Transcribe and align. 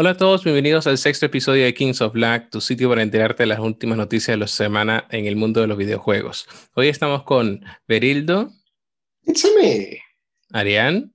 Hola 0.00 0.12
a 0.12 0.16
todos, 0.16 0.44
bienvenidos 0.44 0.86
al 0.86 0.96
sexto 0.96 1.26
episodio 1.26 1.62
de 1.62 1.74
Kings 1.74 2.00
of 2.00 2.14
Black, 2.14 2.48
tu 2.48 2.62
sitio 2.62 2.88
para 2.88 3.02
enterarte 3.02 3.42
de 3.42 3.48
las 3.48 3.58
últimas 3.58 3.98
noticias 3.98 4.32
de 4.32 4.38
la 4.38 4.46
semana 4.46 5.06
en 5.10 5.26
el 5.26 5.36
mundo 5.36 5.60
de 5.60 5.66
los 5.66 5.76
videojuegos. 5.76 6.48
Hoy 6.72 6.88
estamos 6.88 7.24
con 7.24 7.62
Berildo. 7.86 8.50
It's 9.26 9.46
me. 9.60 10.00
Arián. 10.54 11.14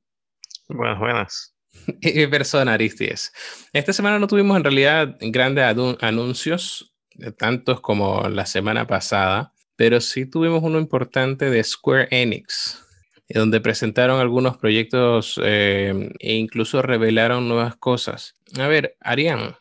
Buenas, 0.69 0.99
buenas. 0.99 1.55
Y 1.99 2.27
persona 2.27 2.73
Aristides. 2.73 3.33
Esta 3.73 3.91
semana 3.91 4.19
no 4.19 4.27
tuvimos 4.27 4.55
en 4.55 4.63
realidad 4.63 5.15
grandes 5.19 5.65
anuncios, 6.01 6.93
tantos 7.39 7.81
como 7.81 8.29
la 8.29 8.45
semana 8.45 8.85
pasada, 8.85 9.51
pero 9.75 9.99
sí 9.99 10.29
tuvimos 10.29 10.61
uno 10.61 10.77
importante 10.77 11.49
de 11.49 11.63
Square 11.63 12.09
Enix 12.11 12.84
donde 13.29 13.61
presentaron 13.61 14.19
algunos 14.19 14.57
proyectos 14.57 15.39
eh, 15.43 16.11
e 16.19 16.33
incluso 16.35 16.81
revelaron 16.81 17.47
nuevas 17.47 17.75
cosas. 17.75 18.35
A 18.59 18.67
ver, 18.67 18.95
Arián, 18.99 19.55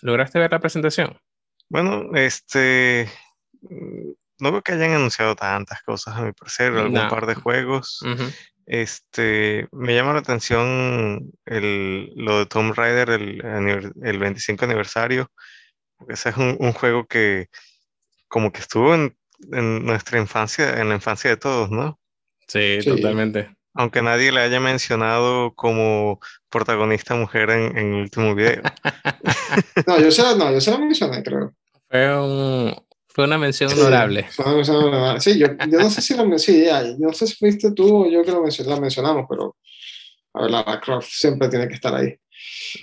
¿lograste 0.00 0.38
ver 0.38 0.52
la 0.52 0.60
presentación? 0.60 1.18
Bueno, 1.68 2.14
este, 2.14 3.08
mm, 3.62 4.12
no 4.40 4.52
veo 4.52 4.62
que 4.62 4.72
hayan 4.72 4.92
anunciado 4.92 5.36
tantas 5.36 5.82
cosas 5.82 6.16
a 6.16 6.22
mi 6.22 6.32
parecer, 6.32 6.72
algún 6.72 7.08
par 7.08 7.26
de 7.26 7.34
juegos. 7.34 8.00
Este, 8.66 9.68
me 9.72 9.94
llama 9.94 10.14
la 10.14 10.20
atención 10.20 11.30
el, 11.44 12.10
lo 12.16 12.38
de 12.38 12.46
Tomb 12.46 12.74
Raider, 12.74 13.10
el, 13.10 13.92
el 14.02 14.18
25 14.18 14.64
aniversario, 14.64 15.30
porque 15.96 16.14
ese 16.14 16.30
es 16.30 16.36
un, 16.36 16.56
un 16.58 16.72
juego 16.72 17.06
que 17.06 17.48
como 18.28 18.50
que 18.50 18.60
estuvo 18.60 18.94
en, 18.94 19.16
en, 19.52 19.84
nuestra 19.84 20.18
infancia, 20.18 20.80
en 20.80 20.88
la 20.88 20.94
infancia 20.94 21.30
de 21.30 21.36
todos, 21.36 21.70
¿no? 21.70 21.98
Sí, 22.46 22.78
totalmente. 22.84 23.54
Aunque 23.74 24.02
nadie 24.02 24.30
le 24.30 24.40
haya 24.40 24.60
mencionado 24.60 25.52
como 25.54 26.20
protagonista 26.48 27.16
mujer 27.16 27.50
en, 27.50 27.76
en 27.76 27.94
el 27.94 28.00
último 28.02 28.34
video. 28.34 28.62
no, 29.86 30.00
yo 30.00 30.10
se, 30.10 30.22
no, 30.36 30.52
yo 30.52 30.60
se 30.60 30.70
la 30.70 30.78
mencioné, 30.78 31.22
creo. 31.22 31.52
Fue, 31.88 32.20
un, 32.20 32.74
fue 33.08 33.24
una 33.24 33.38
mención 33.38 33.72
honorable. 33.72 34.26
Sí, 35.18 35.38
yo, 35.38 35.48
yo, 35.68 35.78
no 35.78 35.90
sé 35.90 36.00
si 36.00 36.14
la 36.14 36.24
mencioné, 36.24 36.96
no 36.98 37.12
sé 37.12 37.26
si 37.26 37.34
fuiste 37.34 37.72
tú 37.72 38.04
o 38.04 38.10
yo 38.10 38.22
que 38.22 38.30
lo 38.30 38.44
la 38.44 38.80
mencionamos, 38.80 39.26
pero 39.28 39.56
a 40.34 40.42
ver, 40.42 40.50
Lara 40.50 40.80
Croft 40.80 41.08
siempre 41.10 41.48
tiene 41.48 41.68
que 41.68 41.74
estar 41.74 41.94
ahí. 41.94 42.16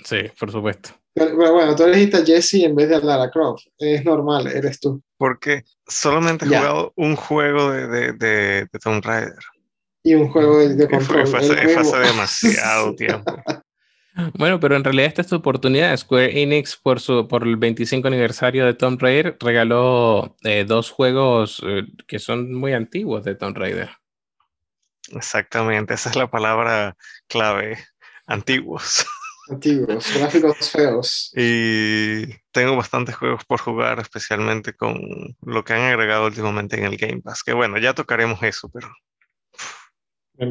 Sí, 0.04 0.18
por 0.38 0.50
supuesto. 0.50 0.90
Pero, 1.14 1.36
bueno, 1.36 1.76
tú 1.76 1.84
elegiste 1.84 2.16
a 2.16 2.24
Jesse 2.24 2.64
en 2.64 2.74
vez 2.74 2.88
de 2.88 2.96
a 2.96 3.00
Lara 3.00 3.30
Croft. 3.30 3.66
Es 3.78 4.04
normal, 4.04 4.46
eres 4.46 4.80
tú. 4.80 5.02
Porque 5.18 5.64
solamente 5.86 6.46
he 6.46 6.48
jugado 6.48 6.92
un 6.96 7.16
juego 7.16 7.70
de, 7.70 7.86
de, 7.86 8.12
de, 8.12 8.66
de 8.72 8.78
Tomb 8.82 9.04
Raider 9.04 9.34
y 10.02 10.14
un 10.14 10.28
juego 10.28 10.58
de, 10.58 10.88
control. 10.90 11.26
Fue, 11.26 11.38
hace, 11.38 11.98
demasiado 11.98 12.94
tiempo. 12.96 13.42
Bueno, 14.34 14.60
pero 14.60 14.76
en 14.76 14.84
realidad 14.84 15.06
esta 15.06 15.22
es 15.22 15.28
tu 15.28 15.36
oportunidad. 15.36 15.96
Square 15.96 16.42
Enix, 16.42 16.76
por, 16.76 17.00
su, 17.00 17.26
por 17.28 17.44
el 17.44 17.56
25 17.56 18.08
aniversario 18.08 18.66
de 18.66 18.74
Tomb 18.74 19.00
Raider, 19.00 19.38
regaló 19.40 20.36
eh, 20.42 20.64
dos 20.66 20.90
juegos 20.90 21.62
eh, 21.66 21.84
que 22.06 22.18
son 22.18 22.52
muy 22.52 22.74
antiguos 22.74 23.24
de 23.24 23.34
Tomb 23.34 23.56
Raider. 23.56 23.90
Exactamente, 25.12 25.94
esa 25.94 26.10
es 26.10 26.16
la 26.16 26.30
palabra 26.30 26.96
clave. 27.26 27.78
Antiguos. 28.26 29.06
Antiguos, 29.48 30.06
gráficos 30.16 30.70
feos. 30.70 31.32
Y 31.34 32.26
tengo 32.52 32.76
bastantes 32.76 33.16
juegos 33.16 33.44
por 33.44 33.60
jugar, 33.60 33.98
especialmente 33.98 34.74
con 34.74 34.96
lo 35.42 35.64
que 35.64 35.72
han 35.72 35.82
agregado 35.82 36.26
últimamente 36.26 36.78
en 36.78 36.84
el 36.84 36.96
Game 36.96 37.22
Pass. 37.22 37.42
Que 37.42 37.52
bueno, 37.52 37.78
ya 37.78 37.94
tocaremos 37.94 38.42
eso, 38.42 38.70
pero 38.72 38.88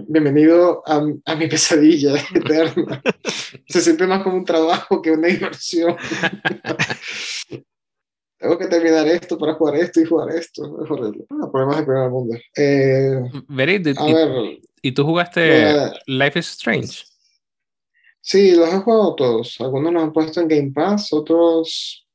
Bienvenido 0.08 0.84
a, 0.86 1.06
a, 1.25 1.36
mi 1.36 1.47
pesadilla 1.47 2.14
eterna. 2.34 3.02
Se 3.67 3.81
siente 3.81 4.08
más 4.08 4.23
como 4.23 4.38
un 4.38 4.45
trabajo 4.45 5.02
que 5.02 5.11
una 5.11 5.28
diversión. 5.28 5.98
Tengo 8.39 8.58
que 8.58 8.67
terminar 8.67 9.06
esto 9.08 9.38
para 9.38 9.56
jugar 9.56 9.75
esto 9.75 10.00
y 10.00 10.06
jugar 10.06 10.30
esto. 10.33 10.81
Es 10.81 10.89
horrible. 10.89 11.25
Ah, 11.30 11.52
problemas 11.52 11.80
de 11.80 11.83
primer 11.83 12.09
mundo. 12.09 12.38
Eh, 12.56 13.21
a 13.98 14.10
y, 14.10 14.14
ver, 14.14 14.60
¿Y 14.82 14.93
tú 14.93 15.04
jugaste 15.04 15.92
Life 16.08 16.39
is 16.39 16.52
Strange? 16.52 17.04
Sí, 18.21 18.55
los 18.55 18.73
he 18.73 18.77
jugado 18.77 19.16
todos. 19.16 19.60
Algunos 19.60 19.92
los 19.92 20.04
han 20.04 20.14
puesto 20.14 20.39
en 20.39 20.48
Game 20.48 20.71
Pass, 20.71 21.11
otros 21.11 22.08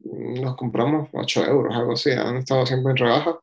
los 0.00 0.56
compramos 0.56 1.08
8 1.12 1.46
euros, 1.46 1.74
algo 1.74 1.92
así. 1.92 2.10
Han 2.10 2.36
estado 2.36 2.66
siempre 2.66 2.90
en 2.90 2.96
rebaja. 2.98 3.40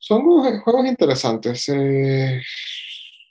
Son 0.00 0.22
juegos, 0.22 0.86
interesantes. 0.86 1.68
Eh, 1.68 2.40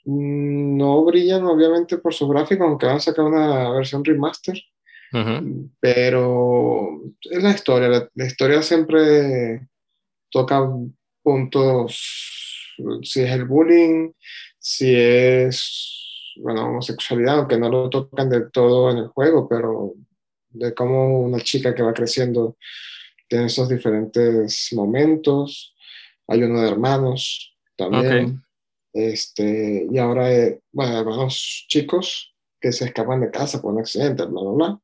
no 0.04 1.04
brillan 1.04 1.44
obviamente 1.44 1.98
por 1.98 2.14
su 2.14 2.28
gráfico, 2.28 2.64
aunque 2.64 2.86
van 2.86 2.96
a 2.96 3.00
sacar 3.00 3.24
una 3.24 3.70
versión 3.72 4.04
remaster. 4.04 4.56
Pero 5.80 7.00
es 7.22 7.42
la 7.42 7.50
historia. 7.50 8.08
La, 8.14 8.24
historia 8.24 8.62
siempre 8.62 9.68
toca 10.30 10.60
puntos, 11.24 12.76
si 13.02 13.20
es 13.20 13.30
el 13.32 13.44
bullying, 13.46 14.12
si 14.56 14.94
es, 14.94 16.34
bueno, 16.36 16.66
homosexualidad, 16.66 17.38
aunque 17.40 17.58
no 17.58 17.68
lo 17.68 17.90
tocan 17.90 18.30
del 18.30 18.52
todo 18.52 18.92
en 18.92 18.98
el 18.98 19.08
juego, 19.08 19.48
pero 19.48 19.94
de 20.50 20.72
cómo 20.72 21.20
una 21.22 21.40
chica 21.40 21.74
que 21.74 21.82
va 21.82 21.92
creciendo 21.92 22.56
tiene 23.26 23.46
esos 23.46 23.68
diferentes 23.68 24.68
momentos 24.72 25.74
hay 26.30 26.44
uno 26.44 26.60
de 26.62 26.68
hermanos 26.68 27.56
también. 27.76 28.42
Este, 28.92 29.86
y 29.90 29.98
ahora, 29.98 30.32
eh, 30.32 30.60
bueno, 30.72 30.98
hermanos 30.98 31.66
chicos 31.68 32.34
que 32.60 32.72
se 32.72 32.84
escapan 32.84 33.20
de 33.20 33.30
casa 33.30 33.60
por 33.60 33.72
un 33.72 33.80
accidente, 33.80 34.24
bla, 34.26 34.40
bla, 34.40 34.52
bla. 34.52 34.80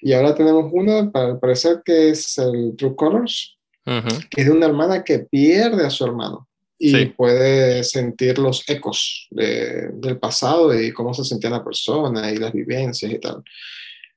Y 0.00 0.14
ahora 0.14 0.34
tenemos 0.34 0.70
uno, 0.72 1.12
para 1.12 1.38
parecer 1.38 1.82
que 1.84 2.10
es 2.10 2.38
el 2.38 2.74
True 2.76 2.96
Colors, 2.96 3.58
que 3.84 4.40
es 4.40 4.46
de 4.46 4.52
una 4.52 4.66
hermana 4.66 5.04
que 5.04 5.20
pierde 5.20 5.84
a 5.84 5.90
su 5.90 6.04
hermano 6.04 6.48
y 6.78 7.06
puede 7.06 7.84
sentir 7.84 8.38
los 8.38 8.68
ecos 8.68 9.28
de, 9.30 9.90
del 9.92 10.18
pasado 10.18 10.78
y 10.80 10.92
cómo 10.92 11.12
se 11.12 11.24
sentía 11.24 11.50
la 11.50 11.62
persona 11.62 12.32
y 12.32 12.38
las 12.38 12.52
vivencias 12.52 13.12
y 13.12 13.18
tal. 13.18 13.42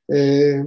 Eh, 0.07 0.63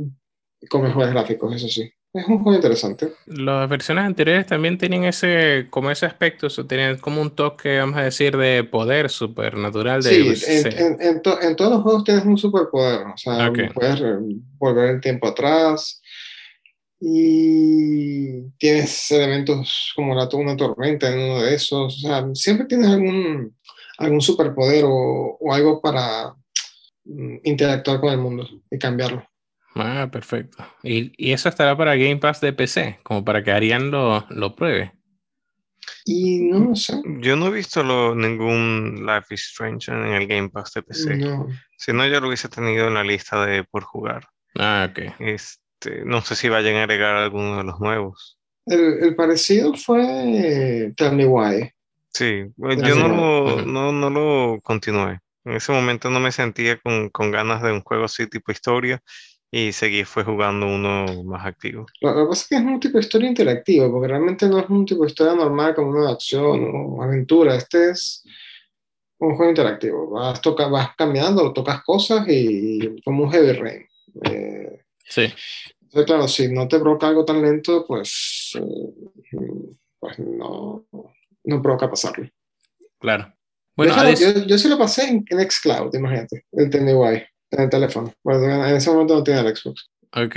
con 0.69 0.83
mejores 0.83 1.11
gráficos, 1.11 1.57
eso 1.57 1.69
sí. 1.69 1.91
Es 2.19 2.27
un 2.27 2.43
juego 2.43 2.55
interesante. 2.55 3.13
Las 3.27 3.69
versiones 3.69 4.05
anteriores 4.05 4.47
también 4.47 4.77
tenían 4.77 5.05
ese, 5.05 5.69
como 5.71 5.91
ese 5.91 6.07
aspecto, 6.07 6.49
tenían 6.67 6.99
como 6.99 7.23
un 7.23 7.31
toque, 7.31 7.79
vamos 7.79 7.97
a 7.97 8.03
decir, 8.03 8.37
de 8.37 8.65
poder 8.65 9.09
supernatural. 9.09 10.03
De, 10.03 10.35
sí, 10.35 10.63
en, 10.77 10.99
en, 11.01 11.23
todos 11.23 11.71
los 11.71 11.83
juegos 11.83 12.05
tienes 12.05 12.25
un 12.25 12.37
superpoder, 12.37 13.07
o 13.07 13.17
sea, 13.17 13.53
puedes 13.73 14.03
volver 14.59 14.91
el 14.97 15.01
tiempo 15.01 15.29
atrás 15.29 16.03
y 17.01 18.51
tienes 18.59 19.11
elementos 19.13 19.93
como 19.95 20.15
la, 20.17 20.29
una 20.33 20.57
tormenta 20.57 21.09
en 21.13 21.21
uno 21.21 21.43
de 21.43 21.55
esos, 21.55 21.97
o 21.97 22.09
sea, 22.09 22.27
siempre 22.35 22.67
tienes 22.67 22.89
algún, 22.89 23.57
algún 23.99 24.21
superpoder 24.21 24.85
o, 24.85 25.39
o 25.41 25.55
algo 25.55 25.81
para 25.81 26.35
mm, 27.05 27.37
interactuar 27.45 28.01
con 28.01 28.13
el 28.13 28.19
mundo 28.19 28.49
y 28.71 28.79
cambiarlo. 28.79 29.25
Ah, 29.75 30.09
perfecto. 30.11 30.65
¿Y, 30.83 31.13
¿Y, 31.17 31.33
eso 31.33 31.49
estará 31.49 31.77
para 31.77 31.97
Game 31.97 32.17
Pass 32.17 32.41
de 32.41 32.53
PC, 32.53 32.99
como 33.03 33.25
para 33.25 33.43
que 33.45 33.53
Arián 33.53 33.91
lo, 33.91 34.27
lo 34.31 34.57
pruebe. 34.57 34.93
Y 36.05 36.41
no 36.41 36.75
sé. 36.75 37.01
Yo 37.21 37.37
no 37.37 37.49
he 37.49 37.51
visto 37.51 37.83
lo, 37.83 38.15
ningún 38.15 39.07
Life 39.07 39.35
is 39.35 39.43
Strange 39.49 39.91
en 39.91 40.05
el 40.07 40.27
Game 40.27 40.49
Pass 40.49 40.73
de 40.75 40.83
PC. 40.83 41.17
No. 41.17 41.47
Si 41.77 41.93
no, 41.93 42.07
yo 42.07 42.21
lo 42.21 42.29
hubiese 42.29 42.49
tenido 42.49 42.89
en 42.89 42.95
la 42.95 43.05
lista 43.05 43.45
de 43.45 43.65
por 43.65 43.85
jugar. 43.85 44.27
Ah, 44.59 44.89
ok. 44.91 45.15
Este, 45.19 46.05
no 46.05 46.23
sé 46.23 46.35
si 46.35 46.49
vayan 46.49 46.77
a 46.77 46.83
agregar 46.83 47.17
alguno 47.17 47.59
de 47.59 47.65
los 47.65 47.79
nuevos. 47.81 48.39
El, 48.67 49.03
el 49.03 49.17
parecido 49.17 49.75
fue 49.75 50.93
Tell 50.97 51.15
Me 51.15 51.27
Why. 51.27 51.73
Sí, 52.13 52.47
yo 52.57 52.95
no 52.97 53.09
lo, 53.09 53.63
no, 53.63 53.93
no 53.93 54.11
lo 54.11 54.61
continué. 54.63 55.21
En 55.45 55.53
ese 55.53 55.73
momento 55.73 56.11
no 56.11 56.21
me 56.21 56.33
sentía 56.33 56.79
con, 56.81 57.11
con 57.11 57.31
ganas 57.31 57.63
de 57.63 57.73
un 57.73 57.81
juego 57.81 58.05
así 58.05 58.27
tipo 58.27 58.51
historia 58.51 59.03
y 59.51 59.73
seguí 59.73 60.05
fue 60.05 60.25
jugando 60.25 60.67
uno 60.67 61.25
más 61.25 61.47
activo. 61.47 61.87
Lo, 62.01 62.15
que 62.15 62.29
pasa 62.29 62.43
es 62.43 62.49
que 62.49 62.57
es 62.57 62.63
un 62.63 62.81
tipo 62.81 62.99
de 62.99 63.05
historia 63.05 63.29
interactiva, 63.29 63.91
porque 63.91 64.09
realmente 64.09 64.49
no 64.49 64.59
es 64.59 64.69
un 64.69 64.85
tipo 64.85 65.03
de 65.03 65.09
historia 65.09 65.35
normal 65.35 65.75
como 65.75 65.91
una 65.91 66.11
acción 66.11 66.71
o 66.75 67.03
aventura. 67.03 67.55
Este 67.55 67.91
es 67.91 68.25
un 69.19 69.37
juego 69.37 69.51
interactivo. 69.51 70.11
Vas, 70.11 70.41
toca, 70.43 70.69
vas 70.69 70.95
caminando, 70.97 71.53
tocas 71.53 71.83
cosas 71.83 72.27
y 72.29 73.01
como 73.03 73.25
un 73.25 73.31
heavy 73.31 73.53
rain. 73.53 73.87
Eh, 74.25 74.83
sí. 75.05 75.33
Entonces, 75.81 76.07
claro, 76.07 76.29
si 76.29 76.53
no 76.53 76.69
te 76.69 76.79
provoca 76.79 77.09
algo 77.09 77.25
tan 77.25 77.41
lento, 77.41 77.87
pues, 77.87 78.53
eh, 78.55 79.37
pues 79.99 80.19
no, 80.19 80.85
no 81.45 81.63
provoca 81.63 81.89
pasarlo. 81.89 82.29
Claro. 82.99 83.33
Bueno, 83.75 83.95
yo, 84.13 84.45
yo, 84.45 84.59
sí 84.59 84.69
lo 84.69 84.77
pasé 84.77 85.09
en, 85.09 85.25
en 85.31 85.51
Xcloud, 85.51 85.95
imagínate, 85.95 86.45
el 86.53 86.95
guay 86.95 87.23
en 87.51 87.63
el 87.63 87.71
teléfono. 87.71 88.13
en 88.25 88.77
ese 88.77 88.91
momento 88.91 89.15
no 89.15 89.23
tenía 89.23 89.41
el 89.41 89.57
Xbox. 89.57 89.91
Ok. 90.13 90.37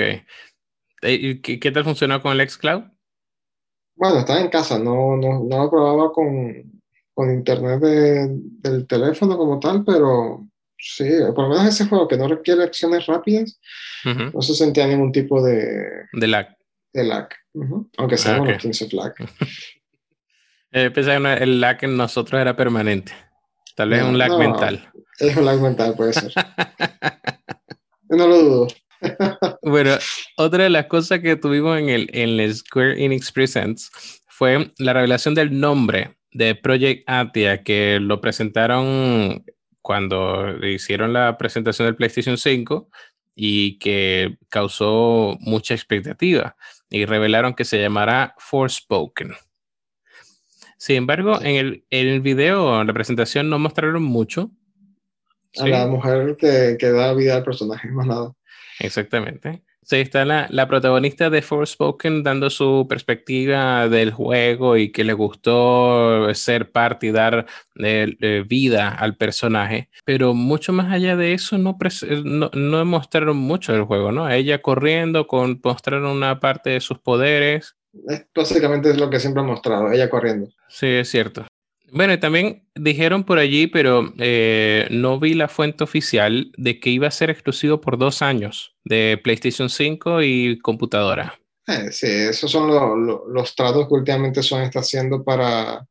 ¿Y 1.04 1.42
qué, 1.42 1.72
tal 1.72 1.84
funcionó 1.84 2.22
con 2.22 2.40
el 2.40 2.48
Xcloud? 2.48 2.84
Bueno, 3.96 4.20
estaba 4.20 4.40
en 4.40 4.50
casa, 4.50 4.80
no, 4.80 5.18
no, 5.18 5.44
no 5.44 5.64
lo 5.64 5.70
probaba 5.70 6.12
con, 6.12 6.82
con 7.14 7.32
internet 7.32 7.80
de, 7.80 8.28
del 8.30 8.88
teléfono 8.88 9.38
como 9.38 9.60
tal, 9.60 9.84
pero 9.84 10.48
sí, 10.78 11.08
por 11.36 11.46
lo 11.46 11.50
menos 11.50 11.68
ese 11.68 11.86
juego 11.86 12.08
que 12.08 12.18
no 12.18 12.28
requiere 12.28 12.64
acciones 12.64 13.06
rápidas, 13.06 13.60
no 14.34 14.42
se 14.42 14.56
sentía 14.56 14.88
ningún 14.88 15.12
tipo 15.12 15.44
de, 15.44 16.08
de 16.14 16.28
lag. 16.28 16.56
De 16.94 17.04
lag, 17.04 17.30
aunque 17.98 18.18
sea 18.18 18.36
ah, 18.36 18.42
okay. 18.42 18.58
15 18.58 18.90
lag. 18.94 19.14
eh, 20.72 20.92
pensaba 20.92 21.38
que 21.38 21.44
el 21.44 21.62
lag 21.62 21.78
en 21.82 21.98
nosotros 21.98 22.40
era 22.42 22.56
permanente. 22.56 23.14
Tal 23.76 23.90
vez 23.90 24.04
un 24.04 24.18
lag 24.18 24.38
mental. 24.38 24.92
Es 25.22 25.38
un 25.38 25.46
lag 25.46 25.62
mental, 25.62 25.94
puede 25.96 26.14
ser. 26.14 26.34
no 28.10 28.28
lo 28.28 28.38
dudo. 28.42 28.68
bueno, 29.62 29.92
otra 30.38 30.64
de 30.64 30.70
las 30.72 30.88
cosas 30.88 31.20
que 31.20 31.36
tuvimos 31.36 31.80
en 31.80 31.90
el, 31.90 32.10
en 32.12 32.40
el 32.40 32.56
Square 32.56 33.04
Enix 33.04 33.32
Presents 33.32 33.92
fue 34.28 34.72
la 34.80 34.94
revelación 34.94 35.36
del 35.36 35.60
nombre 35.60 36.18
de 36.32 36.56
Project 36.56 37.04
Atia, 37.08 37.64
que 37.64 38.00
lo 38.02 38.20
presentaron 38.20 39.44
cuando 39.82 40.58
hicieron 40.66 41.14
la 41.14 41.38
presentación 41.38 41.88
del 41.88 41.96
PlayStation 41.96 42.38
5 42.38 42.90
y 43.36 43.78
que 43.78 44.38
causó 44.50 45.38
mucha 45.40 45.76
expectativa 45.76 46.56
y 46.90 47.06
revelaron 47.06 47.54
que 47.54 47.66
se 47.66 47.80
llamará 47.80 48.34
Forspoken. 48.40 49.34
Sin 50.78 50.96
embargo, 50.96 51.40
en 51.42 51.56
el, 51.56 51.86
en 51.92 52.08
el 52.08 52.22
video, 52.22 52.82
en 52.82 52.88
la 52.88 52.94
presentación, 52.94 53.52
no 53.52 53.60
mostraron 53.60 54.02
mucho. 54.02 54.52
A 55.60 55.68
la 55.68 55.88
mujer 55.88 56.38
que, 56.38 56.78
que 56.80 56.92
da 56.92 57.14
vida 57.14 57.36
al 57.36 57.44
personaje, 57.44 57.90
más 57.90 58.08
nada. 58.08 58.34
Exactamente. 58.80 59.64
Sí, 59.84 59.96
está 59.96 60.26
la, 60.26 60.48
la, 60.52 60.68
protagonista 60.68 61.32
de 61.32 61.42
Forspoken 61.42 62.22
dando 62.22 62.52
su 62.52 62.86
perspectiva 62.88 63.90
del 63.90 64.12
juego 64.12 64.78
y 64.78 64.92
que 64.92 65.04
le 65.04 65.14
gustó 65.14 66.34
ser 66.36 66.72
parte 66.72 67.08
y 67.08 67.12
dar 67.12 67.48
eh, 67.80 68.46
vida 68.48 68.90
al 68.90 69.18
personaje. 69.18 69.90
Pero 70.06 70.36
mucho 70.36 70.72
más 70.72 70.92
allá 70.94 71.16
de 71.16 71.34
eso, 71.34 71.58
no, 71.58 71.78
no, 72.24 72.52
no, 72.54 72.86
mostraron 72.86 73.38
mucho 73.38 73.74
del 73.74 73.84
juego, 73.84 74.12
¿no? 74.12 74.30
Ella 74.30 74.62
corriendo, 74.62 75.26
con, 75.26 75.60
mostraron 75.64 76.06
una 76.06 76.40
parte 76.40 76.70
de 76.70 76.80
sus 76.80 77.00
poderes. 77.00 77.76
básicamente 78.36 78.92
es 78.92 78.98
lo 78.98 79.10
que 79.10 79.20
siempre 79.20 79.42
ha 79.42 79.46
mostrado, 79.46 79.92
ella 79.92 80.12
corriendo. 80.12 80.48
Sí, 80.70 80.88
es 80.88 81.10
cierto. 81.10 81.48
Bueno, 81.94 82.18
también 82.20 82.64
dijeron 82.74 83.26
por 83.26 83.38
allí, 83.38 83.68
pero 83.68 84.14
eh, 84.18 84.88
no 84.92 85.20
vi 85.20 85.34
la 85.34 85.50
fuente 85.50 85.84
oficial 85.84 86.50
de 86.56 86.80
que 86.80 86.90
iba 86.90 87.08
a 87.08 87.12
ser 87.12 87.30
exclusivo 87.30 87.82
por 87.82 87.98
dos 87.98 88.22
años 88.22 88.74
de 88.86 89.20
PlayStation 89.22 89.70
5 89.70 90.22
y 90.22 90.58
computadora. 90.60 91.38
Eh, 91.68 91.92
sí, 91.92 92.08
esos 92.08 92.50
son 92.50 93.06
los 93.28 93.56
tratos 93.56 93.90
que 93.90 93.94
últimamente 93.94 94.42
Sony 94.42 94.64
está 94.64 94.80
haciendo 94.80 95.24
para... 95.24 95.86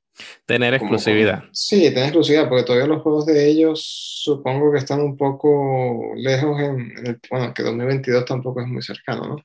Tener 0.44 0.74
exclusividad. 0.74 1.44
sí, 1.52 1.80
tener 1.90 2.04
exclusividad, 2.04 2.48
porque 2.48 2.64
todavía 2.64 2.86
los 2.86 3.02
juegos 3.02 3.24
de 3.26 3.48
ellos 3.48 3.82
supongo 4.22 4.70
que 4.72 4.78
están 4.78 5.00
un 5.00 5.16
poco 5.16 6.12
lejos 6.16 6.60
en, 6.60 6.92
en 6.98 7.06
el... 7.06 7.20
Bueno, 7.30 7.52
que 7.54 7.62
2022 7.62 8.24
tampoco 8.24 8.60
es 8.62 8.66
muy 8.66 8.82
cercano, 8.82 9.26
¿no? 9.26 9.36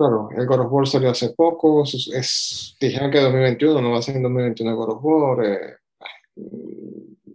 Claro, 0.00 0.30
el 0.34 0.46
God 0.46 0.60
of 0.60 0.72
War 0.72 0.88
salió 0.88 1.10
hace 1.10 1.28
poco, 1.36 1.84
es, 1.84 2.74
dijeron 2.80 3.10
que 3.10 3.20
2021 3.20 3.82
no 3.82 3.90
va 3.90 3.98
a 3.98 4.02
ser 4.02 4.16
en 4.16 4.22
2021 4.22 4.70
el 4.70 4.76
God 4.78 4.92
of 4.92 5.04
War. 5.04 5.44
Eh, 5.44 5.76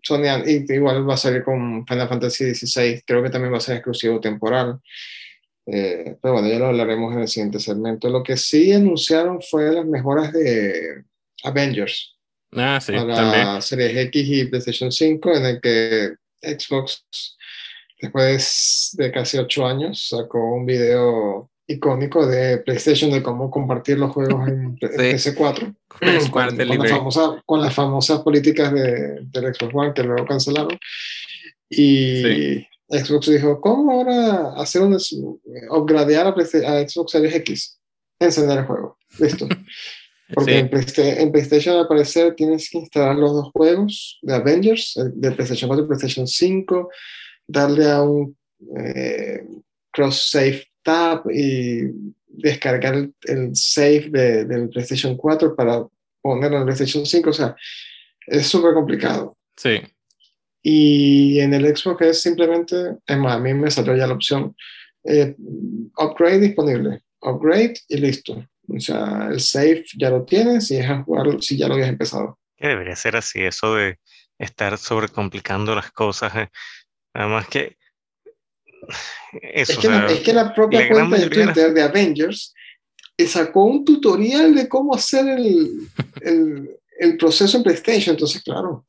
Sony 0.01 0.23
igual 0.69 1.07
va 1.07 1.13
a 1.13 1.17
salir 1.17 1.43
con 1.43 1.85
Final 1.85 2.09
Fantasy 2.09 2.55
XVI, 2.55 3.03
creo 3.05 3.21
que 3.21 3.29
también 3.29 3.53
va 3.53 3.57
a 3.57 3.61
ser 3.61 3.75
exclusivo 3.75 4.19
temporal. 4.19 4.79
Eh, 5.67 6.17
pero 6.19 6.33
bueno, 6.33 6.47
ya 6.47 6.57
lo 6.57 6.65
hablaremos 6.65 7.13
en 7.13 7.21
el 7.21 7.27
siguiente 7.27 7.59
segmento. 7.59 8.09
Lo 8.09 8.23
que 8.23 8.35
sí 8.35 8.73
anunciaron 8.73 9.43
fue 9.43 9.71
las 9.71 9.85
mejoras 9.85 10.33
de 10.33 11.03
Avengers. 11.43 12.17
Ah, 12.53 12.79
sí, 12.81 12.93
para 12.93 13.15
también. 13.15 13.61
Series 13.61 13.95
X 14.07 14.27
y 14.27 14.45
PlayStation 14.45 14.91
5, 14.91 15.35
en 15.35 15.45
el 15.45 15.61
que 15.61 16.15
Xbox, 16.41 17.05
después 18.01 18.89
de 18.97 19.11
casi 19.11 19.37
ocho 19.37 19.67
años, 19.67 20.07
sacó 20.09 20.39
un 20.55 20.65
video 20.65 21.51
icónico 21.67 22.25
de 22.27 22.59
PlayStation 22.59 23.11
de 23.11 23.23
cómo 23.23 23.49
compartir 23.49 23.97
los 23.97 24.11
juegos 24.11 24.47
en, 24.47 24.77
PS4 24.79 25.75
con, 27.45 27.61
las 27.61 27.73
famosas 27.73 28.21
políticas 28.21 28.73
de, 28.73 29.21
del 29.21 29.53
Xbox 29.53 29.73
One 29.73 29.93
que 29.93 30.03
luego 30.03 30.25
cancelaron. 30.25 30.77
Y 31.69 32.67
Xbox 32.87 33.31
dijo 33.31 33.59
¿cómo 33.59 33.91
ahora 33.91 34.53
hacer 34.55 34.81
un 34.81 34.97
upgradear 35.71 36.27
a, 36.27 36.29
a, 36.29 36.87
Xbox 36.87 37.11
Series 37.11 37.35
X? 37.35 37.79
encender 38.19 38.59
el 38.59 38.65
juego, 38.65 38.97
listo 39.19 39.47
porque 40.33 40.57
en, 40.57 40.69
PlayStation 40.69 41.77
al 41.77 41.87
parecer 41.87 42.33
tienes 42.35 42.69
que 42.69 42.79
instalar 42.79 43.15
los 43.15 43.33
dos 43.33 43.51
juegos 43.51 44.19
de 44.21 44.33
Avengers 44.33 44.93
de 45.13 45.31
PlayStation 45.31 45.67
4 45.67 45.85
y 45.85 45.87
PlayStation 45.87 46.27
5 46.27 46.89
darle 47.47 47.91
a 47.91 48.01
un 48.01 48.35
eh, 48.77 49.45
cross 49.91 50.29
save 50.31 50.65
tab 50.85 51.29
y 51.31 51.89
descargar 52.27 53.09
el, 53.23 53.55
save 53.55 54.09
de, 54.09 54.45
del 54.45 54.69
PlayStation 54.69 55.17
4 55.17 55.55
para 55.55 55.85
ponerlo 56.21 56.57
en 56.57 56.61
el 56.61 56.65
PlayStation 56.67 57.05
5. 57.05 57.29
O 57.29 57.33
sea, 57.33 57.55
es 58.27 58.47
súper 58.47 58.73
complicado. 58.73 59.35
Sí. 59.57 59.81
Y 60.61 61.39
en 61.39 61.53
el 61.53 61.75
Xbox 61.75 62.01
es 62.01 62.21
simplemente, 62.21 62.75
es 63.05 63.17
más, 63.17 63.35
a 63.35 63.39
mí 63.39 63.53
me 63.53 63.69
salió 63.69 63.95
ya 63.95 64.07
la 64.07 64.13
opción 64.13 64.55
eh, 65.03 65.35
upgrade 65.97 66.39
disponible, 66.39 67.01
upgrade 67.21 67.75
y 67.87 67.97
listo. 67.97 68.45
O 68.67 68.79
sea, 68.79 69.29
el 69.31 69.39
save 69.39 69.85
ya 69.97 70.09
lo 70.09 70.25
tienes 70.25 70.71
y 70.71 70.77
es 70.77 70.89
a 70.89 71.03
jugarlo 71.03 71.41
si 71.41 71.57
ya 71.57 71.67
lo 71.67 71.75
habías 71.75 71.89
empezado. 71.89 72.39
Que 72.57 72.69
debería 72.69 72.95
ser 72.95 73.15
así, 73.15 73.41
eso 73.41 73.75
de 73.75 73.99
estar 74.39 74.77
sobrecomplicando 74.77 75.75
las 75.75 75.91
cosas. 75.91 76.35
Eh. 76.35 76.49
Además 77.13 77.47
que 77.47 77.77
es, 79.41 79.77
que 79.77 80.33
la, 80.33 80.53
propia 80.53 80.87
cuenta 80.89 81.17
de 81.17 81.29
Twitter 81.29 81.73
de 81.73 81.83
Avengers 81.83 82.53
sacó 83.27 83.63
un 83.63 83.85
tutorial 83.85 84.53
de 84.53 84.67
cómo 84.67 84.93
hacer 84.93 85.27
el, 85.27 85.89
el, 86.99 87.17
proceso 87.17 87.57
en 87.57 87.63
PlayStation. 87.63 88.15
Entonces, 88.15 88.43
claro, 88.43 88.85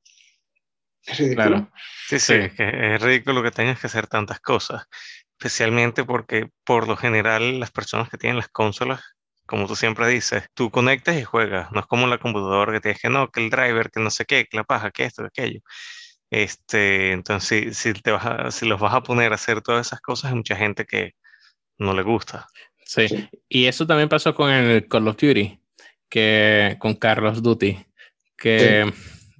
es 1.04 1.18
ridículo. 1.18 1.70
Sí, 2.08 2.18
sí, 2.18 2.34
Es, 2.34 3.02
ridículo 3.02 3.42
que 3.42 3.50
tengas 3.50 3.80
que 3.80 3.86
hacer 3.86 4.06
tantas 4.06 4.40
cosas. 4.40 4.84
Especialmente 5.38 6.04
porque, 6.04 6.48
por 6.64 6.88
lo 6.88 6.96
general, 6.96 7.60
las 7.60 7.70
personas 7.70 8.08
que 8.08 8.16
tienen 8.16 8.38
las 8.38 8.48
consolas 8.48 9.02
como 9.46 9.66
tú 9.66 9.76
siempre 9.76 10.08
dices, 10.08 10.44
tú 10.54 10.70
conectas 10.70 11.16
y 11.16 11.24
juegas, 11.24 11.70
no 11.72 11.80
es 11.80 11.86
como 11.86 12.06
la 12.06 12.18
computadora 12.18 12.72
que 12.72 12.80
tienes 12.80 13.00
que 13.00 13.08
no, 13.08 13.30
que 13.30 13.44
el 13.44 13.50
driver, 13.50 13.90
que 13.90 14.00
no 14.00 14.10
sé 14.10 14.24
qué, 14.24 14.44
que 14.44 14.56
la 14.56 14.64
paja, 14.64 14.90
que 14.90 15.04
esto, 15.04 15.22
que 15.22 15.28
aquello. 15.28 15.60
Este, 16.30 17.12
entonces, 17.12 17.76
si, 17.76 17.92
te 17.92 18.10
vas 18.10 18.54
si 18.54 18.66
los 18.66 18.80
vas 18.80 18.94
a 18.94 19.02
poner 19.02 19.32
a 19.32 19.36
hacer 19.36 19.62
todas 19.62 19.86
esas 19.86 20.00
cosas, 20.00 20.30
hay 20.30 20.36
mucha 20.36 20.56
gente 20.56 20.84
que 20.84 21.12
no 21.78 21.94
le 21.94 22.02
gusta. 22.02 22.46
Sí, 22.84 23.06
y 23.48 23.66
eso 23.66 23.86
también 23.86 24.08
pasó 24.08 24.34
con 24.34 24.50
el 24.50 24.88
Call 24.88 25.08
of 25.08 25.16
Duty, 25.16 25.58
que 26.08 26.76
con 26.78 26.94
Carlos 26.94 27.42
Duty, 27.42 27.78
que 28.36 28.92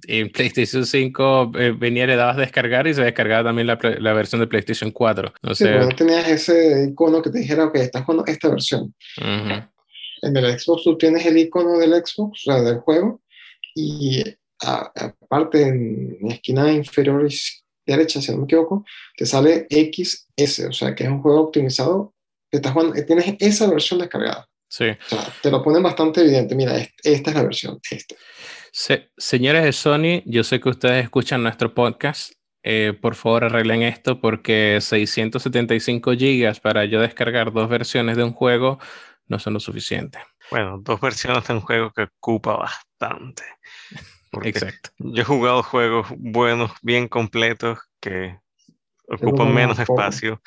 en 0.07 0.31
PlayStation 0.31 0.85
5 0.85 1.51
eh, 1.55 1.71
venía, 1.77 2.07
le 2.07 2.15
dabas 2.15 2.37
a 2.37 2.41
descargar 2.41 2.87
y 2.87 2.93
se 2.93 3.03
descargaba 3.03 3.49
también 3.49 3.67
la, 3.67 3.77
la 3.99 4.13
versión 4.13 4.41
de 4.41 4.47
PlayStation 4.47 4.91
4. 4.91 5.33
No 5.43 5.55
sí, 5.55 5.65
no 5.65 5.89
tenías 5.89 6.27
ese 6.27 6.89
icono 6.89 7.21
que 7.21 7.29
te 7.29 7.39
dijera, 7.39 7.65
ok, 7.65 7.75
estás 7.75 8.03
jugando 8.05 8.25
esta 8.25 8.49
versión. 8.49 8.93
En 9.17 10.35
el 10.35 10.59
Xbox 10.59 10.83
tú 10.83 10.97
tienes 10.97 11.25
el 11.25 11.37
icono 11.37 11.77
del 11.77 11.91
Xbox, 11.91 12.47
o 12.47 12.51
sea, 12.51 12.61
del 12.61 12.77
juego, 12.77 13.21
y 13.75 14.23
aparte 14.61 15.61
en 15.61 16.17
la 16.21 16.33
esquina 16.33 16.71
inferior 16.71 17.27
derecha, 17.85 18.21
si 18.21 18.31
no 18.31 18.39
me 18.39 18.43
equivoco, 18.43 18.85
te 19.15 19.25
sale 19.25 19.67
XS, 19.69 20.65
o 20.69 20.73
sea 20.73 20.93
que 20.93 21.03
es 21.03 21.09
un 21.09 21.21
juego 21.21 21.41
optimizado, 21.41 22.13
que 22.51 22.57
estás 22.57 22.73
jugando, 22.73 22.93
tienes 23.05 23.35
esa 23.39 23.67
versión 23.69 23.99
descargada. 23.99 24.47
Sí. 24.69 24.85
O 24.89 25.09
sea, 25.09 25.33
te 25.41 25.49
lo 25.49 25.63
ponen 25.63 25.81
bastante 25.81 26.21
evidente, 26.21 26.55
mira, 26.55 26.77
esta 27.03 27.29
es 27.29 27.35
la 27.35 27.43
versión, 27.43 27.79
esta. 27.89 28.15
señores 29.17 29.63
de 29.63 29.73
Sony, 29.73 30.23
yo 30.25 30.43
sé 30.43 30.59
que 30.59 30.69
ustedes 30.69 31.03
escuchan 31.03 31.43
nuestro 31.43 31.73
podcast. 31.73 32.33
Eh, 32.63 32.91
por 32.99 33.15
favor, 33.15 33.45
arreglen 33.45 33.83
esto 33.83 34.19
porque 34.19 34.79
675 34.81 36.11
gigas 36.13 36.59
para 36.59 36.83
yo 36.83 36.99
descargar 36.99 37.53
dos 37.53 37.69
versiones 37.69 38.17
de 38.17 38.25
un 38.25 38.33
juego 38.33 38.77
no 39.27 39.39
son 39.39 39.53
lo 39.53 39.61
suficiente. 39.61 40.19
Bueno, 40.51 40.77
dos 40.81 40.99
versiones 40.99 41.47
de 41.47 41.53
un 41.53 41.61
juego 41.61 41.91
que 41.91 42.03
ocupa 42.03 42.57
bastante. 42.57 43.43
Exacto. 44.43 44.89
Yo 44.99 45.21
he 45.21 45.25
jugado 45.25 45.63
juegos 45.63 46.07
buenos, 46.17 46.71
bien 46.81 47.07
completos, 47.07 47.79
que 47.99 48.37
ocupan 49.07 49.53
menos 49.53 49.79
espacio 49.79 50.41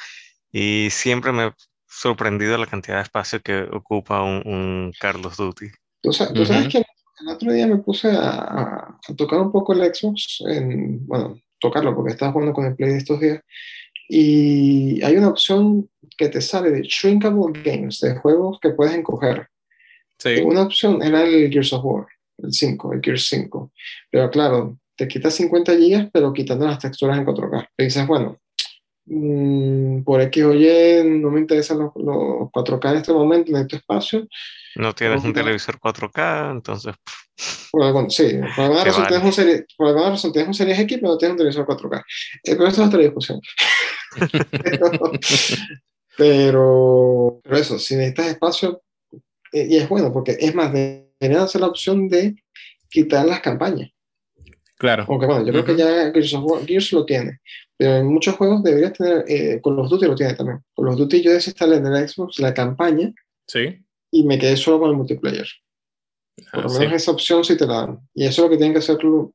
y 0.52 0.88
siempre 0.90 1.32
me 1.32 1.42
ha 1.44 1.56
sorprendido 1.86 2.56
la 2.58 2.66
cantidad 2.66 2.96
de 2.96 3.02
espacio 3.02 3.40
que 3.40 3.62
ocupa 3.62 4.22
un, 4.22 4.92
Carlos 5.00 5.36
Duty. 5.36 5.66
Tú, 6.02 6.12
sabes 6.12 6.68
que 6.68 6.78
el 6.78 7.28
otro 7.28 7.52
día 7.52 7.66
me 7.66 7.78
puse 7.78 8.10
a, 8.12 8.96
tocar 9.16 9.40
un 9.40 9.52
poco 9.52 9.72
el 9.72 9.94
Xbox, 9.94 10.42
en, 10.46 11.06
bueno, 11.06 11.38
tocarlo 11.58 11.94
porque 11.94 12.12
estaba 12.12 12.32
jugando 12.32 12.54
con 12.54 12.66
el 12.66 12.74
Play 12.74 12.90
de 12.90 12.98
estos 12.98 13.20
días, 13.20 13.40
y 14.08 15.02
hay 15.02 15.16
una 15.16 15.28
opción 15.28 15.88
que 16.16 16.28
te 16.28 16.40
sale 16.40 16.70
de 16.70 16.82
Shrinkable 16.82 17.60
Games, 17.62 18.00
de 18.00 18.16
juegos 18.16 18.58
que 18.60 18.70
puedes 18.70 18.94
encoger. 18.94 19.48
Sí. 20.18 20.40
Una 20.42 20.62
opción 20.62 21.02
era 21.02 21.22
el 21.22 21.50
Gears 21.50 21.72
of 21.72 21.84
War 21.84 22.06
el 22.42 22.52
5, 22.52 22.92
el 22.94 23.00
Gears 23.02 23.26
5. 23.28 23.72
Pero 24.10 24.30
claro, 24.30 24.78
te 25.00 25.08
quita 25.08 25.30
50 25.30 25.76
gigas, 25.76 26.08
pero 26.12 26.32
quitando 26.32 26.66
las 26.66 26.78
texturas 26.78 27.16
en 27.16 27.24
4K. 27.24 27.68
Y 27.78 27.84
dices, 27.84 28.06
bueno, 28.06 28.38
mm, 29.06 30.02
por 30.02 30.20
X 30.20 30.44
o 30.44 30.54
Y 30.54 31.02
no 31.04 31.30
me 31.30 31.40
interesan 31.40 31.78
los, 31.78 31.90
4K 31.94 32.90
en 32.90 32.96
este 32.98 33.12
momento, 33.12 33.50
necesito 33.50 33.76
espacio. 33.76 34.28
No 34.76 34.94
tienes 34.94 35.24
un 35.24 35.32
televisor 35.32 35.78
4K, 35.78 36.50
entonces... 36.52 36.94
Por 37.70 38.12
sí, 38.12 38.38
por 38.54 38.64
alguna, 38.64 38.84
razón 38.84 39.06
tienes 39.06 39.24
un 39.24 39.32
serie, 39.32 39.66
por 39.76 39.86
alguna 39.86 40.10
razón 40.10 40.32
tienes 40.32 40.48
un 40.48 40.54
Series 40.54 40.78
X, 40.80 40.98
pero 41.00 41.12
no 41.12 41.18
tienes 41.18 41.32
un 41.32 41.38
televisor 41.38 41.66
4K. 41.66 42.04
Eh, 42.44 42.56
pero 42.56 42.66
eso 42.66 42.82
es 42.82 42.88
otra 42.88 43.00
discusión. 43.00 43.40
pero, 46.18 47.40
pero, 47.42 47.56
eso, 47.56 47.78
si 47.78 47.96
necesitas 47.96 48.26
espacio, 48.26 48.82
eh, 49.52 49.66
y 49.70 49.76
es 49.78 49.88
bueno, 49.88 50.12
porque 50.12 50.36
es 50.38 50.54
más, 50.54 50.72
deberían 50.72 51.09
hacer 51.20 51.60
la 51.60 51.68
opción 51.68 52.08
de 52.08 52.36
quitar 52.88 53.26
las 53.26 53.40
campañas. 53.40 53.90
Claro. 54.76 55.04
Aunque 55.08 55.26
bueno, 55.26 55.44
yo 55.44 55.52
creo 55.52 55.64
que 55.64 55.76
ya 55.76 56.10
Gears, 56.12 56.92
lo 56.92 57.04
tiene. 57.04 57.40
Pero 57.76 57.96
en 57.96 58.06
muchos 58.06 58.34
juegos 58.36 58.62
deberías 58.62 58.94
tener, 58.94 59.24
eh, 59.28 59.60
con 59.60 59.76
los 59.76 59.90
Duty 59.90 60.06
lo 60.06 60.14
tiene 60.14 60.34
también. 60.34 60.60
Con 60.74 60.86
los 60.86 60.96
Duty 60.96 61.22
yo 61.22 61.32
desinstalé 61.32 61.76
en 61.76 61.86
el 61.86 62.08
Xbox 62.08 62.38
la 62.38 62.54
campaña. 62.54 63.12
Sí. 63.46 63.84
Y 64.10 64.24
me 64.24 64.38
quedé 64.38 64.56
solo 64.56 64.80
con 64.80 64.90
el 64.90 64.96
multiplayer. 64.96 65.46
Por 66.50 66.64
lo 66.64 66.70
ah, 66.70 66.78
menos 66.78 66.94
esa 66.94 67.10
opción 67.10 67.44
sí 67.44 67.56
te 67.56 67.66
la 67.66 67.74
dan. 67.74 68.08
Y 68.14 68.24
eso 68.24 68.42
es 68.42 68.46
lo 68.46 68.50
que 68.50 68.56
tienen 68.56 68.72
que 68.72 68.78
hacer 68.78 69.02
los, 69.04 69.30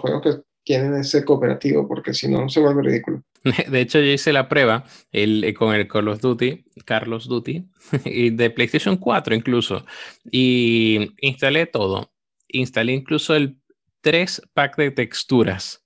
juegos 0.00 0.22
que 0.22 0.42
tienen 0.64 0.94
ese 0.94 1.24
cooperativo, 1.24 1.86
porque 1.88 2.12
si 2.14 2.28
no 2.28 2.48
se 2.48 2.60
vuelve 2.60 2.82
ridículo. 2.82 3.22
De 3.70 3.80
hecho, 3.80 4.00
yo 4.00 4.12
hice 4.12 4.32
la 4.32 4.48
prueba 4.48 4.84
el, 5.12 5.44
eh, 5.44 5.54
con 5.54 5.74
el 5.74 5.88
Call 5.88 6.08
of 6.08 6.20
Duty, 6.20 6.64
Carlos 6.84 7.28
Duty, 7.28 7.64
y 8.04 8.30
de 8.30 8.50
PlayStation 8.50 8.96
4 8.96 9.34
incluso, 9.34 9.84
y 10.30 11.14
instalé 11.20 11.66
todo. 11.66 12.12
Instalé 12.48 12.92
incluso 12.92 13.34
el 13.34 13.58
tres 14.00 14.42
packs 14.54 14.76
de 14.76 14.90
texturas 14.90 15.84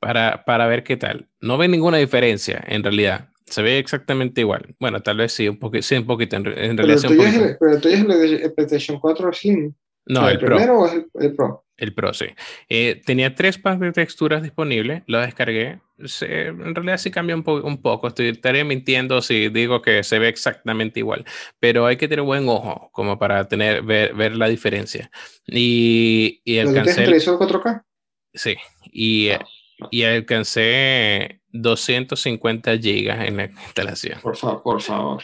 para, 0.00 0.44
para 0.44 0.66
ver 0.66 0.82
qué 0.84 0.96
tal. 0.96 1.28
No 1.40 1.58
ve 1.58 1.68
ninguna 1.68 1.98
diferencia 1.98 2.62
en 2.66 2.82
realidad. 2.82 3.28
Se 3.46 3.62
ve 3.62 3.78
exactamente 3.78 4.40
igual. 4.40 4.74
Bueno, 4.80 5.00
tal 5.02 5.18
vez 5.18 5.32
sí, 5.32 5.48
un, 5.48 5.58
poquito, 5.58 5.82
sí, 5.82 5.96
un 5.96 6.06
poquito. 6.06 6.36
En, 6.36 6.46
en 6.46 6.76
pero 6.76 6.88
realidad. 6.88 7.44
Es 7.44 7.56
pero 7.60 7.80
tú 7.80 7.88
es 7.88 8.00
el 8.00 8.52
PlayStation 8.54 8.98
4 8.98 9.32
Slim. 9.32 9.74
No, 10.06 10.28
el, 10.28 10.34
el, 10.34 10.44
primero 10.44 10.80
o 10.80 10.86
es 10.86 11.04
el, 11.14 11.34
Pro? 11.34 11.64
El 11.82 11.94
Pro, 11.94 12.14
sí. 12.14 12.26
Eh, 12.68 13.02
tenía 13.04 13.34
tres 13.34 13.58
packs 13.58 13.80
de 13.80 13.90
texturas 13.90 14.40
disponibles, 14.40 15.02
lo 15.08 15.20
descargué. 15.20 15.80
en 15.98 16.74
realidad 16.76 16.96
sí 16.96 17.10
cambia 17.10 17.34
un, 17.34 17.42
un 17.44 17.82
poco. 17.82 18.06
Estoy, 18.06 18.28
estaré 18.28 18.62
mintiendo 18.62 19.20
si 19.20 19.48
digo 19.48 19.82
que 19.82 20.04
se 20.04 20.20
ve 20.20 20.28
exactamente 20.28 21.00
igual, 21.00 21.24
pero 21.58 21.84
hay 21.84 21.96
que 21.96 22.06
tener 22.06 22.24
buen 22.24 22.48
ojo 22.48 22.88
como 22.92 23.18
para 23.18 23.48
tener, 23.48 23.82
ver, 23.82 24.14
ver 24.14 24.36
la 24.36 24.46
diferencia. 24.46 25.10
Y, 25.44 26.40
y 26.44 26.58
alcancé. 26.58 27.02
¿Tienes 27.02 27.26
4K? 27.26 27.82
Sí, 28.32 28.54
y, 28.92 29.30
ah, 29.30 29.44
y 29.90 30.04
alcancé 30.04 31.40
250 31.48 32.78
gigas 32.78 33.26
en 33.26 33.38
la 33.38 33.44
instalación. 33.66 34.20
Por 34.20 34.36
favor, 34.36 34.62
por 34.62 34.80
favor. 34.80 35.22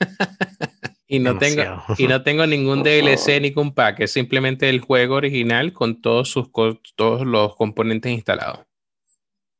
y, 1.10 1.18
no 1.18 1.36
tengo, 1.38 1.62
y 1.98 2.06
no 2.06 2.22
tengo 2.22 2.46
ningún 2.46 2.84
DLC 2.84 3.40
ni 3.40 3.48
ningún 3.48 3.74
pack, 3.74 3.98
es 3.98 4.12
simplemente 4.12 4.68
el 4.68 4.80
juego 4.80 5.16
original 5.16 5.72
con 5.72 6.00
todos, 6.00 6.28
sus, 6.28 6.50
todos 6.94 7.26
los 7.26 7.56
componentes 7.56 8.12
instalados. 8.12 8.60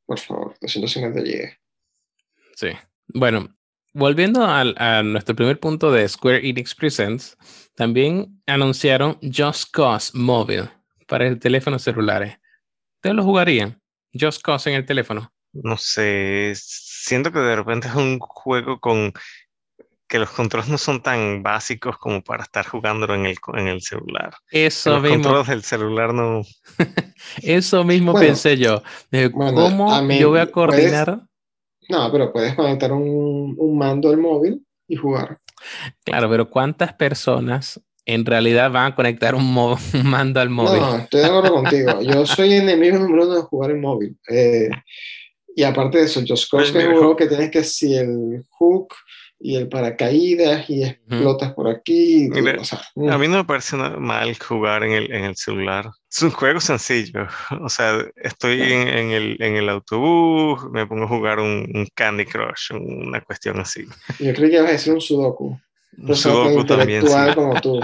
Por 0.07 0.21
favor, 0.21 0.55
250 0.61 1.21
GB. 1.21 1.59
Sí. 2.55 2.69
Bueno, 3.09 3.53
volviendo 3.93 4.45
a, 4.45 4.61
a, 4.61 5.03
nuestro 5.03 5.35
primer 5.35 5.59
punto 5.59 5.91
de 5.91 6.09
Square 6.09 6.49
Enix 6.49 6.73
Presents, 6.73 7.37
también 7.75 8.41
anunciaron 8.47 9.19
Just 9.21 9.73
Cause 9.73 10.13
Mobile 10.15 10.71
para 11.09 11.27
el 11.27 11.41
teléfono 11.41 11.81
celulares. 11.81 12.39
¿Ustedes 12.99 13.17
lo 13.17 13.25
jugarían? 13.25 13.83
Just 14.13 14.41
Cause 14.41 14.71
en 14.71 14.77
el 14.77 14.87
teléfono. 14.87 15.33
No 15.53 15.77
sé, 15.77 16.53
siento 16.55 17.33
que 17.33 17.41
de 17.41 17.57
repente 17.57 17.89
es 17.89 17.95
un 17.97 18.21
juego 18.21 18.79
con 18.79 19.13
que 20.11 20.19
los 20.19 20.31
controles 20.31 20.69
no 20.69 20.77
son 20.77 21.01
tan 21.01 21.41
básicos 21.41 21.97
como 21.97 22.21
para 22.21 22.43
estar 22.43 22.67
jugándolo 22.67 23.15
en 23.15 23.27
el, 23.27 23.37
en 23.55 23.69
el 23.69 23.81
celular. 23.81 24.35
Eso 24.51 24.91
los 24.91 25.03
mismo. 25.03 25.23
controles 25.23 25.47
del 25.47 25.63
celular 25.63 26.13
no. 26.13 26.43
Eso 27.43 27.85
mismo 27.85 28.13
pensé 28.13 28.59
yo. 28.59 28.83
¿Cómo 29.33 30.11
yo 30.11 30.31
voy 30.31 30.41
a 30.41 30.51
coordinar? 30.51 31.21
no, 31.89 32.11
pero 32.11 32.33
puedes 32.33 32.55
conectar 32.55 32.93
un, 32.93 33.55
un 33.57 33.79
mando 33.79 34.11
al 34.11 34.19
móvil 34.19 34.67
y 34.89 34.97
jugar. 34.97 35.39
Claro, 36.05 36.29
pero 36.29 36.51
¿cuántas 36.51 36.93
personas 36.93 37.81
en 38.05 38.27
realidad 38.27 38.71
van 38.73 38.93
a 38.93 38.95
conectar 38.97 39.37
un, 39.37 39.45
un, 39.95 40.07
mando 40.07 40.41
al 40.41 40.51
móvil. 40.51 40.81
No, 40.81 40.97
estoy 40.97 41.21
de 41.21 41.27
acuerdo 41.27 41.55
contigo. 41.55 42.01
Yo 42.03 42.27
soy 42.27 42.55
enemigo 42.55 42.99
número 42.99 43.27
uno 43.27 43.37
de 43.37 43.43
jugar 43.43 43.71
en 43.71 43.81
móvil. 43.81 44.17
Eh, 44.29 44.71
y 45.55 45.63
aparte 45.63 45.99
de 45.99 46.05
eso, 46.05 46.21
Just 46.27 46.51
Cause 46.51 46.77
es 46.77 46.87
un 46.87 46.97
juego 46.97 47.15
que 47.15 47.27
tienes 47.27 47.51
que 47.51 47.63
si 47.63 47.95
el 47.95 48.45
hook 48.59 48.95
y 49.43 49.57
el 49.57 49.69
paracaídas 49.69 50.69
y 50.69 50.85
explotas 50.85 51.55
por 51.55 51.67
aquí. 51.67 52.29
a 52.29 53.19
mí 53.19 53.27
no 53.29 53.39
me 53.39 53.45
parece 53.45 53.75
mal 53.77 54.37
jugar 54.39 54.85
en 54.85 54.93
el, 54.93 55.13
en 55.13 55.25
el 55.25 55.37
celular. 55.37 55.91
Es 56.11 56.23
un 56.23 56.31
juego 56.31 56.61
sencillo. 56.61 57.27
O 57.63 57.69
sea, 57.69 58.05
estoy 58.17 58.61
en, 58.61 58.89
en, 58.89 59.11
el, 59.11 59.37
en 59.41 59.57
el 59.57 59.69
autobús, 59.69 60.71
me 60.73 60.87
pongo 60.87 61.05
a 61.05 61.09
jugar 61.09 61.41
un, 61.41 61.87
Candy 61.95 62.27
Crush, 62.27 62.73
una 62.73 63.21
cuestión 63.23 63.61
así. 63.61 63.87
Yo 64.19 64.35
creo 64.35 64.51
que 64.51 64.57
ibas 64.57 64.69
a 64.69 64.73
decir 64.73 64.93
un 64.93 65.01
Sudoku. 65.01 65.59
Un 65.99 66.17
Sudoku 66.17 66.65
también. 66.65 67.07
Sí. 67.07 67.15
como 67.35 67.61
tú. 67.61 67.81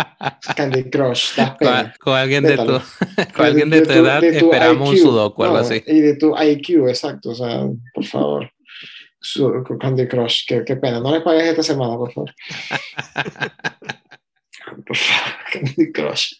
Candy 0.56 0.84
Crush. 0.90 1.36
Con, 1.58 1.92
con, 1.98 2.14
alguien 2.16 2.44
de 2.44 2.56
tu, 2.56 2.64
con 3.34 3.46
alguien 3.46 3.70
de, 3.70 3.82
tu, 3.82 3.92
edad 3.92 4.22
esperamos 4.22 4.90
un 4.90 4.96
Sudoku, 4.98 5.44
algo 5.44 5.56
así. 5.56 5.82
Y 5.86 6.00
de 6.00 6.16
tu 6.16 6.34
IQ, 6.36 6.88
exacto. 6.88 7.30
O 7.30 7.34
sea, 7.34 7.66
por 7.94 8.04
favor. 8.04 8.50
Candy 9.80 10.06
Crush, 10.08 10.46
qué, 10.46 10.64
qué, 10.64 10.76
pena. 10.76 11.00
No 11.00 11.12
le 11.12 11.20
pagues 11.20 11.44
esta 11.44 11.62
semana, 11.62 11.96
por 11.96 12.12
favor. 12.12 12.34
por 14.86 14.96
favor, 14.96 15.34
Candy 15.52 15.92
Crush. 15.92 16.34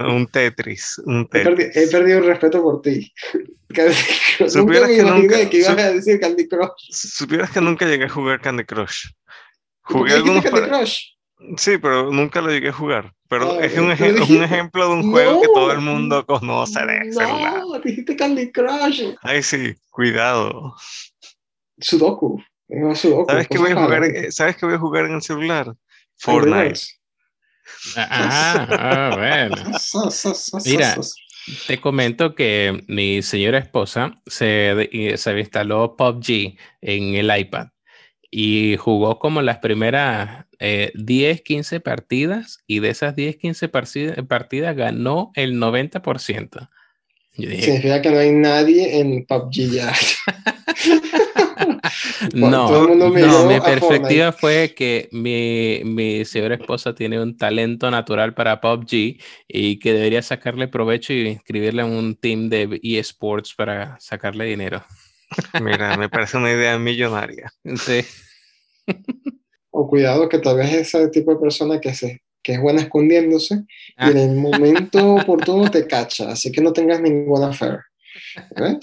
un 0.00 0.26
Tetris. 0.26 1.00
Un 1.04 1.28
Tetris. 1.28 1.76
He, 1.76 1.88
perdido, 1.88 2.18
el 2.18 2.26
respeto 2.26 2.62
por 2.62 2.82
ti. 2.82 3.12
Supieras 4.46 4.90
que 4.90 5.02
nunca, 5.02 5.48
que 5.48 5.58
ibas 5.58 5.78
a 5.78 5.92
decir 5.92 6.20
Candy 6.20 6.48
Crush. 6.48 6.90
Supieras 6.90 7.50
que 7.50 7.60
nunca 7.60 7.86
llegué 7.86 8.04
a 8.04 8.08
jugar 8.08 8.40
Candy 8.40 8.64
Crush. 8.64 9.08
Jugué 9.82 10.14
algunos 10.14 10.44
Candy 10.44 10.68
Crush? 10.68 10.98
Sí, 11.56 11.78
pero 11.78 12.10
nunca 12.10 12.40
lo 12.40 12.50
llegué 12.50 12.70
a 12.70 12.72
jugar. 12.72 13.14
Pero 13.28 13.52
ah, 13.52 13.64
es 13.64 13.76
un, 13.76 13.84
un, 13.84 14.42
ejemplo 14.42 14.88
de 14.88 14.94
un 14.94 15.10
juego 15.10 15.40
que 15.40 15.48
todo 15.48 15.72
el 15.72 15.80
mundo 15.80 16.24
conoce 16.24 16.80
de 16.80 17.04
no, 17.04 17.12
celular. 17.12 17.60
No, 17.60 17.78
dijiste 17.78 18.16
Candy 18.16 18.50
Crush. 18.50 19.02
Ay, 19.22 19.42
sí, 19.42 19.74
cuidado. 19.90 20.74
Sudoku. 21.80 22.40
¿Sabes 22.94 23.48
qué, 23.48 23.58
voy 23.58 23.70
a 23.70 23.82
jugar, 23.82 24.02
¿Sabes 24.30 24.56
qué 24.56 24.66
voy 24.66 24.74
a 24.74 24.78
jugar 24.78 25.06
en 25.06 25.14
el 25.14 25.22
celular? 25.22 25.74
Fortnite. 26.16 26.80
Ah, 27.96 28.66
ah, 28.70 29.16
bueno. 29.16 29.56
Mira, 30.66 30.96
te 31.66 31.80
comento 31.80 32.34
que 32.34 32.84
mi 32.86 33.22
señora 33.22 33.58
esposa 33.58 34.20
se, 34.26 35.16
se 35.16 35.38
instaló 35.38 35.96
PUBG 35.96 36.56
en 36.82 37.14
el 37.14 37.36
iPad 37.36 37.68
y 38.30 38.76
jugó 38.76 39.18
como 39.18 39.40
las 39.40 39.58
primeras 39.58 40.44
10, 40.58 41.38
eh, 41.38 41.42
15 41.42 41.80
partidas 41.80 42.62
y 42.66 42.80
de 42.80 42.90
esas 42.90 43.16
10, 43.16 43.36
15 43.36 43.68
partidas 43.68 44.76
ganó 44.76 45.30
el 45.34 45.58
90%. 45.58 46.68
Significa 47.34 48.02
que 48.02 48.10
no 48.10 48.18
hay 48.18 48.32
nadie 48.32 48.98
en 48.98 49.24
PUBG 49.24 49.70
ya. 49.70 49.92
no, 52.34 52.94
no, 52.94 53.10
mi 53.10 53.60
perspectiva 53.60 54.32
fue 54.32 54.74
que 54.74 55.08
mi, 55.12 55.82
mi 55.84 56.24
señora 56.24 56.56
esposa 56.56 56.94
tiene 56.94 57.20
un 57.20 57.36
talento 57.36 57.90
natural 57.90 58.34
para 58.34 58.60
PUBG 58.60 59.18
y 59.48 59.78
que 59.78 59.92
debería 59.92 60.22
sacarle 60.22 60.68
provecho 60.68 61.12
y 61.12 61.28
inscribirle 61.28 61.82
en 61.82 61.90
un 61.90 62.16
team 62.16 62.48
de 62.48 62.80
eSports 62.82 63.54
para 63.54 63.98
sacarle 64.00 64.44
dinero. 64.44 64.84
Mira, 65.60 65.96
me 65.96 66.08
parece 66.08 66.36
una 66.36 66.52
idea 66.52 66.78
millonaria. 66.78 67.52
Sí. 67.76 68.00
O 69.70 69.86
cuidado 69.86 70.30
que 70.30 70.38
tal 70.38 70.56
vez 70.56 70.72
ese 70.72 71.08
tipo 71.08 71.32
de 71.32 71.38
persona 71.38 71.78
que 71.78 71.94
se 71.94 72.22
que 72.42 72.54
es 72.54 72.60
buena 72.60 72.80
escondiéndose 72.80 73.64
y 73.98 74.10
en 74.10 74.16
el 74.16 74.30
ah. 74.30 74.40
momento 74.40 75.16
oportuno 75.16 75.70
te 75.70 75.86
cacha, 75.86 76.30
así 76.30 76.50
que 76.50 76.62
no 76.62 76.72
tengas 76.72 76.98
ninguna 77.00 77.52
fe. 77.52 77.76
¿eh? 78.56 78.78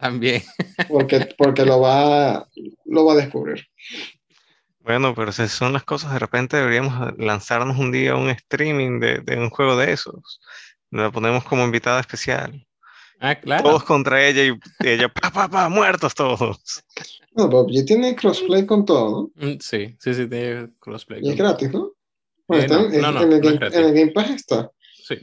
También. 0.00 0.42
Porque, 0.88 1.28
porque 1.36 1.64
lo, 1.64 1.80
va, 1.80 2.48
lo 2.86 3.04
va 3.04 3.12
a 3.12 3.16
descubrir. 3.16 3.66
Bueno, 4.80 5.14
pero 5.14 5.30
si 5.30 5.46
son 5.46 5.72
las 5.72 5.84
cosas, 5.84 6.12
de 6.12 6.18
repente 6.18 6.56
deberíamos 6.56 7.16
lanzarnos 7.18 7.78
un 7.78 7.92
día 7.92 8.12
a 8.12 8.16
un 8.16 8.30
streaming 8.30 8.98
de, 8.98 9.20
de, 9.20 9.36
un 9.36 9.50
juego 9.50 9.76
de 9.76 9.92
esos. 9.92 10.40
La 10.90 11.10
ponemos 11.10 11.44
como 11.44 11.64
invitada 11.64 12.00
especial. 12.00 12.66
Ah, 13.20 13.34
claro. 13.34 13.62
Todos 13.62 13.84
contra 13.84 14.26
ella 14.26 14.44
y 14.44 14.58
ella, 14.86 15.08
pa, 15.10 15.30
pa, 15.30 15.48
pa, 15.48 15.68
muertos 15.68 16.14
todos. 16.14 16.82
No, 17.36 17.48
Bob, 17.48 17.70
ya 17.70 17.84
tiene 17.84 18.16
crossplay 18.16 18.64
con 18.64 18.86
todo, 18.86 19.30
¿no? 19.36 19.48
Mm, 19.48 19.58
sí, 19.60 19.94
sí, 20.00 20.14
sí, 20.14 20.26
tiene 20.26 20.70
crossplay. 20.80 21.20
Y 21.22 21.30
es 21.30 21.36
gratis, 21.36 21.70
¿no? 21.70 21.92
Eh, 22.48 22.66
en, 22.66 23.04
el, 23.04 23.92
Game 23.92 24.12
Pass 24.12 24.30
está. 24.30 24.72
Sí, 25.04 25.16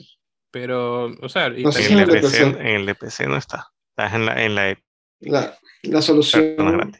Pero, 0.51 1.07
o 1.21 1.27
sea, 1.27 1.47
en, 1.47 1.65
el 1.65 2.07
de 2.07 2.21
PC, 2.21 2.43
en, 2.43 2.67
el 2.67 2.85
de 2.85 2.95
PC, 2.95 3.27
no 3.27 3.35
está. 3.35 3.67
Estás 3.97 4.13
en 4.13 4.25
la, 4.27 4.45
en 4.45 4.53
la, 4.53 4.77
la, 5.21 5.57
la 5.81 6.01
solución. 6.03 6.93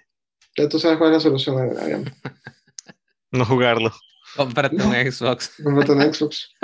Ya 0.58 0.68
tú 0.68 0.80
sabes 0.80 0.98
cuál 0.98 1.12
es 1.12 1.18
la 1.18 1.20
solución, 1.20 2.12
No 3.30 3.46
jugarlo. 3.46 3.92
Comprarte 4.36 4.78
un 4.78 4.94
Xbox. 4.94 5.62
Comprate 5.64 5.92
un 5.92 6.02
Xbox. 6.12 6.56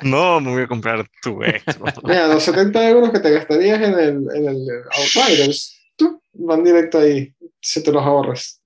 no, 0.00 0.40
me 0.40 0.50
voy 0.50 0.62
a 0.64 0.66
comprar 0.66 1.08
tu 1.22 1.40
Xbox. 1.40 1.94
Mira, 2.02 2.26
los 2.26 2.42
70 2.42 2.88
euros 2.88 3.10
que 3.10 3.20
te 3.20 3.30
gastarías 3.30 3.80
en 3.80 3.94
el, 3.94 4.26
en 4.34 4.48
el 4.48 4.66
Outriders, 4.90 5.80
tú 5.94 6.20
van 6.32 6.64
directo 6.64 6.98
ahí, 6.98 7.32
si 7.60 7.80
te 7.84 7.92
los 7.92 8.02
ahorras. 8.02 8.64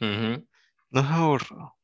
No 0.00 1.00
es 1.00 1.06
ahorro. 1.06 1.76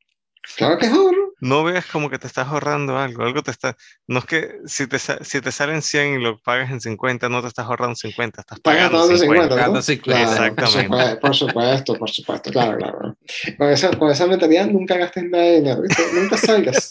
Claro 0.56 0.78
que 0.78 0.86
es 0.86 0.92
ahorro. 0.92 1.34
No 1.40 1.64
veas 1.64 1.84
como 1.86 2.08
que 2.08 2.18
te 2.18 2.26
estás 2.26 2.48
ahorrando 2.48 2.96
algo, 2.96 3.24
algo 3.24 3.42
te 3.42 3.50
está, 3.50 3.76
no 4.06 4.20
es 4.20 4.24
que 4.24 4.58
si 4.66 4.86
te, 4.86 4.98
si 4.98 5.40
te 5.40 5.52
salen 5.52 5.82
100 5.82 6.14
y 6.14 6.22
lo 6.22 6.38
pagas 6.38 6.70
en 6.70 6.80
50, 6.80 7.28
no 7.28 7.42
te 7.42 7.48
estás 7.48 7.66
ahorrando 7.66 7.94
50, 7.94 8.40
estás 8.40 8.60
pagando 8.60 9.06
50. 9.06 9.82
50 9.82 10.22
Exactamente. 10.22 11.16
Por 11.16 11.34
supuesto, 11.34 11.94
por 11.94 12.10
supuesto, 12.10 12.50
claro, 12.50 12.78
claro. 12.78 13.16
Con 13.58 13.68
esa, 13.68 13.90
con 13.96 14.10
esa 14.10 14.26
mentalidad 14.26 14.66
nunca 14.66 14.96
gastes 14.96 15.24
nada 15.24 15.44
de 15.44 15.56
dinero, 15.56 15.82
nunca 16.14 16.36
salgas. 16.38 16.90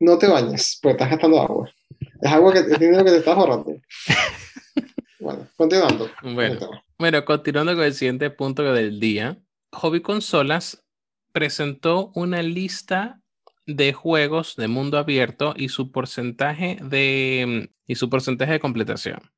No 0.00 0.16
te 0.16 0.26
bañes, 0.28 0.78
pues 0.80 0.94
estás 0.94 1.10
gastando 1.10 1.40
agua. 1.40 1.70
Es 2.22 2.32
agua 2.32 2.52
que 2.52 2.60
es 2.60 2.78
dinero 2.78 3.04
que 3.04 3.10
te 3.10 3.18
estás 3.18 3.36
ahorrando. 3.36 3.74
Bueno, 5.20 5.48
continuando. 5.56 6.10
Bueno, 6.22 6.70
bueno, 6.96 7.24
continuando 7.24 7.74
con 7.74 7.84
el 7.84 7.94
siguiente 7.94 8.30
punto 8.30 8.62
del 8.72 9.00
día. 9.00 9.36
Hobby 9.72 10.00
Consolas 10.00 10.87
presentó 11.38 12.10
una 12.16 12.42
lista 12.42 13.22
de 13.64 13.92
juegos 13.92 14.56
de 14.56 14.66
mundo 14.66 14.98
abierto 14.98 15.54
y 15.56 15.68
su 15.68 15.92
porcentaje 15.92 16.78
de, 16.82 17.70
y 17.86 17.94
su 17.94 18.10
porcentaje 18.10 18.54
de 18.54 18.58
completación. 18.58 19.30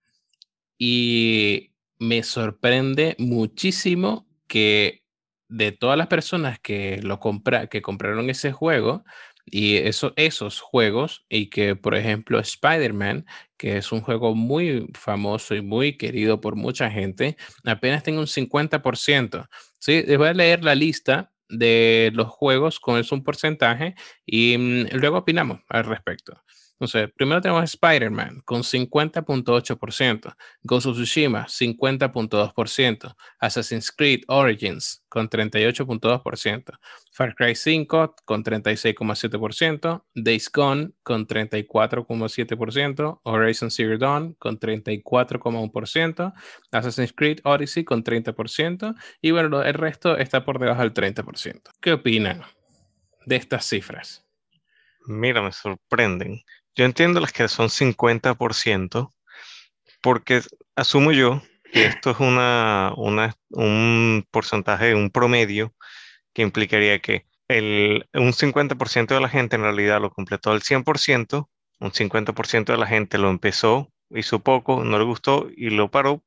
Y 0.79 1.75
me 1.99 2.23
sorprende 2.23 3.17
muchísimo 3.19 4.27
que 4.47 5.05
de 5.51 5.73
todas 5.73 5.99
las 5.99 6.07
personas 6.07 6.59
que, 6.59 7.01
lo 7.03 7.21
compra, 7.21 7.67
que 7.67 7.83
compraron 7.83 8.31
ese 8.31 8.51
juego, 8.51 9.05
y 9.45 9.77
eso, 9.77 10.15
esos 10.17 10.61
juegos, 10.61 11.27
y 11.29 11.51
que 11.51 11.77
por 11.77 11.95
ejemplo 11.95 12.41
Spider-Man, 12.41 13.27
que 13.59 13.77
es 13.77 13.93
un 13.93 14.01
juego 14.01 14.35
muy 14.35 14.89
famoso 14.95 15.55
y 15.55 15.61
muy 15.61 15.99
querido 15.99 16.41
por 16.41 16.57
mucha 16.57 16.91
gente, 16.91 17.37
apenas 17.63 18.03
tenga 18.03 18.21
un 18.21 18.27
50%. 18.27 19.49
¿sí? 19.79 20.03
Les 20.07 20.17
voy 20.17 20.29
a 20.29 20.33
leer 20.33 20.65
la 20.65 20.75
lista 20.75 21.31
de 21.51 22.11
los 22.15 22.29
juegos 22.29 22.81
con 22.81 23.03
un 23.11 23.25
porcentaje 23.25 23.95
y 24.25 24.57
mm, 24.57 24.97
luego 24.97 25.19
opinamos 25.19 25.61
al 25.69 25.85
respecto. 25.85 26.43
Entonces, 26.81 27.13
primero 27.15 27.43
tenemos 27.43 27.65
Spider-Man 27.65 28.41
con 28.47 28.63
50.8%, 28.63 30.35
Ghost 30.63 30.87
of 30.87 30.97
Tsushima 30.97 31.45
50.2%, 31.47 33.15
Assassin's 33.39 33.93
Creed 33.93 34.23
Origins 34.29 35.05
con 35.11 35.29
38.2%, 35.29 36.79
Far 37.13 37.35
Cry 37.35 37.55
5 37.55 38.15
con 38.25 38.43
36.7%, 38.43 40.05
Days 40.15 40.51
Gone 40.51 40.93
con 41.03 41.27
34.7%, 41.27 43.21
Horizon 43.25 43.71
Zero 43.71 43.99
Dawn 43.99 44.33
con 44.39 44.59
34.1%, 44.59 46.33
Assassin's 46.73 47.13
Creed 47.13 47.41
Odyssey 47.45 47.85
con 47.85 48.03
30% 48.03 48.95
y 49.21 49.33
bueno, 49.33 49.63
el 49.63 49.75
resto 49.75 50.17
está 50.17 50.47
por 50.47 50.59
debajo 50.59 50.81
del 50.81 50.95
30%. 50.95 51.61
¿Qué 51.79 51.93
opinan 51.93 52.43
de 53.27 53.37
estas 53.37 53.67
cifras? 53.67 54.25
Mira, 55.07 55.43
me 55.43 55.53
sorprenden. 55.53 56.43
Yo 56.75 56.85
entiendo 56.85 57.21
las 57.21 57.33
que 57.33 57.49
son 57.49 57.69
50%, 57.69 59.13
porque 60.03 60.43
asumo 60.77 61.13
yo 61.13 61.43
que 61.73 61.87
esto 61.87 62.11
es 62.11 62.21
una, 62.21 62.93
un 63.51 64.27
porcentaje, 64.31 64.95
un 64.95 65.11
promedio, 65.11 65.75
que 66.33 66.43
implicaría 66.43 67.01
que 67.01 67.27
el, 67.49 68.09
un 68.15 68.33
50% 68.33 69.15
de 69.15 69.21
la 69.21 69.29
gente 69.29 69.57
en 69.57 69.63
realidad 69.63 70.01
lo 70.01 70.11
completó 70.11 70.51
al 70.51 70.63
100%, 70.63 71.49
un 71.81 71.93
50% 71.93 72.73
de 72.73 72.79
la 72.79 72.87
gente 72.87 73.19
lo 73.19 73.31
empezó, 73.31 73.93
hizo 74.11 74.41
poco, 74.41 74.85
no 74.85 74.99
le 74.99 75.05
gustó 75.05 75.49
y 75.57 75.71
lo 75.71 75.91
paró, 75.91 76.23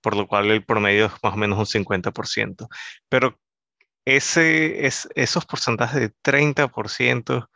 por 0.00 0.16
lo 0.16 0.26
cual 0.26 0.50
el 0.50 0.64
promedio 0.64 1.06
es 1.06 1.12
más 1.22 1.34
o 1.34 1.36
menos 1.36 1.58
un 1.58 1.84
50%. 1.84 2.68
Pero 3.08 3.38
ese, 4.04 4.86
es, 4.86 5.08
esos 5.14 5.44
porcentajes 5.46 6.00
de 6.00 6.12
30%, 6.24 7.48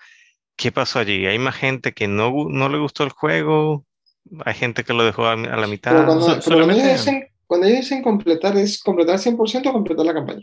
¿Qué 0.57 0.73
pasó 0.73 0.99
allí? 0.99 1.27
¿Hay 1.27 1.39
más 1.39 1.55
gente 1.55 1.93
que 1.93 2.09
no, 2.09 2.33
no 2.49 2.69
le 2.69 2.79
gustó 2.79 3.05
el 3.05 3.11
juego? 3.11 3.85
¿Hay 4.45 4.55
gente 4.55 4.85
que 4.85 4.95
lo 4.95 5.05
dejó 5.05 5.27
a, 5.27 5.37
la 5.37 5.67
mitad? 5.67 6.05
cuando, 7.49 7.65
ellos 7.65 7.79
dicen, 7.79 8.03
completar, 8.03 8.57
¿es 8.57 8.83
completar 8.83 9.19
100% 9.19 9.69
o 9.69 9.73
completar 9.73 10.05
la 10.05 10.15
campaña? 10.15 10.43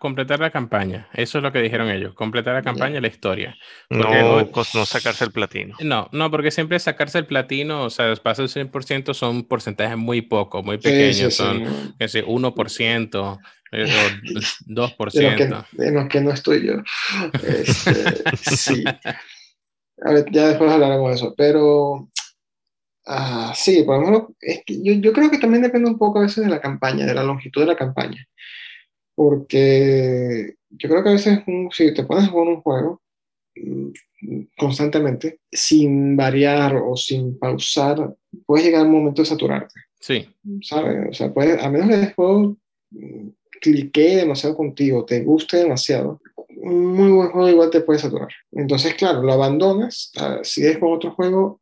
completar 0.00 0.40
la 0.40 0.50
campaña. 0.50 1.08
Eso 1.12 1.38
es 1.38 1.44
lo 1.44 1.52
que 1.52 1.60
dijeron 1.60 1.88
ellos. 1.90 2.14
Completar 2.14 2.54
la 2.54 2.62
campaña 2.62 2.98
y 2.98 3.00
la 3.00 3.06
historia. 3.06 3.56
No, 3.88 4.42
no, 4.42 4.86
sacarse 4.86 5.24
el 5.24 5.30
platino. 5.30 5.76
No, 5.80 6.08
no, 6.10 6.30
porque 6.30 6.50
siempre 6.50 6.80
sacarse 6.80 7.18
el 7.18 7.26
platino, 7.26 7.84
o 7.84 7.90
sea, 7.90 8.12
pasa 8.16 8.42
el 8.42 8.48
100% 8.48 9.14
son 9.14 9.44
porcentajes 9.44 9.96
muy 9.96 10.22
pocos, 10.22 10.64
muy 10.64 10.78
pequeños. 10.78 11.34
son, 11.34 11.94
qué 11.98 12.08
sé, 12.08 12.24
1%. 12.26 13.38
2%. 13.72 15.66
De 15.72 15.92
los 15.92 16.08
que, 16.08 16.20
no 16.20 16.32
estoy 16.32 16.66
yo. 16.66 16.74
Este, 17.44 17.94
sí. 18.56 18.84
Ya 20.32 20.48
después 20.48 20.70
hablaremos 20.70 21.10
de 21.10 21.16
eso, 21.16 21.34
pero 21.36 22.08
ah, 23.06 23.52
sí, 23.54 23.82
por 23.82 23.96
ejemplo, 23.96 24.34
yo, 24.66 24.94
yo, 24.94 25.12
creo 25.12 25.30
que 25.30 25.38
también 25.38 25.62
depende 25.62 25.90
un 25.90 25.98
poco 25.98 26.18
a 26.18 26.22
veces 26.22 26.44
de 26.44 26.50
la 26.50 26.60
campaña, 26.60 27.06
de 27.06 27.14
la 27.14 27.22
longitud 27.22 27.60
de 27.60 27.66
la 27.66 27.76
campaña, 27.76 28.26
porque 29.14 30.54
yo 30.70 30.88
creo 30.88 31.02
que 31.02 31.08
a 31.08 31.12
veces 31.12 31.40
si 31.72 31.92
te 31.92 32.04
pones 32.04 32.24
a 32.24 32.28
jugar 32.28 32.48
un 32.48 32.62
juego 32.62 33.02
mm, 33.56 33.90
constantemente, 34.56 35.40
sin 35.52 36.16
variar 36.16 36.76
o 36.76 36.96
sin 36.96 37.38
pausar, 37.38 38.14
puedes 38.46 38.64
llegar 38.64 38.82
a 38.82 38.84
un 38.84 38.92
momento 38.92 39.22
de 39.22 39.26
saturarte. 39.26 39.80
Sí. 39.98 40.26
¿Sabes? 40.62 41.08
O 41.10 41.12
sea, 41.12 41.32
puedes, 41.32 41.62
a 41.62 41.68
menos 41.68 41.88
que 41.88 41.94
el 41.94 42.14
juego 42.14 42.56
mm, 42.90 43.28
clique 43.60 44.16
demasiado 44.16 44.56
contigo, 44.56 45.04
te 45.04 45.22
guste 45.22 45.58
demasiado, 45.58 46.20
un 46.60 46.86
muy 46.94 47.10
buen 47.10 47.30
juego 47.30 47.48
igual 47.48 47.70
te 47.70 47.80
puede 47.80 47.98
saturar. 47.98 48.28
Entonces, 48.52 48.94
claro, 48.94 49.22
lo 49.22 49.32
abandonas, 49.32 50.12
ah, 50.18 50.40
sigues 50.42 50.78
con 50.78 50.92
otro 50.92 51.12
juego 51.12 51.60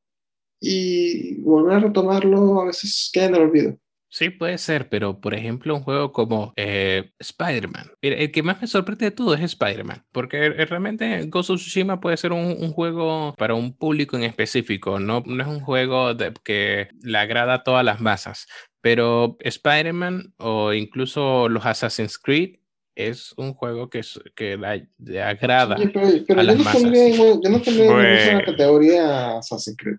y 0.61 1.41
volver 1.41 1.77
a 1.77 1.81
retomarlo 1.81 2.61
a 2.61 2.67
veces 2.67 3.11
queda 3.13 3.27
en 3.27 3.35
el 3.37 3.43
olvido. 3.43 3.79
Sí, 4.11 4.31
puede 4.31 4.57
ser, 4.57 4.89
pero 4.89 5.21
por 5.21 5.35
ejemplo, 5.35 5.75
un 5.75 5.83
juego 5.83 6.13
como 6.13 6.55
eh, 6.57 7.13
Spider-Man. 7.19 7.93
El 8.01 8.33
que 8.33 8.43
más 8.43 8.59
me 8.61 8.67
sorprende 8.67 9.05
de 9.05 9.11
todo 9.11 9.35
es 9.35 9.43
Spider-Man, 9.43 10.07
porque 10.13 10.49
realmente 10.49 11.27
Ghost 11.27 11.51
of 11.51 11.61
Tsushima 11.61 12.01
puede 12.01 12.17
ser 12.17 12.33
un, 12.33 12.73
juego 12.73 13.35
para 13.37 13.55
un 13.55 13.77
público 13.77 14.17
en 14.17 14.23
específico, 14.23 14.99
no, 14.99 15.23
no 15.27 15.43
es 15.43 15.49
un 15.49 15.61
juego 15.61 16.17
que 16.43 16.89
le 17.03 17.19
agrada 17.19 17.55
a 17.55 17.63
todas 17.65 17.85
las 17.85 18.01
masas. 18.01 18.47
Pero 18.81 19.37
Spider-Man 19.41 20.33
o 20.39 20.73
incluso 20.73 21.49
los 21.51 21.67
Assassin's 21.67 22.19
Creed 22.19 22.61
es 22.99 23.33
un 23.37 23.55
juego 23.55 23.89
que, 23.89 24.03
que 24.35 24.59
le 24.99 25.23
agrada 25.23 25.77
a 25.77 26.43
las 26.43 26.59
masas. 26.59 26.83
yo 26.83 27.49
no 27.49 27.63
tendría 27.63 28.35
la 28.35 28.45
categoría 28.45 29.39
Assassin's 29.39 29.77
Creed. 29.79 29.99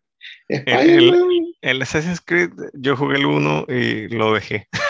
El, 0.49 1.53
el, 1.61 1.81
Assassin's 1.81 2.19
Creed, 2.19 2.51
yo 2.73 2.97
jugué 2.97 3.17
el 3.17 3.25
1 3.25 3.65
y 3.69 4.09
lo 4.09 4.33
dejé. 4.33 4.67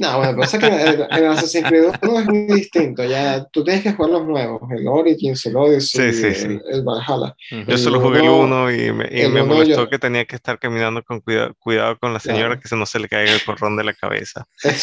No, 0.00 0.16
bueno, 0.16 0.38
pasa 0.38 0.58
que 0.58 0.66
el, 0.66 1.26
Assassin's 1.26 1.68
Creed 1.68 1.92
1 2.02 2.20
es 2.20 2.26
muy 2.26 2.46
distinto. 2.46 3.04
Ya 3.04 3.44
tú 3.52 3.62
tienes 3.62 3.82
que 3.82 3.92
jugar 3.92 4.12
los 4.12 4.26
nuevos, 4.26 4.62
el 4.70 4.88
Origins, 4.88 5.44
el 5.44 5.56
Odyssey, 5.56 6.10
sí, 6.14 6.22
sí, 6.22 6.34
sí. 6.34 6.58
El, 6.70 6.82
Valhalla. 6.82 7.36
Yo 7.66 7.76
solo 7.76 8.00
jugué 8.00 8.20
el 8.20 8.30
1 8.30 8.72
y 8.72 8.92
me, 8.92 9.08
y 9.10 9.28
me 9.28 9.42
molestó 9.42 9.90
que 9.90 9.98
tenía 9.98 10.24
que 10.24 10.36
estar 10.36 10.58
caminando 10.58 11.02
con 11.02 11.20
cuidado, 11.20 11.54
cuidado 11.58 11.98
con 11.98 12.14
la 12.14 12.18
señora 12.18 12.58
que 12.58 12.66
se 12.66 12.76
no 12.76 12.86
se 12.86 12.98
le 12.98 13.10
caiga 13.10 13.30
el 13.30 13.44
corrón 13.44 13.76
de 13.76 13.84
la 13.84 13.92
cabeza. 13.92 14.46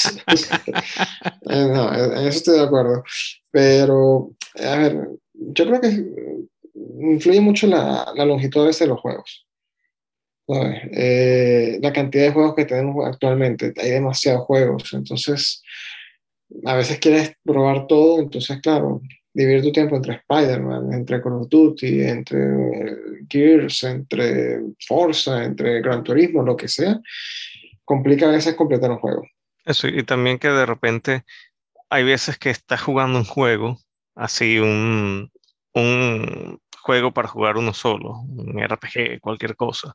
Eh, 1.49 1.65
no, 1.73 1.93
en 1.93 2.27
eso 2.27 2.38
estoy 2.39 2.58
de 2.58 2.63
acuerdo. 2.63 3.03
Pero, 3.51 4.32
a 4.63 4.75
ver, 4.75 5.08
yo 5.34 5.65
creo 5.65 5.80
que 5.80 6.06
influye 6.99 7.39
mucho 7.39 7.67
la, 7.67 8.12
la 8.13 8.25
longitud 8.25 8.69
de 8.69 8.88
los 8.88 8.99
juegos. 8.99 9.46
Eh, 10.49 11.79
la 11.81 11.91
cantidad 11.91 12.25
de 12.25 12.31
juegos 12.31 12.55
que 12.55 12.65
tenemos 12.65 13.05
actualmente, 13.05 13.73
hay 13.77 13.91
demasiados 13.91 14.45
juegos, 14.45 14.93
entonces 14.93 15.62
a 16.65 16.75
veces 16.75 16.99
quieres 16.99 17.33
probar 17.43 17.88
todo, 17.88 18.19
entonces 18.19 18.62
claro, 18.62 19.01
dividir 19.33 19.62
tu 19.62 19.71
tiempo 19.71 19.97
entre 19.97 20.15
Spider-Man, 20.15 20.93
entre 20.93 21.21
Call 21.21 21.33
of 21.33 21.49
Duty, 21.49 22.01
entre 22.01 22.39
Gears, 23.29 23.83
entre 23.83 24.62
Forza, 24.88 25.43
entre 25.43 25.81
Gran 25.81 26.03
Turismo, 26.03 26.43
lo 26.43 26.55
que 26.55 26.69
sea, 26.69 26.99
complica 27.83 28.29
a 28.29 28.31
veces 28.31 28.55
completar 28.55 28.89
un 28.91 28.99
juego. 28.99 29.27
Eso, 29.65 29.89
y 29.89 30.03
también 30.03 30.39
que 30.39 30.47
de 30.47 30.65
repente 30.65 31.23
hay 31.89 32.05
veces 32.05 32.38
que 32.38 32.49
estás 32.49 32.81
jugando 32.81 33.19
un 33.19 33.25
juego, 33.25 33.77
así 34.15 34.60
un, 34.60 35.29
un 35.73 36.60
juego 36.81 37.13
para 37.13 37.27
jugar 37.27 37.57
uno 37.57 37.73
solo, 37.73 38.21
un 38.21 38.60
RPG, 38.63 39.19
cualquier 39.19 39.57
cosa, 39.57 39.93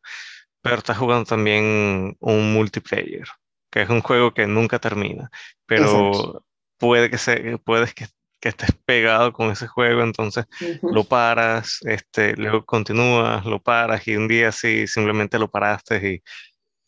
pero 0.63 0.77
estás 0.77 0.97
jugando 0.97 1.25
también 1.25 2.17
un 2.21 2.53
multiplayer, 2.53 3.27
que 3.71 3.83
es 3.83 3.89
un 3.89 4.01
juego 4.01 4.33
que 4.33 4.47
nunca 4.47 4.79
termina, 4.79 5.31
pero 5.67 6.45
puede 6.79 7.11
que, 7.11 7.19
se, 7.19 7.59
puedes 7.59 7.93
que, 7.95 8.07
que, 8.41 8.49
estés 8.49 8.71
pegado 8.85 9.33
con 9.33 9.51
ese 9.51 9.67
juego, 9.67 10.03
entonces 10.03 10.47
lo 10.83 11.05
paras, 11.05 11.81
este, 11.83 12.37
luego 12.37 12.65
continúas, 12.65 13.45
lo 13.45 13.61
paras 13.61 14.07
y 14.07 14.17
un 14.17 14.29
día 14.29 14.53
sí 14.53 14.87
simplemente 14.87 15.39
lo 15.39 15.51
paraste 15.51 16.15
y 16.15 16.23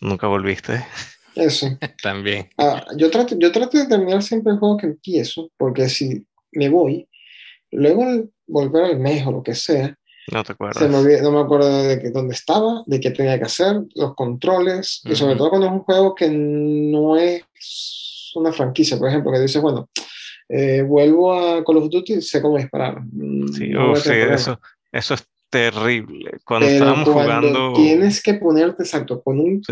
nunca 0.00 0.26
volviste. 0.26 0.84
Eso. 1.34 1.66
También. 2.02 2.48
Ah, 2.58 2.84
yo, 2.96 3.10
trato, 3.10 3.36
yo 3.38 3.50
trato 3.50 3.78
de 3.78 3.86
terminar 3.86 4.22
siempre 4.22 4.52
el 4.52 4.58
juego 4.58 4.76
que 4.76 4.86
empiezo, 4.86 5.50
porque 5.56 5.88
si 5.88 6.26
me 6.52 6.68
voy, 6.68 7.08
luego 7.70 8.28
volver 8.46 8.84
al 8.84 9.00
mes 9.00 9.26
o 9.26 9.32
lo 9.32 9.42
que 9.42 9.54
sea, 9.54 9.96
no 10.32 10.44
te 10.44 10.52
acuerdas. 10.52 10.90
no 10.90 11.32
me 11.32 11.40
acuerdo 11.40 11.82
de 11.82 12.10
dónde 12.10 12.34
estaba, 12.34 12.82
de 12.86 13.00
qué 13.00 13.10
tenía 13.10 13.38
que 13.38 13.44
hacer, 13.44 13.82
los 13.94 14.14
controles, 14.14 15.02
y 15.04 15.14
sobre 15.14 15.36
todo 15.36 15.50
cuando 15.50 15.66
es 15.66 15.72
un 15.72 15.80
juego 15.80 16.14
que 16.14 16.28
no 16.28 17.16
es 17.16 18.32
una 18.34 18.52
franquicia, 18.52 18.98
por 18.98 19.08
ejemplo, 19.08 19.32
que 19.32 19.40
dices, 19.40 19.60
bueno, 19.60 19.88
eh, 20.48 20.82
vuelvo 20.82 21.32
a 21.32 21.64
Call 21.64 21.78
of 21.78 21.90
Duty 21.90 22.14
y 22.14 22.22
sé 22.22 22.42
cómo 22.42 22.56
disparar. 22.56 23.00
Mm, 23.00 23.48
sí, 23.48 23.72
sí 23.96 24.10
eso, 24.10 24.60
eso 24.92 25.14
es 25.14 25.26
terrible. 25.50 26.32
Cuando 26.44 26.66
estábamos 26.66 27.08
jugando. 27.08 27.72
Tienes 27.74 28.22
que 28.22 28.34
ponerte 28.34 28.82
exacto 28.82 29.22
con 29.22 29.38
un 29.38 29.62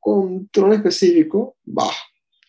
control 0.00 0.74
específico, 0.74 1.56
va. 1.66 1.90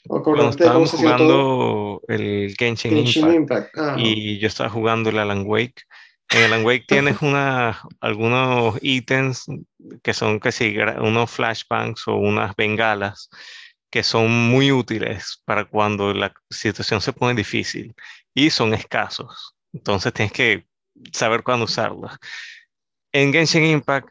Cuando 0.07 0.49
estábamos 0.49 0.91
jugando 0.91 2.01
el 2.07 2.55
Genshin, 2.57 3.05
Impact, 3.33 3.75
y 3.97 4.37
yo 4.37 4.47
estaba 4.47 4.69
jugando 4.69 5.09
el 5.09 5.19
Alan 5.19 5.43
Wake, 5.45 5.81
en 6.31 6.43
Alan 6.43 6.65
Wake 6.65 6.85
tienes 6.87 7.17
algunos 8.01 8.77
ítems 8.81 9.45
que 10.03 10.13
son 10.13 10.39
que 10.39 10.51
sí, 10.51 10.75
unos 10.99 11.31
flashbangs 11.31 12.07
o 12.07 12.15
unas 12.15 12.55
bengalas 12.55 13.29
que 13.89 14.03
son 14.03 14.29
muy 14.49 14.71
útiles 14.71 15.41
para 15.45 15.65
cuando 15.65 16.13
la 16.13 16.33
situación 16.49 16.99
se 17.01 17.13
pone 17.13 17.33
difícil 17.33 17.95
y 18.33 18.49
son 18.49 18.73
escasos. 18.73 19.55
Entonces 19.71 20.13
tienes 20.13 20.33
que 20.33 20.67
saber 21.13 21.43
cuándo 21.43 21.65
usarlos. 21.65 22.11
En 23.13 23.31
Genshin 23.31 23.63
Impact 23.63 24.09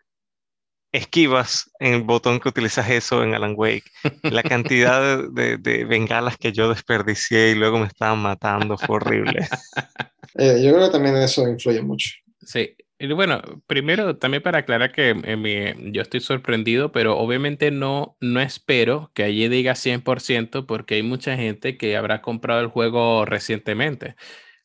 esquivas 0.97 1.71
en 1.79 1.95
el 1.95 2.03
botón 2.03 2.41
que 2.41 2.49
utilizas 2.49 2.89
eso 2.91 3.23
en 3.23 3.35
Alan 3.35 3.55
Wake. 3.57 3.91
La 4.23 4.43
cantidad 4.43 5.23
de, 5.31 5.59
de, 5.59 5.85
bengalas 5.85 6.37
que 6.37 6.53
yo 6.53 6.69
desperdicié 6.69 7.51
y 7.51 7.55
luego 7.55 7.79
me 7.79 7.87
estaban 7.87 8.19
matando 8.19 8.77
fue 8.79 8.97
horrible. 8.97 9.47
Eh, 10.39 10.63
yo 10.63 10.75
creo 10.75 10.87
que 10.89 10.93
también 10.93 11.17
eso 11.17 11.49
influye 11.49 11.81
mucho. 11.81 12.11
Sí. 12.43 12.77
Y 12.99 13.11
bueno, 13.13 13.41
primero 13.67 14.17
también 14.17 14.43
para 14.43 14.59
aclarar 14.59 14.93
que 14.93 15.15
yo 15.93 16.03
estoy 16.03 16.21
sorprendido, 16.21 16.93
pero 16.93 17.19
obviamente 17.19 17.71
no, 17.71 18.17
no 18.21 18.41
espero 18.41 19.11
que 19.15 19.23
allí 19.23 19.49
diga 19.49 19.75
100% 19.75 20.67
porque 20.67 20.97
hay 20.97 21.03
mucha 21.03 21.37
gente 21.37 21.77
que 21.79 21.97
habrá 21.97 22.23
comprado 22.23 22.61
el 22.61 22.69
juego 22.69 23.25
recientemente. 23.25 24.15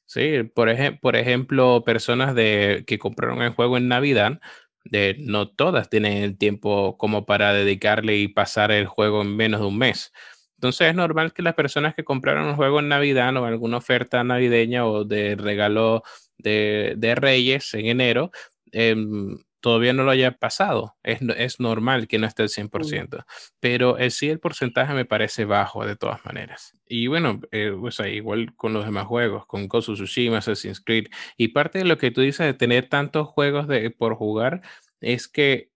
Sí, 0.05 0.43
por, 0.43 0.67
ej 0.69 0.99
por 0.99 1.15
ejemplo, 1.15 1.83
personas 1.85 2.35
de, 2.35 2.83
que 2.85 2.99
compraron 2.99 3.41
el 3.41 3.53
juego 3.53 3.77
en 3.77 3.87
Navidad, 3.87 4.41
de, 4.83 5.15
no 5.19 5.49
todas 5.49 5.89
tienen 5.89 6.17
el 6.23 6.37
tiempo 6.37 6.97
como 6.97 7.25
para 7.25 7.53
dedicarle 7.53 8.17
y 8.17 8.27
pasar 8.27 8.71
el 8.71 8.87
juego 8.87 9.21
en 9.21 9.35
menos 9.35 9.61
de 9.61 9.67
un 9.67 9.77
mes. 9.77 10.11
Entonces 10.55 10.89
es 10.89 10.95
normal 10.95 11.33
que 11.33 11.41
las 11.41 11.55
personas 11.55 11.95
que 11.95 12.03
compraron 12.03 12.47
un 12.47 12.55
juego 12.55 12.79
en 12.79 12.89
Navidad 12.89 13.35
o 13.37 13.45
alguna 13.45 13.77
oferta 13.77 14.23
navideña 14.23 14.85
o 14.85 15.03
de 15.05 15.35
regalo 15.35 16.03
de, 16.37 16.93
de 16.97 17.15
Reyes 17.15 17.73
en 17.73 17.87
enero, 17.87 18.31
em, 18.71 19.37
todavía 19.61 19.93
no 19.93 20.03
lo 20.03 20.11
haya 20.11 20.31
pasado. 20.37 20.97
Es, 21.03 21.21
es 21.37 21.59
normal 21.59 22.07
que 22.07 22.19
no 22.19 22.27
esté 22.27 22.43
al 22.43 22.49
100%, 22.49 23.25
pero 23.59 23.97
sí 24.09 24.29
el 24.29 24.39
porcentaje 24.39 24.93
me 24.93 25.05
parece 25.05 25.45
bajo 25.45 25.85
de 25.85 25.95
todas 25.95 26.25
maneras. 26.25 26.75
Y 26.87 27.07
bueno, 27.07 27.39
eh, 27.51 27.73
igual 28.11 28.53
con 28.55 28.73
los 28.73 28.85
demás 28.85 29.05
juegos, 29.05 29.45
con 29.45 29.69
of 29.71 29.85
Tsushima, 29.85 30.39
Assassin's 30.39 30.81
Creed, 30.81 31.07
y 31.37 31.49
parte 31.49 31.79
de 31.79 31.85
lo 31.85 31.97
que 31.97 32.11
tú 32.11 32.21
dices 32.21 32.45
de 32.45 32.53
tener 32.53 32.89
tantos 32.89 33.27
juegos 33.27 33.67
de, 33.67 33.89
por 33.91 34.15
jugar 34.15 34.61
es 34.99 35.27
que 35.27 35.71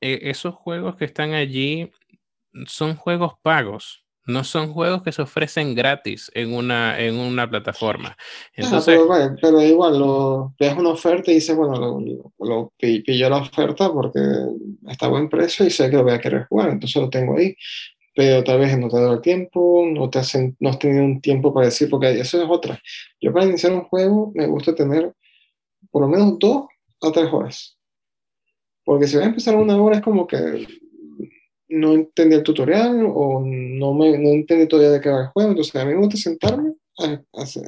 eh, 0.00 0.30
esos 0.30 0.54
juegos 0.54 0.96
que 0.96 1.04
están 1.04 1.34
allí 1.34 1.90
son 2.66 2.96
juegos 2.96 3.34
pagos. 3.42 4.05
No 4.26 4.42
son 4.42 4.72
juegos 4.72 5.02
que 5.02 5.12
se 5.12 5.22
ofrecen 5.22 5.74
gratis 5.74 6.30
en 6.34 6.52
una, 6.52 6.98
en 7.00 7.16
una 7.16 7.48
plataforma. 7.48 8.16
Entonces, 8.54 8.98
pero, 9.40 9.62
igual, 9.62 9.98
lo, 9.98 10.54
ves 10.58 10.76
una 10.76 10.90
oferta 10.90 11.30
y 11.30 11.34
dices, 11.34 11.54
bueno, 11.56 11.76
lo, 11.76 12.32
lo, 12.38 12.72
pillo 12.76 13.30
la 13.30 13.38
oferta 13.38 13.92
porque 13.92 14.20
está 14.88 15.06
a 15.06 15.10
buen 15.10 15.28
precio 15.28 15.64
y 15.64 15.70
sé 15.70 15.88
que 15.88 15.96
lo 15.96 16.02
voy 16.02 16.12
a 16.12 16.20
querer 16.20 16.46
jugar, 16.48 16.70
entonces 16.70 17.00
lo 17.00 17.08
tengo 17.08 17.36
ahí. 17.36 17.54
Pero 18.16 18.42
tal 18.42 18.58
vez 18.60 18.76
no 18.78 18.88
te 18.88 18.98
da 18.98 19.12
el 19.12 19.20
tiempo, 19.20 19.84
no, 19.86 20.08
te 20.08 20.18
hacen, 20.18 20.56
no 20.58 20.70
has 20.70 20.78
tenido 20.78 21.04
un 21.04 21.20
tiempo 21.20 21.52
para 21.52 21.66
decir, 21.66 21.88
porque 21.90 22.18
eso 22.18 22.42
es 22.42 22.48
otra. 22.48 22.80
Yo 23.20 23.32
para 23.32 23.44
iniciar 23.44 23.72
un 23.72 23.84
juego 23.84 24.32
me 24.34 24.46
gusta 24.46 24.74
tener 24.74 25.12
por 25.90 26.02
lo 26.02 26.08
menos 26.08 26.38
dos 26.38 26.66
a 27.02 27.12
tres 27.12 27.32
horas. 27.32 27.78
Porque 28.84 29.06
si 29.06 29.16
voy 29.16 29.24
a 29.24 29.28
empezar 29.28 29.54
una 29.56 29.76
hora 29.76 29.96
es 29.96 30.02
como 30.02 30.26
que 30.26 30.66
no 31.68 31.92
entendí 31.92 32.36
el 32.36 32.42
tutorial 32.42 33.04
o 33.06 33.42
no, 33.44 33.94
me, 33.94 34.18
no 34.18 34.30
entendí 34.30 34.66
todavía 34.66 34.92
de 34.92 35.00
qué 35.00 35.08
va 35.08 35.22
el 35.22 35.28
juego. 35.28 35.50
Entonces 35.50 35.74
a 35.76 35.84
mí 35.84 35.94
me 35.94 36.00
gusta 36.00 36.16
sentarme 36.16 36.74
a, 36.98 37.20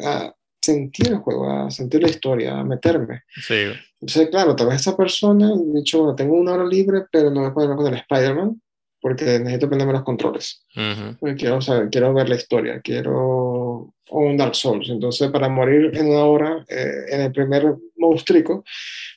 a, 0.04 0.34
sentir 0.60 1.08
el 1.08 1.18
juego, 1.18 1.50
a 1.50 1.70
sentir 1.70 2.02
la 2.02 2.10
historia, 2.10 2.58
a 2.58 2.64
meterme. 2.64 3.22
Sí. 3.28 3.64
Entonces, 4.00 4.28
claro, 4.30 4.54
tal 4.54 4.68
vez 4.68 4.80
esa 4.80 4.96
persona, 4.96 5.50
de 5.54 5.80
hecho, 5.80 5.98
bueno, 6.00 6.14
tengo 6.14 6.34
una 6.34 6.52
hora 6.52 6.66
libre, 6.66 7.04
pero 7.10 7.30
no 7.30 7.42
me 7.42 7.50
puedo 7.50 7.74
con 7.76 7.86
el 7.86 7.94
Spider-Man 7.94 8.60
porque 9.00 9.24
necesito 9.38 9.66
aprenderme 9.66 9.92
los 9.92 10.02
controles. 10.02 10.64
quiero, 11.36 11.60
saber, 11.60 11.88
quiero 11.90 12.12
ver 12.12 12.28
la 12.28 12.34
historia, 12.34 12.80
quiero 12.80 13.94
o 14.10 14.20
un 14.20 14.36
Dark 14.36 14.54
Souls. 14.54 14.88
Entonces, 14.88 15.30
para 15.30 15.48
morir 15.48 15.90
en 15.94 16.08
una 16.08 16.24
hora, 16.24 16.64
eh, 16.68 17.04
en 17.08 17.20
el 17.22 17.32
primer 17.32 17.76
monstruo, 17.96 18.64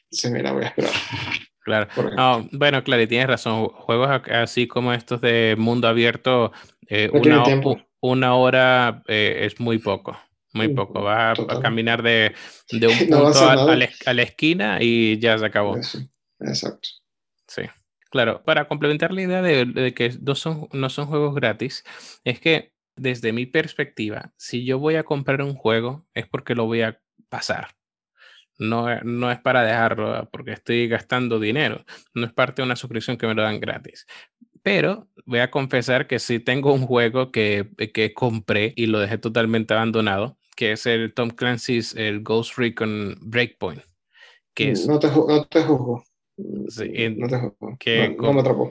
se 0.10 0.30
mira, 0.30 0.52
voy 0.52 0.64
a 0.64 0.68
esperar. 0.68 0.92
Claro. 1.72 2.48
bueno, 2.52 2.84
claro, 2.84 3.02
y 3.02 3.08
tienes 3.08 3.28
razón. 3.28 3.68
Juegos 3.68 4.10
así 4.32 4.68
como 4.68 4.94
estos 4.94 5.22
de 5.22 5.56
mundo 5.58 5.88
abierto, 5.88 6.52
eh, 6.88 7.10
una, 7.14 7.44
una, 8.02 8.36
hora 8.36 9.04
eh, 9.08 9.42
es 9.44 9.60
muy 9.60 9.78
poco. 9.78 10.18
Muy 10.54 10.68
poco. 10.70 11.02
Vas 11.02 11.40
a, 11.40 11.62
caminar 11.62 12.04
de, 12.04 12.34
de 12.72 12.88
un 12.88 12.98
punto 13.10 13.50
a, 13.50 13.76
la, 14.14 14.22
esquina 14.22 14.80
y 14.82 15.18
ya 15.20 15.38
se 15.38 15.46
acabó. 15.46 15.78
Exacto. 15.78 16.90
Sí. 17.48 17.64
Claro, 18.10 18.44
para 18.44 18.68
complementar 18.68 19.14
la 19.14 19.22
idea 19.22 19.42
de, 19.42 19.66
de, 19.66 19.94
que 19.94 20.12
no 20.22 20.36
son, 20.36 20.68
no 20.74 20.90
son 20.90 21.06
juegos 21.06 21.34
gratis, 21.34 21.86
es 22.26 22.42
que 22.42 22.74
desde 22.98 23.32
mi 23.32 23.46
perspectiva, 23.46 24.34
si 24.36 24.66
yo 24.66 24.80
voy 24.80 24.96
a 24.96 25.04
comprar 25.04 25.42
un 25.42 25.56
juego, 25.56 26.06
es 26.14 26.28
porque 26.28 26.54
lo 26.54 26.66
voy 26.66 26.82
a 26.82 27.02
pasar. 27.30 27.70
No, 28.62 28.86
no 29.04 29.32
es 29.32 29.40
para 29.40 29.64
dejarlo 29.64 30.30
porque 30.32 30.52
estoy 30.52 30.88
gastando 30.88 31.40
dinero. 31.40 31.84
No 32.14 32.28
es 32.28 32.32
parte 32.32 32.62
de 32.62 32.68
una 32.68 32.76
suscripción 32.76 33.18
que 33.18 33.26
me 33.26 33.34
lo 33.34 33.42
dan 33.42 33.60
gratis. 33.60 34.06
Pero 34.62 35.08
voy 35.26 35.40
a 35.40 35.50
confesar 35.50 36.06
que 36.06 36.20
sí 36.20 36.40
tengo 36.40 36.72
un 36.72 36.86
juego 36.86 37.32
que, 37.32 37.72
que 37.92 38.14
compré 38.14 38.74
y 38.76 38.86
lo 38.86 39.00
dejé 39.00 39.18
totalmente 39.18 39.74
abandonado, 39.74 40.38
que 40.56 40.74
es 40.74 40.86
el 40.86 41.12
Tom 41.12 41.32
Clancy's 41.32 41.96
el 41.96 42.22
Ghost 42.22 42.60
Recon 42.60 43.18
Breakpoint. 43.22 43.82
Que 44.54 44.74
no, 44.88 45.00
te, 45.00 45.08
no 45.08 45.44
te 45.46 45.64
juzgo. 45.64 46.04
Sí, 46.68 47.16
no, 47.18 47.28
te 47.28 47.40
juzgo. 47.40 47.78
Que 47.80 48.16
no, 48.16 48.32
me 48.32 48.42
atrapó. 48.42 48.70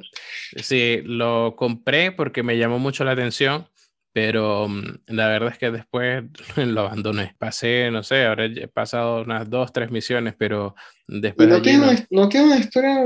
Sí, 0.54 1.00
lo 1.02 1.56
compré 1.56 2.12
porque 2.12 2.44
me 2.44 2.56
llamó 2.56 2.78
mucho 2.78 3.02
la 3.02 3.10
atención 3.10 3.66
pero 4.12 4.68
mm, 4.68 5.00
la 5.08 5.28
verdad 5.28 5.52
es 5.52 5.58
que 5.58 5.70
después 5.70 6.24
lo 6.56 6.80
abandoné. 6.82 7.34
Pasé, 7.38 7.90
no 7.90 8.02
sé, 8.02 8.26
ahora 8.26 8.46
he 8.46 8.68
pasado 8.68 9.22
unas 9.22 9.48
dos, 9.48 9.72
tres 9.72 9.90
misiones, 9.90 10.34
pero 10.36 10.74
después... 11.06 11.48
no, 11.48 11.62
tiene 11.62 11.78
una, 11.84 12.06
no... 12.10 12.28
tiene 12.28 12.46
una 12.46 12.58
historia 12.58 13.04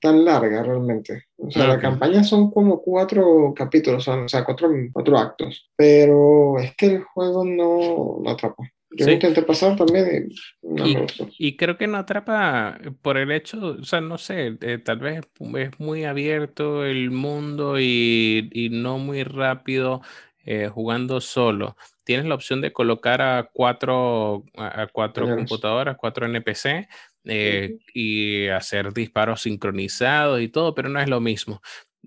tan 0.00 0.24
larga 0.24 0.62
realmente. 0.62 1.24
O 1.36 1.50
sea, 1.50 1.66
la 1.66 1.78
campaña 1.78 2.22
son 2.24 2.50
como 2.50 2.80
cuatro 2.80 3.52
capítulos, 3.54 4.06
o 4.08 4.28
sea, 4.28 4.44
cuatro, 4.44 4.70
cuatro 4.92 5.18
actos, 5.18 5.70
pero 5.76 6.58
es 6.58 6.74
que 6.76 6.86
el 6.86 7.02
juego 7.02 7.44
no 7.44 8.20
lo 8.22 8.30
atrapa. 8.30 8.62
Yo 8.96 9.10
intenté 9.10 9.42
pasar 9.42 9.76
también 9.76 10.28
y, 10.62 10.96
y, 11.38 11.56
creo 11.56 11.78
que 11.78 11.86
no 11.86 11.98
atrapa 11.98 12.78
por 13.00 13.16
el 13.16 13.30
hecho, 13.32 13.76
o 13.80 13.84
sea, 13.84 14.00
no 14.00 14.18
sé, 14.18 14.58
eh, 14.60 14.78
tal 14.78 14.98
vez 14.98 15.20
es 15.56 15.80
muy 15.80 16.04
abierto 16.04 16.84
el 16.84 17.10
mundo 17.10 17.78
y, 17.80 18.50
y 18.52 18.68
no 18.70 18.98
muy 18.98 19.24
rápido 19.24 20.02
eh, 20.44 20.68
jugando 20.68 21.20
solo. 21.20 21.76
Tienes 22.04 22.26
la 22.26 22.34
opción 22.34 22.60
de 22.60 22.72
colocar 22.72 23.22
a 23.22 23.48
cuatro, 23.52 24.44
a 24.56 24.88
cuatro 24.92 25.28
computadoras, 25.28 25.96
cuatro 25.96 26.26
NPC 26.26 26.88
eh, 27.24 27.78
y 27.94 28.48
hacer 28.48 28.92
disparos 28.92 29.42
sincronizados 29.42 30.40
y 30.40 30.48
todo, 30.48 30.74
pero 30.74 30.88
no 30.88 31.00
es 31.00 31.08
lo 31.08 31.20
mismo. 31.20 31.62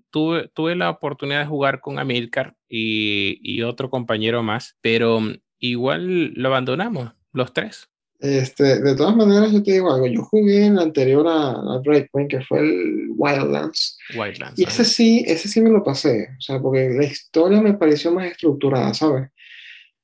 Tuve, 0.10 0.50
tuve 0.50 0.76
la 0.76 0.90
oportunidad 0.90 1.40
de 1.40 1.46
jugar 1.46 1.80
con 1.80 1.98
Amilcar 1.98 2.56
y, 2.68 3.40
y 3.42 3.62
otro 3.62 3.90
compañero 3.90 4.44
más, 4.44 4.78
pero 4.82 5.22
Igual 5.60 6.34
lo 6.34 6.50
abandonamos, 6.50 7.14
los 7.34 7.54
tres. 7.54 7.90
Este, 8.20 8.82
de 8.82 8.96
todas 8.96 9.16
maneras, 9.16 9.52
yo 9.52 9.62
te 9.62 9.74
digo 9.74 9.94
algo. 9.94 10.08
Yo 10.08 10.24
jugué 10.24 10.66
en 10.66 10.76
la 10.76 10.84
anterior 10.84 11.26
a, 11.28 11.80
Breakpoint, 11.84 12.30
que 12.30 12.42
fue 12.42 12.60
el 12.60 13.10
Wildlands. 13.16 13.98
Wildlands. 14.18 14.60
Y 14.60 14.64
ese 14.64 14.86
sí, 14.86 15.24
ese 15.28 15.48
sí 15.48 15.62
me 15.62 15.70
lo 15.70 15.84
pasé. 15.84 16.30
O 16.38 16.42
sea, 16.42 16.60
porque 16.60 16.90
la 16.90 17.06
historia 17.06 17.62
me 17.62 17.74
pareció 17.74 18.12
más 18.12 18.32
estructurada, 18.32 18.94
¿sabes? 18.94 19.30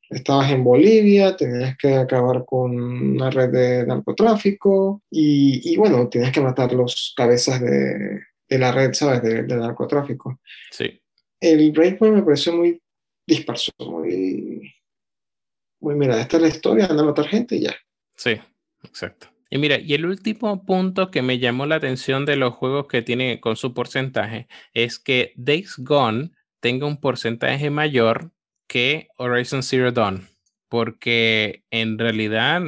Estabas 0.10 0.52
en 0.52 0.64
Bolivia, 0.64 1.38
tenías 1.38 1.78
que 1.78 1.96
acabar 1.96 2.44
con 2.46 2.78
una 2.78 3.30
red 3.30 3.50
de 3.50 3.86
narcotráfico 3.88 5.02
y, 5.10 5.72
y 5.72 5.78
bueno, 5.78 6.10
tenías 6.10 6.34
que 6.34 6.42
matar 6.42 6.74
los 6.74 7.14
cabezas 7.16 7.62
de, 7.62 8.20
de 8.50 8.60
la 8.60 8.74
red, 8.74 8.94
¿sabes? 8.94 9.24
De, 9.24 9.44
de, 9.44 9.56
narcotráfico. 9.56 10.38
Sí. 10.70 11.02
El 11.40 11.72
Breakpoint 11.72 12.16
me 12.16 12.24
pareció 12.24 12.54
muy 12.54 12.82
disperso, 13.26 13.72
muy, 13.80 14.74
muy, 15.82 15.96
mira, 15.96 16.22
esta 16.22 16.38
es 16.38 16.44
la 16.44 16.50
historia, 16.50 16.86
anda 16.86 17.04
a 17.04 17.08
matar 17.08 17.28
gente 17.28 17.56
y 17.56 17.62
ya. 17.62 17.76
Sí, 18.16 18.40
exacto. 18.84 19.28
Y 19.50 19.58
mira, 19.58 19.78
y 19.80 19.94
el 19.94 20.06
último 20.06 20.64
punto 20.64 21.12
que 21.12 21.22
me 21.22 21.40
llamó 21.40 21.66
la 21.66 21.76
atención 21.76 22.26
de 22.26 22.38
los 22.38 22.54
juegos 22.54 22.88
que 22.88 23.02
tiene 23.02 23.42
con 23.42 23.58
su 23.58 23.74
porcentaje 23.74 24.48
es 24.74 24.98
que 24.98 25.34
Days 25.36 25.76
Gone 25.78 26.32
tenga 26.62 26.88
un 26.88 27.02
porcentaje 27.02 27.70
mayor 27.70 28.32
que 28.68 29.10
Horizon 29.18 29.64
Zero 29.64 29.92
Dawn, 29.92 30.30
porque 30.70 31.66
en 31.70 31.98
realidad, 32.00 32.62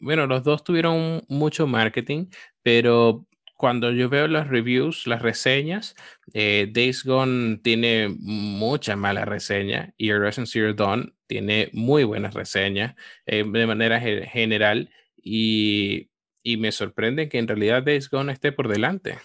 bueno, 0.00 0.26
los 0.26 0.44
dos 0.44 0.62
tuvieron 0.64 1.22
mucho 1.28 1.66
marketing, 1.66 2.26
pero 2.62 3.26
cuando 3.58 3.90
yo 3.90 4.08
veo 4.08 4.28
las 4.28 4.46
reviews, 4.46 5.08
las 5.08 5.20
reseñas, 5.20 5.96
eh, 6.32 6.68
Days 6.72 7.04
Gone 7.04 7.58
tiene 7.58 8.08
mucha 8.08 8.94
mala 8.94 9.24
reseña 9.24 9.92
y 9.96 10.12
Horizon 10.12 10.46
Zero 10.46 10.72
Dawn 10.74 11.12
tiene 11.26 11.68
muy 11.72 12.04
buenas 12.04 12.34
reseñas 12.34 12.94
eh, 13.26 13.44
de 13.44 13.66
manera 13.66 14.00
general 14.00 14.90
y, 15.16 16.08
y, 16.44 16.56
me 16.56 16.70
sorprende 16.70 17.28
que 17.28 17.38
en 17.38 17.48
realidad 17.48 17.82
Days 17.82 18.08
Gone 18.08 18.32
esté 18.32 18.52
por 18.52 18.68
delante. 18.68 19.18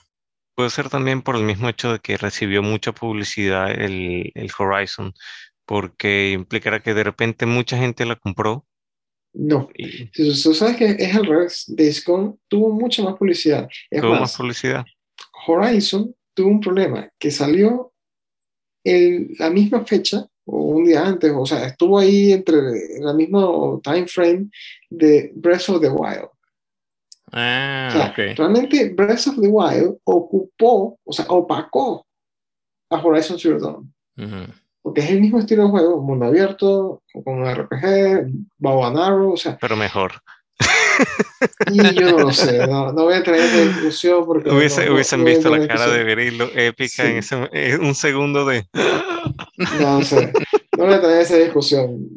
Puede 0.55 0.71
ser 0.71 0.89
también 0.89 1.21
por 1.21 1.35
el 1.35 1.43
mismo 1.43 1.69
hecho 1.69 1.93
de 1.93 1.99
que 1.99 2.17
recibió 2.17 2.63
mucha 2.63 2.91
publicidad 2.91 3.69
el, 3.69 4.31
el 4.33 4.49
Horizon 4.57 5.13
porque 5.65 6.31
implicará 6.31 6.81
que 6.81 6.95
de 6.95 7.03
repente 7.03 7.45
mucha 7.45 7.77
gente 7.77 8.05
la 8.05 8.15
compró. 8.15 8.65
No, 9.33 9.67
tú 10.13 10.31
sabes 10.31 10.77
que 10.77 10.85
es 10.85 11.15
al 11.15 11.25
revés. 11.25 11.65
Discon 11.67 12.39
tuvo 12.47 12.69
mucha 12.69 13.03
más 13.03 13.15
publicidad. 13.15 13.67
tuvo 13.89 14.15
más, 14.15 14.37
publicidad. 14.37 14.85
Horizon 15.47 16.15
tuvo 16.33 16.49
un 16.49 16.59
problema 16.59 17.09
que 17.17 17.31
salió 17.31 17.91
en 18.83 19.33
la 19.39 19.49
misma 19.49 19.83
fecha 19.85 20.25
o 20.45 20.57
un 20.57 20.83
día 20.85 21.05
antes, 21.05 21.31
o 21.35 21.45
sea, 21.45 21.65
estuvo 21.67 21.97
ahí 21.97 22.33
entre 22.33 22.99
la 22.99 23.13
misma 23.13 23.47
time 23.81 24.07
frame 24.07 24.49
de 24.89 25.31
Breath 25.35 25.69
of 25.69 25.81
the 25.81 25.89
Wild. 25.89 26.29
Ah, 27.31 28.13
Realmente 28.15 28.89
Breath 28.89 29.27
of 29.27 29.39
the 29.41 29.47
Wild 29.47 29.97
ocupó, 30.03 30.99
o 31.03 31.13
sea, 31.13 31.25
opacó 31.29 32.05
a 32.91 32.97
Horizon 32.97 33.39
Zero 33.39 33.59
Dawn 33.59 33.93
porque 34.83 34.99
es 34.99 35.09
el 35.09 35.21
mismo 35.21 35.39
estilo 35.39 35.63
de 35.63 35.69
juego, 35.69 36.01
mundo 36.01 36.25
abierto, 36.25 37.01
con 37.23 37.41
un 37.41 37.51
RPG, 37.51 38.27
bow 38.57 38.83
and 38.83 38.97
arrow, 38.97 39.31
o 39.31 39.37
sea. 39.37 39.57
Pero 39.59 39.77
mejor. 39.77 40.21
Y 41.71 41.81
yo 41.95 42.11
no 42.11 42.19
lo 42.19 42.31
sé, 42.31 42.67
no, 42.67 42.91
no 42.91 43.05
voy 43.05 43.15
a 43.15 43.23
traer 43.23 43.43
esa 43.43 43.61
discusión 43.63 44.25
porque. 44.25 44.49
hubiesen 44.51 45.23
visto 45.23 45.49
la 45.49 45.65
cara 45.67 45.87
de 45.87 46.03
Berilo 46.03 46.49
épica 46.53 47.09
en 47.09 47.17
ese 47.17 47.77
un 47.79 47.95
segundo 47.95 48.45
de. 48.45 48.67
No 49.79 50.01
sé, 50.03 50.31
no 50.77 50.85
voy 50.85 50.93
a 50.93 51.01
traer 51.01 51.21
esa 51.21 51.37
discusión, 51.37 52.07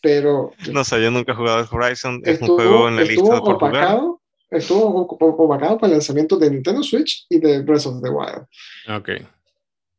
pero. 0.00 0.52
No 0.70 0.84
sé, 0.84 1.02
yo 1.02 1.10
nunca 1.10 1.32
he 1.32 1.34
jugado 1.34 1.66
Horizon, 1.70 2.20
es 2.24 2.40
un 2.40 2.48
juego 2.48 2.88
en 2.88 2.96
la 2.96 3.02
lista 3.02 3.34
de 3.34 3.40
por 3.40 3.54
opacado, 3.54 4.20
Estuvo 4.50 5.06
opacado 5.06 5.78
para 5.78 5.86
el 5.86 5.92
lanzamiento 5.94 6.36
de 6.36 6.50
Nintendo 6.50 6.82
Switch 6.82 7.24
y 7.30 7.40
de 7.40 7.62
Breath 7.62 7.86
of 7.86 8.02
the 8.02 8.10
Wild. 8.10 8.46
Ok. 8.94 9.08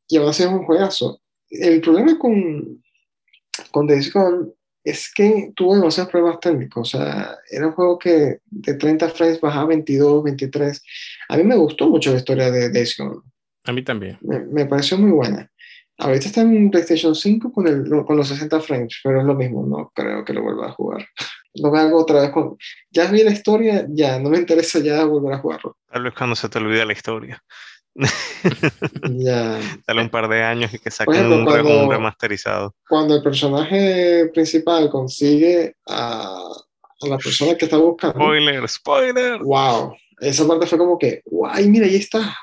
Y 0.08 0.17
ahora 0.17 0.32
sí 0.32 0.43
es 0.43 0.49
un 0.49 0.63
juegazo 0.63 1.22
el 1.53 1.81
problema 1.81 2.17
con, 2.17 2.83
con 3.71 3.87
Days 3.87 4.11
Gone 4.11 4.51
es 4.83 5.11
que 5.13 5.51
tuvo 5.55 5.75
demasiados 5.75 6.11
problemas 6.11 6.39
técnicos. 6.39 6.93
O 6.93 6.97
sea, 6.97 7.37
era 7.49 7.67
un 7.67 7.73
juego 7.73 7.97
que 7.97 8.39
de 8.45 8.73
30 8.73 9.09
frames 9.09 9.39
bajaba 9.39 9.63
a 9.63 9.67
22, 9.67 10.23
23. 10.23 10.83
A 11.29 11.37
mí 11.37 11.43
me 11.43 11.55
gustó 11.55 11.89
mucho 11.89 12.11
la 12.11 12.17
historia 12.17 12.51
de 12.51 12.69
Days 12.69 12.97
Gone. 12.97 13.21
A 13.65 13.71
mí 13.71 13.83
también. 13.83 14.17
Me, 14.21 14.65
pareció 14.65 14.97
muy 14.97 15.11
buena. 15.11 15.49
Ahorita 15.99 16.25
está 16.25 16.41
en 16.41 16.69
PlayStation 16.69 17.15
5 17.15 17.53
con, 17.53 17.67
el, 17.67 17.89
con 18.05 18.17
los 18.17 18.27
60 18.27 18.59
frames, 18.59 18.99
pero 19.03 19.21
es 19.21 19.25
lo 19.25 19.35
mismo. 19.35 19.65
No 19.65 19.91
creo 19.95 20.25
que 20.25 20.33
lo 20.33 20.41
vuelva 20.41 20.67
a 20.67 20.71
jugar. 20.71 21.07
No 21.55 21.71
me 21.71 21.79
hago 21.79 22.01
otra 22.01 22.21
vez 22.21 22.31
con... 22.31 22.57
Ya 22.89 23.09
vi 23.09 23.23
la 23.23 23.31
historia, 23.31 23.85
ya, 23.89 24.19
no 24.19 24.29
me 24.29 24.39
interesa 24.39 24.79
ya 24.79 25.05
volver 25.05 25.33
a 25.33 25.37
jugarlo. 25.37 25.77
Tal 25.89 26.03
vez 26.03 26.13
cuando 26.17 26.35
se 26.35 26.49
te 26.49 26.57
olvide 26.57 26.85
la 26.85 26.93
historia. 26.93 27.41
Ya. 27.95 29.60
Dale 29.88 30.01
un 30.01 30.10
par 30.10 30.27
de 30.27 30.41
años 30.41 30.73
y 30.73 30.79
que 30.79 30.91
saquen 30.91 31.32
un, 31.32 31.47
remasterizado. 31.89 32.73
Cuando 32.88 33.15
el 33.15 33.23
personaje 33.23 34.29
principal 34.34 34.89
consigue 34.89 35.75
a, 35.88 36.38
a, 37.01 37.08
la 37.08 37.17
persona 37.17 37.56
que 37.56 37.65
está 37.65 37.77
buscando. 37.77 38.15
Spoiler, 38.15 38.69
spoiler. 38.69 39.39
Wow. 39.43 39.95
Esa 40.19 40.47
parte 40.47 40.67
fue 40.67 40.77
como 40.77 40.97
que, 40.97 41.21
guay, 41.25 41.67
mira, 41.67 41.86
ahí 41.86 41.95
está. 41.95 42.36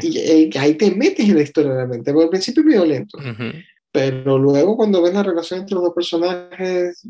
Y, 0.00 0.18
eh, 0.18 0.50
ahí 0.58 0.74
te 0.74 0.90
metes 0.92 1.28
en 1.28 1.36
la 1.36 1.42
historia 1.42 1.72
realmente. 1.72 2.12
Porque 2.12 2.24
al 2.24 2.30
principio 2.30 2.60
es 2.60 2.66
medio 2.66 2.84
lento. 2.84 3.18
Pero 3.90 4.38
luego 4.38 4.76
cuando 4.76 5.02
ves 5.02 5.12
la 5.12 5.22
relación 5.22 5.60
entre 5.60 5.74
los 5.74 5.84
dos 5.84 5.94
personajes, 5.94 7.06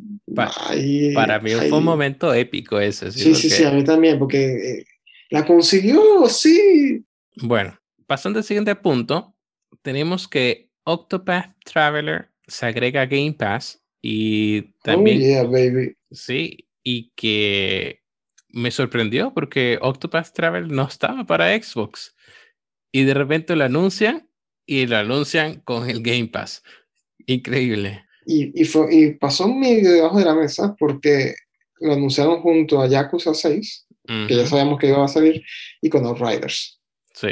para 1.14 1.38
mí 1.38 1.52
fue 1.52 1.78
un 1.78 1.84
momento 1.84 2.34
épico 2.34 2.80
ese. 2.80 3.12
Sí, 3.12 3.34
sí, 3.34 3.50
sí, 3.50 3.64
a 3.64 3.70
mí 3.70 3.84
también, 3.84 4.18
porque 4.18 4.78
eh, 4.78 4.84
la 5.30 5.46
consiguió, 5.46 6.28
sí. 6.28 7.04
Bueno, 7.36 7.78
pasando 8.12 8.40
al 8.40 8.44
siguiente 8.44 8.76
punto, 8.76 9.34
tenemos 9.80 10.28
que 10.28 10.68
Octopath 10.84 11.56
Traveler 11.64 12.28
se 12.46 12.66
agrega 12.66 13.00
a 13.00 13.06
Game 13.06 13.32
Pass 13.32 13.82
y 14.02 14.74
también... 14.82 15.16
Oh, 15.16 15.20
yeah, 15.22 15.42
baby. 15.44 15.96
Sí, 16.10 16.68
y 16.84 17.10
que 17.16 18.02
me 18.50 18.70
sorprendió 18.70 19.32
porque 19.32 19.78
Octopath 19.80 20.30
Traveler 20.34 20.70
no 20.70 20.86
estaba 20.86 21.24
para 21.24 21.58
Xbox. 21.58 22.14
Y 22.92 23.04
de 23.04 23.14
repente 23.14 23.56
lo 23.56 23.64
anuncian 23.64 24.28
y 24.66 24.86
lo 24.86 24.98
anuncian 24.98 25.60
con 25.60 25.88
el 25.88 26.02
Game 26.02 26.26
Pass. 26.26 26.62
Increíble. 27.24 28.04
Y, 28.26 28.52
y, 28.62 28.68
y 28.90 29.14
pasó 29.14 29.48
medio 29.48 29.90
debajo 29.90 30.18
de 30.18 30.26
la 30.26 30.34
mesa 30.34 30.76
porque 30.78 31.34
lo 31.80 31.94
anunciaron 31.94 32.42
junto 32.42 32.82
a 32.82 32.88
Yakuza 32.88 33.32
6, 33.32 33.86
que 34.28 34.36
ya 34.36 34.46
sabíamos 34.46 34.78
que 34.78 34.88
iba 34.88 35.02
a 35.02 35.08
salir, 35.08 35.42
y 35.80 35.88
con 35.88 36.04
Outriders. 36.04 36.78
Sí. 37.14 37.30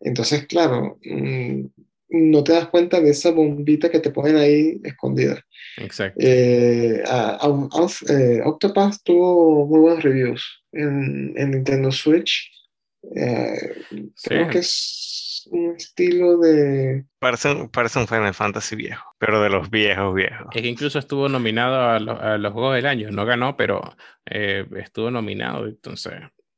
Entonces, 0.00 0.46
claro, 0.46 0.98
mm, 1.04 1.66
no 2.08 2.44
te 2.44 2.52
das 2.52 2.68
cuenta 2.68 3.00
de 3.00 3.10
esa 3.10 3.30
bombita 3.30 3.90
que 3.90 4.00
te 4.00 4.10
ponen 4.10 4.36
ahí 4.36 4.80
escondida. 4.84 5.42
Exacto. 5.76 6.18
Eh, 6.22 7.02
eh, 7.02 8.40
Octopath 8.44 8.96
tuvo 9.02 9.66
muy 9.66 9.80
buenos 9.80 10.02
reviews 10.02 10.64
en, 10.72 11.34
Nintendo 11.34 11.90
Switch. 11.90 12.50
Eh, 13.14 13.82
creo 14.22 14.48
que 14.48 14.58
es 14.58 15.48
un 15.50 15.76
estilo 15.76 16.38
de... 16.38 17.04
Parece 17.18 17.52
un, 17.52 17.68
parece 17.68 17.98
un 17.98 18.08
Final 18.08 18.34
Fantasy 18.34 18.74
viejo, 18.74 19.04
pero 19.18 19.42
de 19.42 19.50
los 19.50 19.70
viejos, 19.70 20.14
viejos. 20.14 20.46
Es 20.54 20.62
que 20.62 20.68
incluso 20.68 20.98
estuvo 20.98 21.28
nominado 21.28 21.76
a, 21.76 21.96
a 21.96 22.38
los 22.38 22.52
Juegos 22.52 22.76
del 22.76 22.86
Año. 22.86 23.10
No 23.10 23.24
ganó, 23.26 23.56
pero 23.56 23.96
estuvo 24.24 25.10
nominado. 25.10 25.66
Entonces, 25.66 26.14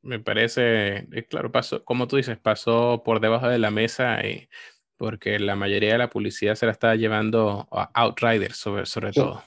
me 0.09 0.19
parece, 0.19 1.07
eh, 1.13 1.27
claro, 1.29 1.53
pasó, 1.53 1.85
como 1.85 2.09
tú 2.09 2.17
dices, 2.17 2.39
pasó 2.39 3.03
por 3.05 3.21
debajo 3.21 3.47
de 3.49 3.59
la 3.59 3.71
mesa 3.71 4.27
y 4.27 4.49
porque 4.97 5.39
la 5.39 5.55
mayoría 5.55 5.93
de 5.93 5.99
la 5.99 6.11
publicidad 6.11 6.55
se 6.55 6.67
la 6.67 6.73
estaba 6.73 6.97
llevando 6.97 7.69
a 7.71 7.91
Outriders 7.95 8.57
sobre, 8.57 8.87
sobre 8.87 9.13
todo. 9.13 9.45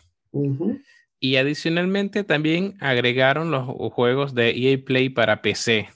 Y 1.20 1.36
adicionalmente 1.36 2.24
también 2.24 2.78
agregaron 2.80 3.52
los 3.52 3.66
juegos 3.92 4.34
de 4.34 4.52
EA 4.52 4.78
Play 4.86 5.10
para 5.10 5.42
PC. 5.42 5.90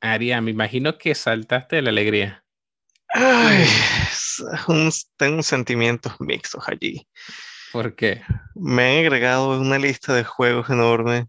Aria, 0.00 0.40
me 0.40 0.52
imagino 0.52 0.96
que 0.96 1.14
saltaste 1.14 1.76
de 1.76 1.82
la 1.82 1.90
alegría. 1.90 2.44
Ay, 3.08 3.66
tengo 5.16 5.42
sentimientos 5.42 6.14
mixtos 6.20 6.62
allí. 6.68 7.06
¿Por 7.72 7.94
qué? 7.96 8.22
Me 8.54 8.92
han 8.92 9.04
agregado 9.04 9.60
una 9.60 9.78
lista 9.78 10.14
de 10.14 10.24
juegos 10.24 10.70
enorme 10.70 11.26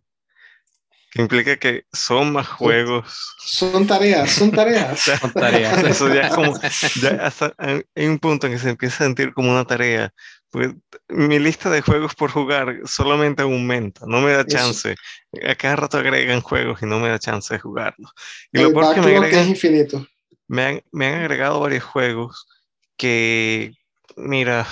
implica 1.15 1.57
que 1.57 1.85
son 1.91 2.33
más 2.33 2.47
juegos. 2.47 3.33
Son 3.39 3.87
tareas, 3.87 4.31
son 4.31 4.51
tareas. 4.51 4.99
son 5.21 5.31
tareas. 5.31 5.83
Eso 5.83 6.13
ya 6.13 6.27
es 6.27 6.33
como, 6.33 6.53
ya 7.01 7.25
hasta 7.25 7.53
hay 7.57 8.07
un 8.07 8.19
punto 8.19 8.47
en 8.47 8.53
que 8.53 8.59
se 8.59 8.69
empieza 8.69 9.03
a 9.03 9.07
sentir 9.07 9.33
como 9.33 9.51
una 9.51 9.65
tarea. 9.65 10.13
Porque 10.49 10.75
mi 11.09 11.39
lista 11.39 11.69
de 11.69 11.81
juegos 11.81 12.15
por 12.15 12.31
jugar 12.31 12.81
solamente 12.85 13.41
aumenta, 13.41 14.05
no 14.07 14.21
me 14.21 14.31
da 14.31 14.45
chance. 14.45 14.95
A 15.43 15.55
cada 15.55 15.75
rato 15.75 15.97
agregan 15.97 16.41
juegos 16.41 16.81
y 16.81 16.85
no 16.85 16.99
me 16.99 17.09
da 17.09 17.19
chance 17.19 17.53
de 17.53 17.59
jugarlos. 17.59 18.11
Y 18.51 18.59
lo 18.59 18.69
que 18.69 19.01
me 19.01 19.17
agregan, 19.17 19.41
es 19.41 19.47
infinito. 19.47 20.07
Me 20.47 20.63
han, 20.63 20.81
me 20.91 21.07
han 21.07 21.21
agregado 21.21 21.59
varios 21.59 21.83
juegos 21.83 22.47
que, 22.95 23.73
mira, 24.15 24.65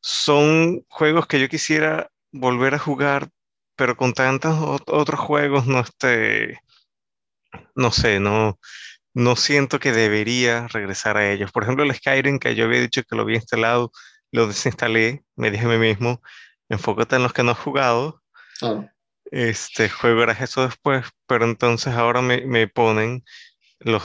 son 0.00 0.84
juegos 0.88 1.26
que 1.26 1.38
yo 1.40 1.48
quisiera 1.48 2.10
volver 2.32 2.74
a 2.74 2.78
jugar 2.78 3.28
pero 3.80 3.96
con 3.96 4.12
tantos 4.12 4.58
otros 4.88 5.18
juegos 5.18 5.66
no 5.66 5.80
este, 5.80 6.60
no 7.74 7.90
sé, 7.90 8.20
no, 8.20 8.60
no 9.14 9.36
siento 9.36 9.80
que 9.80 9.90
debería 9.90 10.68
regresar 10.68 11.16
a 11.16 11.32
ellos. 11.32 11.50
Por 11.50 11.62
ejemplo, 11.62 11.82
el 11.82 11.94
Skyrim, 11.94 12.38
que 12.38 12.54
yo 12.54 12.66
había 12.66 12.82
dicho 12.82 13.02
que 13.02 13.16
lo 13.16 13.22
había 13.22 13.36
instalado, 13.36 13.90
lo 14.32 14.46
desinstalé, 14.46 15.24
me 15.34 15.50
dije 15.50 15.64
a 15.64 15.68
mí 15.68 15.78
mismo, 15.78 16.20
enfócate 16.68 17.16
en 17.16 17.22
los 17.22 17.32
que 17.32 17.42
no 17.42 17.52
has 17.52 17.58
jugado. 17.58 18.22
Este 19.30 19.88
juego 19.88 20.24
era 20.24 20.34
eso 20.34 20.66
después, 20.66 21.06
pero 21.26 21.46
entonces 21.46 21.94
ahora 21.94 22.20
me, 22.20 22.68
ponen 22.68 23.24
los, 23.78 24.02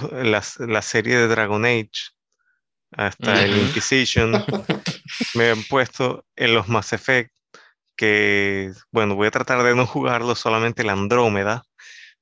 la 0.58 0.82
serie 0.84 1.18
de 1.18 1.28
Dragon 1.28 1.66
Age, 1.66 2.14
hasta 2.94 3.44
el 3.44 3.58
Inquisition, 3.58 4.32
me 5.36 5.50
han 5.50 5.62
puesto 5.64 6.26
en 6.38 6.54
los 6.54 6.70
Mass 6.70 6.94
Effect, 6.94 7.36
que 7.96 8.72
bueno, 8.92 9.16
voy 9.16 9.28
a 9.28 9.32
tratar 9.32 9.64
de 9.64 9.76
no 9.76 9.86
jugarlo, 9.88 10.36
solamente 10.36 10.84
la 10.84 10.94
Andrómeda, 10.94 11.64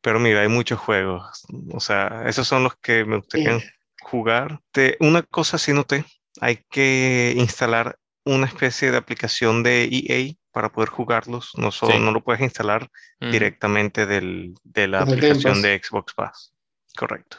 pero 0.01 0.19
mira, 0.19 0.41
hay 0.41 0.49
muchos 0.49 0.79
juegos, 0.79 1.45
o 1.71 1.79
sea, 1.79 2.23
esos 2.27 2.47
son 2.47 2.63
los 2.63 2.75
que 2.75 3.05
me 3.05 3.17
gustaría 3.17 3.59
jugar. 4.01 4.59
una 4.99 5.23
cosa 5.23 5.57
sí 5.57 5.73
noté, 5.73 6.05
hay 6.41 6.57
que 6.69 7.33
instalar 7.37 7.97
una 8.25 8.47
especie 8.47 8.91
de 8.91 8.97
aplicación 8.97 9.63
de 9.63 9.89
EA 9.91 10.33
para 10.51 10.71
poder 10.71 10.89
jugarlos, 10.89 11.51
no, 11.57 11.71
solo, 11.71 11.99
no 11.99 12.11
lo 12.11 12.23
puedes 12.23 12.41
instalar 12.41 12.89
directamente 13.19 14.05
del, 14.05 14.53
de 14.63 14.87
la 14.87 15.01
aplicación 15.01 15.61
de 15.61 15.81
Xbox 15.83 16.13
Pass. 16.13 16.53
Correcto. 16.95 17.37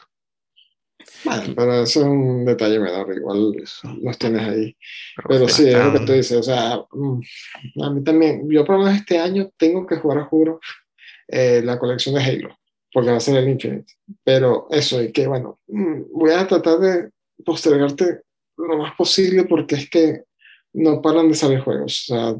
Bueno, 1.24 1.54
pero 1.56 1.82
eso 1.82 2.00
es 2.00 2.06
un 2.06 2.44
detalle 2.44 2.78
menor, 2.78 3.16
igual 3.16 3.52
los 4.02 4.18
tienes 4.18 4.42
ahí. 4.42 4.76
Pero, 5.28 5.48
sí, 5.48 5.68
es 5.68 5.84
lo 5.84 5.92
que 5.92 6.06
tú 6.06 6.12
dices, 6.12 6.38
o 6.38 6.42
sea, 6.42 6.84
mm, 6.90 7.82
a 7.82 7.90
mí 7.90 8.04
también, 8.04 8.48
yo 8.50 8.64
por 8.64 8.76
lo 8.76 8.84
menos 8.84 9.00
este 9.00 9.18
año 9.18 9.50
tengo 9.56 9.86
que 9.86 9.96
jugar 9.96 10.18
a 10.18 10.24
juro 10.24 10.60
eh, 11.28 11.62
la 11.64 11.78
colección 11.78 12.14
de 12.14 12.22
Halo, 12.22 12.58
porque 12.92 13.10
va 13.10 13.16
a 13.16 13.20
ser 13.20 13.36
el 13.36 13.48
Infinite. 13.48 13.92
Pero 14.22 14.68
eso, 14.70 15.02
y 15.02 15.12
que 15.12 15.26
bueno, 15.26 15.60
mm, 15.68 16.02
voy 16.12 16.32
a 16.32 16.46
tratar 16.46 16.78
de 16.78 17.10
postergarte 17.44 18.22
lo 18.56 18.78
más 18.78 18.94
posible 18.94 19.44
porque 19.44 19.76
es 19.76 19.90
que 19.90 20.22
no 20.74 21.00
paran 21.00 21.28
de 21.28 21.34
salir 21.34 21.60
juegos. 21.60 22.10
O 22.10 22.14
sea, 22.14 22.36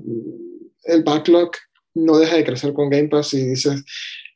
el 0.85 1.03
backlog 1.03 1.53
no 1.95 2.19
deja 2.19 2.37
de 2.37 2.45
crecer 2.45 2.73
con 2.73 2.91
Game 2.91 3.09
Pass 3.09 3.35
y 3.35 3.47
dices, 3.47 3.85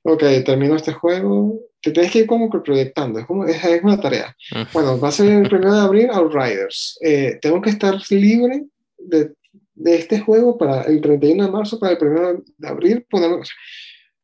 ok, 0.02 0.22
termino 0.44 0.76
este 0.76 0.92
juego, 0.92 1.60
te 1.80 1.92
tienes 1.92 2.10
que 2.10 2.20
ir 2.20 2.26
como 2.26 2.50
que 2.50 2.58
proyectando, 2.58 3.20
es, 3.20 3.26
como, 3.26 3.44
es, 3.44 3.62
una 3.82 4.00
tarea. 4.00 4.36
Bueno, 4.72 4.98
va 4.98 5.08
a 5.08 5.12
ser 5.12 5.28
el 5.28 5.48
primero 5.48 5.74
de 5.74 5.80
abril 5.80 6.08
Outriders. 6.10 6.98
Eh, 7.02 7.38
tengo 7.40 7.60
que 7.60 7.70
estar 7.70 7.96
libre 8.10 8.64
de, 8.98 9.32
de, 9.74 9.94
este 9.96 10.20
juego 10.20 10.58
para 10.58 10.82
el 10.82 11.00
31 11.00 11.44
de 11.44 11.50
marzo, 11.50 11.78
para 11.78 11.92
el 11.92 11.98
primero 11.98 12.42
de 12.56 12.68
abril, 12.68 13.06
ponerlo. 13.08 13.40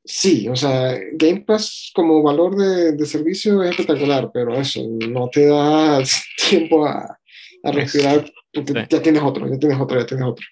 Sí, 0.05 0.49
o 0.49 0.57
sea, 0.57 0.99
Game 1.15 1.45
Pass 1.47 1.91
como 1.95 2.23
valor 2.23 2.57
de, 2.57 2.93
de 2.93 3.07
servicio 3.07 3.63
es 3.63 3.71
espectacular, 3.71 4.31
pero 4.35 4.55
eso 4.55 4.83
no 5.09 5.31
te 5.31 5.47
da 5.47 6.03
tiempo 6.49 6.85
a, 6.87 7.19
a 7.63 7.73
respirar, 7.73 8.31
ya 8.53 9.03
tienes 9.03 9.23
otro, 9.23 9.49
ya 9.49 9.59
tienes 9.59 9.81
otro, 9.81 9.99
ya 9.99 10.07
tienes 10.07 10.27
otro. 10.27 10.45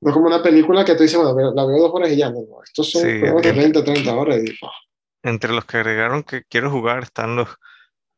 No 0.00 0.10
es 0.10 0.14
como 0.14 0.26
una 0.26 0.42
película 0.42 0.84
que 0.84 0.94
tú 0.94 1.02
dices, 1.02 1.18
bueno, 1.18 1.52
la 1.54 1.64
veo 1.64 1.78
dos 1.78 1.90
horas 1.92 2.12
y 2.12 2.16
ya, 2.16 2.30
no, 2.30 2.40
estos 2.62 2.90
son 2.90 3.20
juegos 3.20 3.42
de 3.42 3.52
20, 3.52 3.82
30 3.82 4.14
horas 4.14 4.40
y... 4.44 4.54
Entre 5.22 5.52
los 5.52 5.64
que 5.64 5.78
agregaron 5.78 6.22
que 6.22 6.44
quiero 6.44 6.70
jugar 6.70 7.02
están 7.02 7.36
los, 7.36 7.48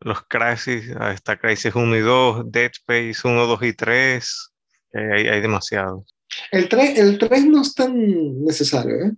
los 0.01 0.23
Crisis, 0.27 0.95
está 1.13 1.39
Crisis 1.39 1.75
1 1.75 1.97
y 1.97 2.01
2, 2.01 2.51
Dead 2.51 2.71
Space 2.73 3.27
1, 3.27 3.47
2 3.47 3.63
y 3.63 3.73
3, 3.73 4.53
hay, 4.93 5.29
hay 5.29 5.41
demasiados. 5.41 6.15
El 6.51 6.69
3, 6.69 6.99
el 6.99 7.19
3 7.19 7.47
no 7.47 7.63
es 7.63 7.75
tan 7.75 8.45
necesario, 8.45 9.07
¿eh? 9.07 9.13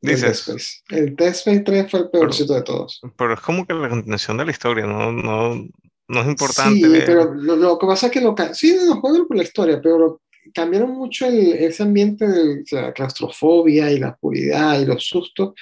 Dices. 0.00 0.82
El 0.90 1.16
Dead 1.16 1.30
Space 1.30 1.60
3 1.60 1.90
fue 1.90 2.00
el 2.00 2.10
peorcito 2.10 2.54
de 2.54 2.62
todos. 2.62 3.00
Pero 3.16 3.34
es 3.34 3.40
como 3.40 3.66
que 3.66 3.72
la 3.72 3.88
continuación 3.88 4.36
de 4.36 4.44
la 4.44 4.50
historia, 4.50 4.84
no, 4.84 5.10
no, 5.10 5.66
no 6.08 6.20
es 6.20 6.26
importante. 6.26 6.80
Sí, 6.80 7.02
pero 7.06 7.32
lo, 7.32 7.78
que 7.78 7.86
pasa 7.86 8.06
es 8.06 8.12
que 8.12 8.20
lo, 8.20 8.34
sí, 8.52 8.76
no 8.86 9.00
juegan 9.00 9.26
por 9.26 9.36
la 9.38 9.42
historia, 9.42 9.80
pero 9.82 10.20
cambiaron 10.52 10.90
mucho 10.90 11.26
el, 11.26 11.54
ese 11.54 11.82
ambiente 11.82 12.26
de 12.28 12.62
la 12.72 12.92
claustrofobia 12.92 13.90
y 13.90 13.98
la 13.98 14.10
oscuridad 14.10 14.78
y 14.78 14.84
los 14.84 15.06
sustos 15.06 15.54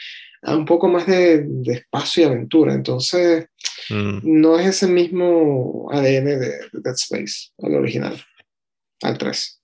a 0.43 0.57
un 0.57 0.65
poco 0.65 0.89
más 0.89 1.07
de, 1.07 1.45
de 1.47 1.75
espacio 1.75 2.25
y 2.25 2.27
aventura. 2.27 2.75
Entonces, 2.75 3.47
mm. 3.91 4.19
no 4.23 4.59
es 4.59 4.67
ese 4.67 4.89
mismo 4.89 5.89
ADN 5.93 6.25
de, 6.25 6.69
Dead 6.73 6.95
Space, 6.95 7.51
al 7.63 7.75
original, 7.75 8.21
al 9.03 9.19
3. 9.19 9.63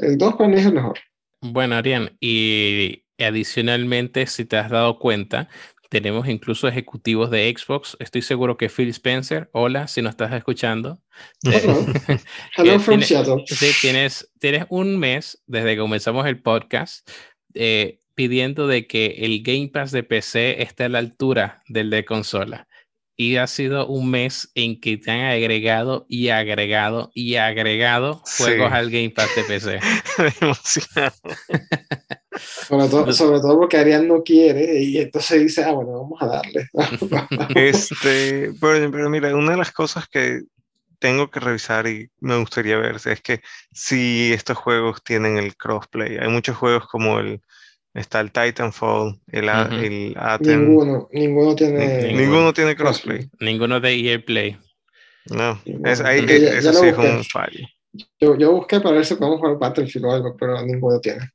El 0.00 0.18
2 0.18 0.34
para 0.34 0.48
mí 0.48 0.56
es 0.56 0.66
el 0.66 0.74
mejor. 0.74 0.98
Bueno, 1.40 1.76
Arián, 1.76 2.16
y 2.20 3.04
adicionalmente, 3.18 4.26
si 4.26 4.44
te 4.44 4.56
has 4.56 4.70
dado 4.70 4.98
cuenta, 4.98 5.48
tenemos 5.88 6.26
incluso 6.26 6.66
ejecutivos 6.68 7.30
de 7.30 7.54
Xbox. 7.54 7.96
Estoy 8.00 8.22
seguro 8.22 8.56
que 8.56 8.70
Phil 8.70 8.88
Spencer, 8.88 9.50
hola, 9.52 9.86
si 9.88 10.02
nos 10.02 10.10
estás 10.10 10.32
escuchando. 10.32 11.00
Hello 12.56 12.80
from 12.80 13.02
Seattle. 13.02 13.44
Sí, 13.46 13.70
tienes, 13.80 14.30
tienes 14.40 14.64
un 14.70 14.98
mes 14.98 15.42
desde 15.46 15.74
que 15.74 15.80
comenzamos 15.80 16.26
el 16.26 16.40
podcast 16.40 17.08
eh, 17.54 18.01
pidiendo 18.14 18.66
de 18.66 18.86
que 18.86 19.16
el 19.18 19.42
Game 19.42 19.70
Pass 19.72 19.90
de 19.90 20.02
PC 20.02 20.62
esté 20.62 20.84
a 20.84 20.88
la 20.88 20.98
altura 20.98 21.62
del 21.68 21.90
de 21.90 22.04
consola 22.04 22.68
y 23.16 23.36
ha 23.36 23.46
sido 23.46 23.86
un 23.86 24.10
mes 24.10 24.50
en 24.54 24.80
que 24.80 24.96
te 24.96 25.10
han 25.10 25.20
agregado 25.20 26.06
y 26.08 26.28
agregado 26.30 27.10
y 27.14 27.36
agregado 27.36 28.22
juegos 28.38 28.72
al 28.72 28.90
Game 28.90 29.10
Pass 29.10 29.28
de 29.36 29.44
PC. 29.44 29.80
sobre, 32.68 32.88
todo, 32.88 33.12
sobre 33.12 33.40
todo 33.40 33.58
porque 33.58 33.76
Arián 33.76 34.08
no 34.08 34.22
quiere 34.22 34.82
y 34.82 34.98
entonces 34.98 35.40
dice, 35.42 35.64
ah, 35.64 35.72
bueno, 35.72 35.92
vamos 35.92 36.22
a 36.22 36.26
darle. 36.26 36.68
este, 37.54 38.52
pero, 38.60 39.10
mira, 39.10 39.36
una 39.36 39.52
de 39.52 39.58
las 39.58 39.72
cosas 39.72 40.08
que 40.08 40.42
tengo 40.98 41.30
que 41.30 41.40
revisar 41.40 41.86
y 41.86 42.10
me 42.20 42.38
gustaría 42.38 42.78
ver 42.78 42.96
es 43.04 43.20
que 43.20 43.42
si 43.72 44.32
estos 44.32 44.56
juegos 44.56 45.02
tienen 45.02 45.36
el 45.36 45.56
crossplay. 45.56 46.16
Hay 46.18 46.28
muchos 46.28 46.56
juegos 46.56 46.86
como 46.86 47.18
el 47.18 47.42
Está 47.94 48.20
el 48.20 48.32
Titanfall, 48.32 49.20
el, 49.28 49.48
el 49.48 50.14
Aten. 50.16 50.66
Ninguno, 50.66 51.08
ninguno 51.12 51.54
tiene. 51.54 52.12
Ninguno, 52.14 52.52
tiene 52.54 52.74
crossplay. 52.74 53.28
Ninguno 53.38 53.80
de 53.80 53.94
EA 53.94 54.24
Play. 54.24 54.58
No, 55.26 55.60
es, 55.84 56.00
ahí, 56.00 56.24
eso 56.28 56.72
sí 56.72 56.86
es 56.86 56.96
un 56.96 57.24
fallo. 57.24 57.66
Yo, 58.18 58.36
yo, 58.36 58.52
busqué 58.52 58.80
para 58.80 58.96
ver 58.96 59.04
si 59.04 59.14
podemos 59.14 59.40
jugar 59.40 59.58
Battlefield 59.58 60.06
o 60.06 60.12
algo, 60.12 60.36
pero 60.38 60.64
ninguno 60.64 60.98
tiene. 61.00 61.30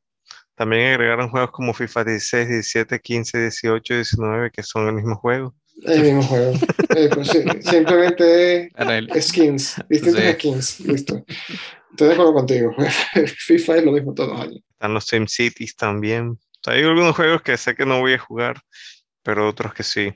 También 0.55 0.87
agregaron 0.87 1.29
juegos 1.29 1.51
como 1.51 1.73
FIFA 1.73 2.05
16, 2.05 2.47
17, 2.49 2.99
15, 2.99 3.39
18, 3.41 3.93
19, 3.93 4.51
que 4.51 4.63
son 4.63 4.87
el 4.87 4.95
mismo 4.95 5.15
juego. 5.15 5.53
El 5.83 6.01
mismo 6.01 6.23
juego. 6.23 6.53
Eh, 6.95 7.09
pues 7.13 7.29
simplemente 7.61 8.71
skins, 9.21 9.75
distintos 9.87 10.23
skins. 10.33 10.79
Listo. 10.79 11.23
Estoy 11.91 12.07
de 12.07 12.13
acuerdo 12.13 12.33
contigo. 12.33 12.75
FIFA 13.45 13.77
es 13.77 13.85
lo 13.85 13.91
mismo 13.91 14.15
todos 14.15 14.31
los 14.31 14.41
años. 14.41 14.61
Están 14.71 14.95
los 14.95 15.05
Same 15.05 15.27
Cities 15.27 15.75
también 15.75 16.39
hay 16.67 16.83
algunos 16.83 17.15
juegos 17.15 17.41
que 17.41 17.57
sé 17.57 17.75
que 17.75 17.85
no 17.85 17.99
voy 17.99 18.13
a 18.13 18.19
jugar, 18.19 18.61
pero 19.23 19.47
otros 19.47 19.73
que 19.73 19.83
sí. 19.83 20.13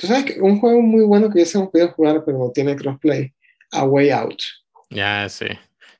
Tú 0.00 0.06
sabes 0.06 0.24
que 0.24 0.40
un 0.40 0.58
juego 0.58 0.80
muy 0.82 1.04
bueno 1.04 1.30
que 1.30 1.40
ya 1.40 1.46
se 1.46 1.58
hemos 1.58 1.70
podido 1.70 1.92
jugar, 1.92 2.22
pero 2.24 2.38
no 2.38 2.50
tiene 2.50 2.76
crossplay, 2.76 3.32
A 3.70 3.84
Way 3.84 4.10
Out. 4.10 4.40
Ya, 4.90 5.28
sí. 5.28 5.46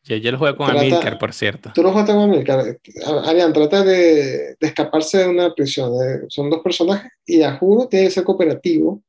Yo, 0.04 0.16
yo 0.16 0.32
lo 0.32 0.38
juego 0.38 0.56
con 0.56 0.70
Amilcar, 0.70 1.18
por 1.18 1.32
cierto. 1.32 1.70
Tú 1.74 1.82
lo 1.82 1.92
juegas 1.92 2.10
con 2.10 2.20
Amilcar. 2.20 2.78
Arián, 3.24 3.52
trata 3.52 3.84
de, 3.84 4.56
de, 4.58 4.66
escaparse 4.66 5.18
de 5.18 5.28
una 5.28 5.54
prisión. 5.54 5.92
son 6.28 6.50
dos 6.50 6.60
personajes 6.60 7.10
y 7.24 7.42
a 7.42 7.56
juro 7.56 7.86
tiene 7.86 8.06
que 8.06 8.10
ser 8.10 8.24
cooperativo 8.24 9.00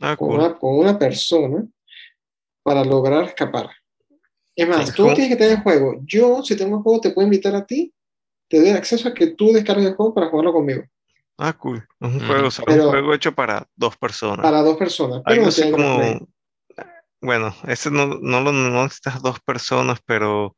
ah, 0.00 0.16
con, 0.16 0.30
una, 0.30 0.58
con, 0.58 0.78
una, 0.78 0.98
persona 0.98 1.66
para 2.62 2.82
lograr 2.82 3.24
escapar. 3.24 3.70
Es 4.56 4.68
más, 4.68 4.94
tú 4.94 5.04
tienes 5.14 5.28
que 5.28 5.36
tener 5.36 5.58
el 5.58 5.62
juego. 5.62 6.00
Yo, 6.04 6.42
si 6.42 6.56
tengo 6.56 6.78
el 6.78 6.82
juego, 6.82 7.00
te 7.00 7.10
puedo 7.10 7.26
invitar 7.26 7.54
a 7.54 7.66
ti 7.66 7.92
te 8.52 8.60
doy 8.60 8.68
acceso 8.68 9.08
a 9.08 9.14
que 9.14 9.28
tú 9.28 9.50
descargues 9.50 9.86
el 9.86 9.94
juego 9.94 10.12
para 10.12 10.28
jugarlo 10.28 10.52
conmigo. 10.52 10.84
Ah, 11.38 11.54
cool. 11.54 11.78
Es 11.78 12.06
un, 12.06 12.20
juego, 12.20 12.48
un 12.66 12.90
juego 12.90 13.14
hecho 13.14 13.34
para 13.34 13.66
dos 13.76 13.96
personas. 13.96 14.42
Para 14.44 14.60
dos 14.60 14.76
personas. 14.76 15.22
Pero 15.24 15.46
no 15.46 15.70
como, 15.70 16.28
bueno, 17.22 17.56
este 17.66 17.90
no, 17.90 18.18
no 18.20 18.42
lo 18.42 18.52
no 18.52 18.82
necesitas 18.82 19.22
dos 19.22 19.40
personas, 19.40 20.00
pero 20.04 20.54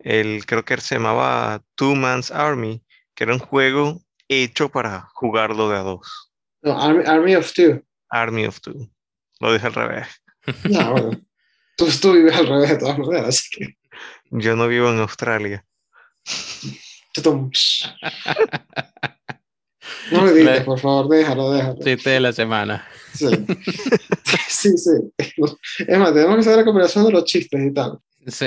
el 0.00 0.44
creo 0.44 0.64
que 0.64 0.76
se 0.78 0.96
llamaba 0.96 1.62
Two 1.76 1.94
Man's 1.94 2.32
Army, 2.32 2.82
que 3.14 3.22
era 3.22 3.34
un 3.34 3.38
juego 3.38 4.02
hecho 4.26 4.68
para 4.68 5.08
jugarlo 5.14 5.68
de 5.68 5.76
a 5.76 5.82
dos. 5.82 6.32
No, 6.62 6.76
Army, 6.76 7.36
of 7.36 7.52
Two. 7.52 7.80
Army 8.10 8.46
of 8.46 8.60
Two. 8.60 8.90
Lo 9.38 9.52
dije 9.52 9.68
al 9.68 9.74
revés. 9.74 10.08
No, 10.64 10.90
bueno. 10.90 11.10
Tú, 11.76 11.86
tú 12.02 12.12
vives 12.12 12.34
al 12.34 12.48
revés 12.48 12.70
de 12.70 12.78
todas 12.78 12.98
maneras, 12.98 13.28
así 13.28 13.48
que. 13.52 13.76
Yo 14.30 14.56
no 14.56 14.66
vivo 14.66 14.90
en 14.90 14.98
Australia. 14.98 15.64
No 20.10 20.22
me 20.22 20.32
digas, 20.32 20.64
por 20.64 20.78
favor, 20.78 21.08
déjalo, 21.08 21.52
déjalo. 21.52 21.78
Chiste 21.82 22.10
de 22.10 22.20
la 22.20 22.32
semana. 22.32 22.86
Sí. 23.14 23.26
sí, 24.48 24.76
sí. 24.76 24.90
Es 25.86 25.98
más, 25.98 26.12
tenemos 26.12 26.36
que 26.36 26.42
saber 26.42 26.58
la 26.58 26.64
cooperación 26.64 27.04
de 27.04 27.12
los 27.12 27.24
chistes 27.24 27.60
y 27.60 27.72
tal. 27.72 27.98
Sí. 28.26 28.46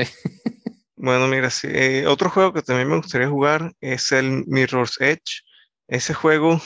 Bueno, 0.96 1.28
mira, 1.28 1.50
sí. 1.50 1.68
Eh, 1.72 2.06
otro 2.08 2.30
juego 2.30 2.54
que 2.54 2.62
también 2.62 2.90
me 2.90 2.98
gustaría 2.98 3.30
jugar 3.30 3.74
es 3.80 4.12
el 4.12 4.44
Mirror's 4.48 5.00
Edge. 5.00 5.44
ese 5.88 6.14
juego, 6.14 6.62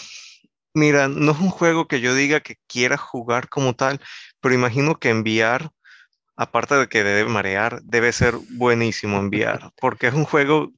mira, 0.74 1.08
no 1.08 1.32
es 1.32 1.40
un 1.40 1.50
juego 1.50 1.88
que 1.88 2.02
yo 2.02 2.16
diga 2.16 2.40
que 2.40 2.56
quiera 2.68 2.98
jugar 2.98 3.50
como 3.50 3.76
tal, 3.76 4.00
pero 4.42 4.56
imagino 4.56 5.00
que 5.00 5.10
enviar, 5.10 5.70
aparte 6.36 6.76
de 6.76 6.88
que 6.88 7.04
debe 7.04 7.30
marear, 7.30 7.82
debe 7.84 8.12
ser 8.12 8.36
buenísimo 8.58 9.20
enviar, 9.20 9.72
porque 9.80 10.08
es 10.08 10.14
un 10.14 10.26
juego 10.26 10.72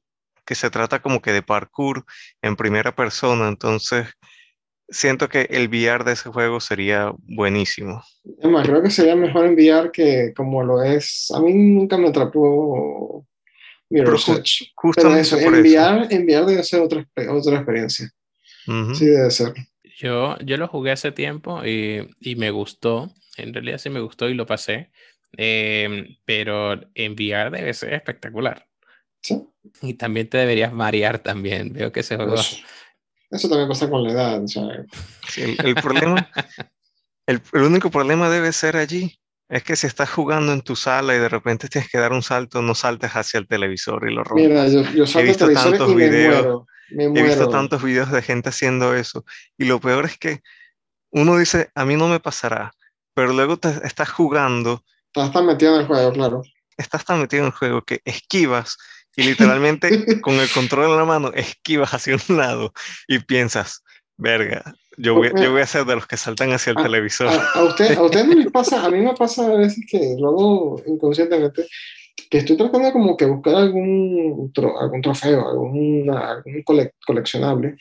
que 0.46 0.54
se 0.54 0.70
trata 0.70 1.02
como 1.02 1.20
que 1.20 1.32
de 1.32 1.42
parkour 1.42 2.06
en 2.40 2.56
primera 2.56 2.94
persona, 2.94 3.48
entonces 3.48 4.06
siento 4.88 5.28
que 5.28 5.42
el 5.50 5.68
VR 5.68 6.04
de 6.04 6.12
ese 6.12 6.30
juego 6.30 6.60
sería 6.60 7.12
buenísimo. 7.18 8.02
Además, 8.40 8.66
creo 8.66 8.82
que 8.82 8.90
sería 8.90 9.16
mejor 9.16 9.46
enviar 9.46 9.90
que 9.90 10.32
como 10.34 10.62
lo 10.62 10.82
es. 10.82 11.30
A 11.34 11.40
mí 11.40 11.52
nunca 11.52 11.98
me 11.98 12.08
atrapó 12.08 13.26
Mirror's 13.90 14.28
Edge. 14.28 14.72
Justamente 14.74 15.44
enviar, 15.44 16.06
enviar 16.10 16.46
debe 16.46 16.62
ser 16.62 16.80
otra, 16.80 17.06
otra 17.30 17.56
experiencia. 17.56 18.10
Sí, 18.94 19.06
debe 19.06 19.30
ser. 19.30 19.52
Yo, 19.98 20.36
yo 20.38 20.56
lo 20.56 20.68
jugué 20.68 20.90
hace 20.90 21.12
tiempo 21.12 21.64
y, 21.64 22.08
y, 22.20 22.36
me 22.36 22.50
gustó. 22.50 23.10
En 23.36 23.54
realidad 23.54 23.78
sí 23.78 23.90
me 23.90 24.00
gustó 24.00 24.28
y 24.28 24.34
lo 24.34 24.44
pasé. 24.44 24.90
Em, 25.36 26.16
pero 26.24 26.80
enviar 26.94 27.50
debe 27.50 27.72
ser 27.74 27.94
espectacular. 27.94 28.66
Sí. 29.22 29.46
Y 29.82 29.94
también 29.94 30.28
te 30.28 30.38
deberías 30.38 30.72
marear 30.72 31.18
también. 31.18 31.72
Veo 31.72 31.92
que 31.92 32.00
ese 32.00 32.16
juego. 32.16 32.34
Eso, 32.34 33.48
también 33.48 33.68
pasa 33.68 33.90
con 33.90 34.04
la 34.04 34.12
edad. 34.12 34.42
el, 35.36 35.74
problema, 35.76 36.30
el, 37.26 37.40
el, 37.52 37.62
único 37.62 37.90
problema 37.90 38.30
debe 38.30 38.52
ser 38.52 38.76
allí. 38.76 39.18
Es 39.48 39.62
que 39.62 39.76
si 39.76 39.86
estás 39.86 40.10
jugando 40.10 40.52
en 40.52 40.62
tu 40.62 40.74
sala 40.74 41.14
y 41.14 41.18
de 41.18 41.28
repente 41.28 41.68
tienes 41.68 41.90
que 41.90 41.98
dar 41.98 42.12
un 42.12 42.22
salto, 42.22 42.62
no 42.62 42.74
saltes 42.74 43.12
hacia 43.12 43.38
el 43.38 43.46
televisor 43.46 44.08
y 44.10 44.14
lo 44.14 44.24
rompes. 44.24 44.48
Mira, 44.48 44.68
yo, 44.68 44.82
yo 44.92 45.06
salto 45.06 45.20
He 45.20 45.28
visto 45.28 45.52
tantos 45.52 45.94
videos. 45.94 46.66
He 46.90 47.22
visto 47.22 47.48
tantos 47.48 47.82
videos 47.82 48.10
de 48.10 48.22
gente 48.22 48.48
haciendo 48.48 48.94
eso. 48.94 49.24
Y 49.56 49.64
lo 49.64 49.80
peor 49.80 50.04
es 50.04 50.18
que 50.18 50.40
uno 51.10 51.38
dice, 51.38 51.70
a 51.74 51.84
mí 51.84 51.96
no 51.96 52.08
me 52.08 52.20
pasará, 52.20 52.72
pero 53.14 53.32
luego 53.32 53.56
te 53.56 53.68
estás 53.84 54.10
jugando. 54.10 54.84
Estás 55.06 55.32
tan 55.32 55.46
metido 55.46 55.74
en 55.74 55.80
el 55.80 55.86
juego, 55.86 56.12
claro. 56.12 56.42
Estás 56.76 57.04
tan 57.04 57.20
metido 57.20 57.42
en 57.42 57.46
el 57.46 57.52
juego 57.52 57.82
que 57.82 58.00
esquivas 58.04 58.76
y 59.16 59.22
literalmente 59.22 60.20
con 60.20 60.34
el 60.34 60.50
control 60.50 60.90
en 60.90 60.96
la 60.96 61.04
mano 61.04 61.32
esquivas 61.34 61.94
hacia 61.94 62.16
un 62.28 62.36
lado 62.36 62.72
y 63.08 63.18
piensas, 63.18 63.82
verga, 64.16 64.74
yo 64.98 65.14
voy, 65.14 65.30
yo 65.36 65.52
voy 65.52 65.62
a 65.62 65.66
ser 65.66 65.84
de 65.84 65.94
los 65.94 66.06
que 66.06 66.16
saltan 66.16 66.52
hacia 66.52 66.70
el 66.70 66.76
televisor. 66.76 67.28
A, 67.28 67.62
usted, 67.64 67.96
a 67.96 68.02
usted 68.02 68.24
no 68.24 68.34
les 68.34 68.50
pasa, 68.50 68.84
a 68.84 68.90
mí 68.90 69.00
me 69.00 69.14
pasa 69.14 69.46
a 69.46 69.56
veces 69.56 69.84
que 69.90 70.16
luego 70.18 70.82
inconscientemente 70.86 71.66
que 72.30 72.38
estoy 72.38 72.56
tratando 72.56 72.92
como 72.92 73.16
que 73.16 73.26
buscar 73.26 73.54
algún, 73.54 74.52
algún 74.80 75.02
trofeo, 75.02 75.48
algún, 75.48 76.10
algún 76.10 76.62
coleccionable, 77.04 77.76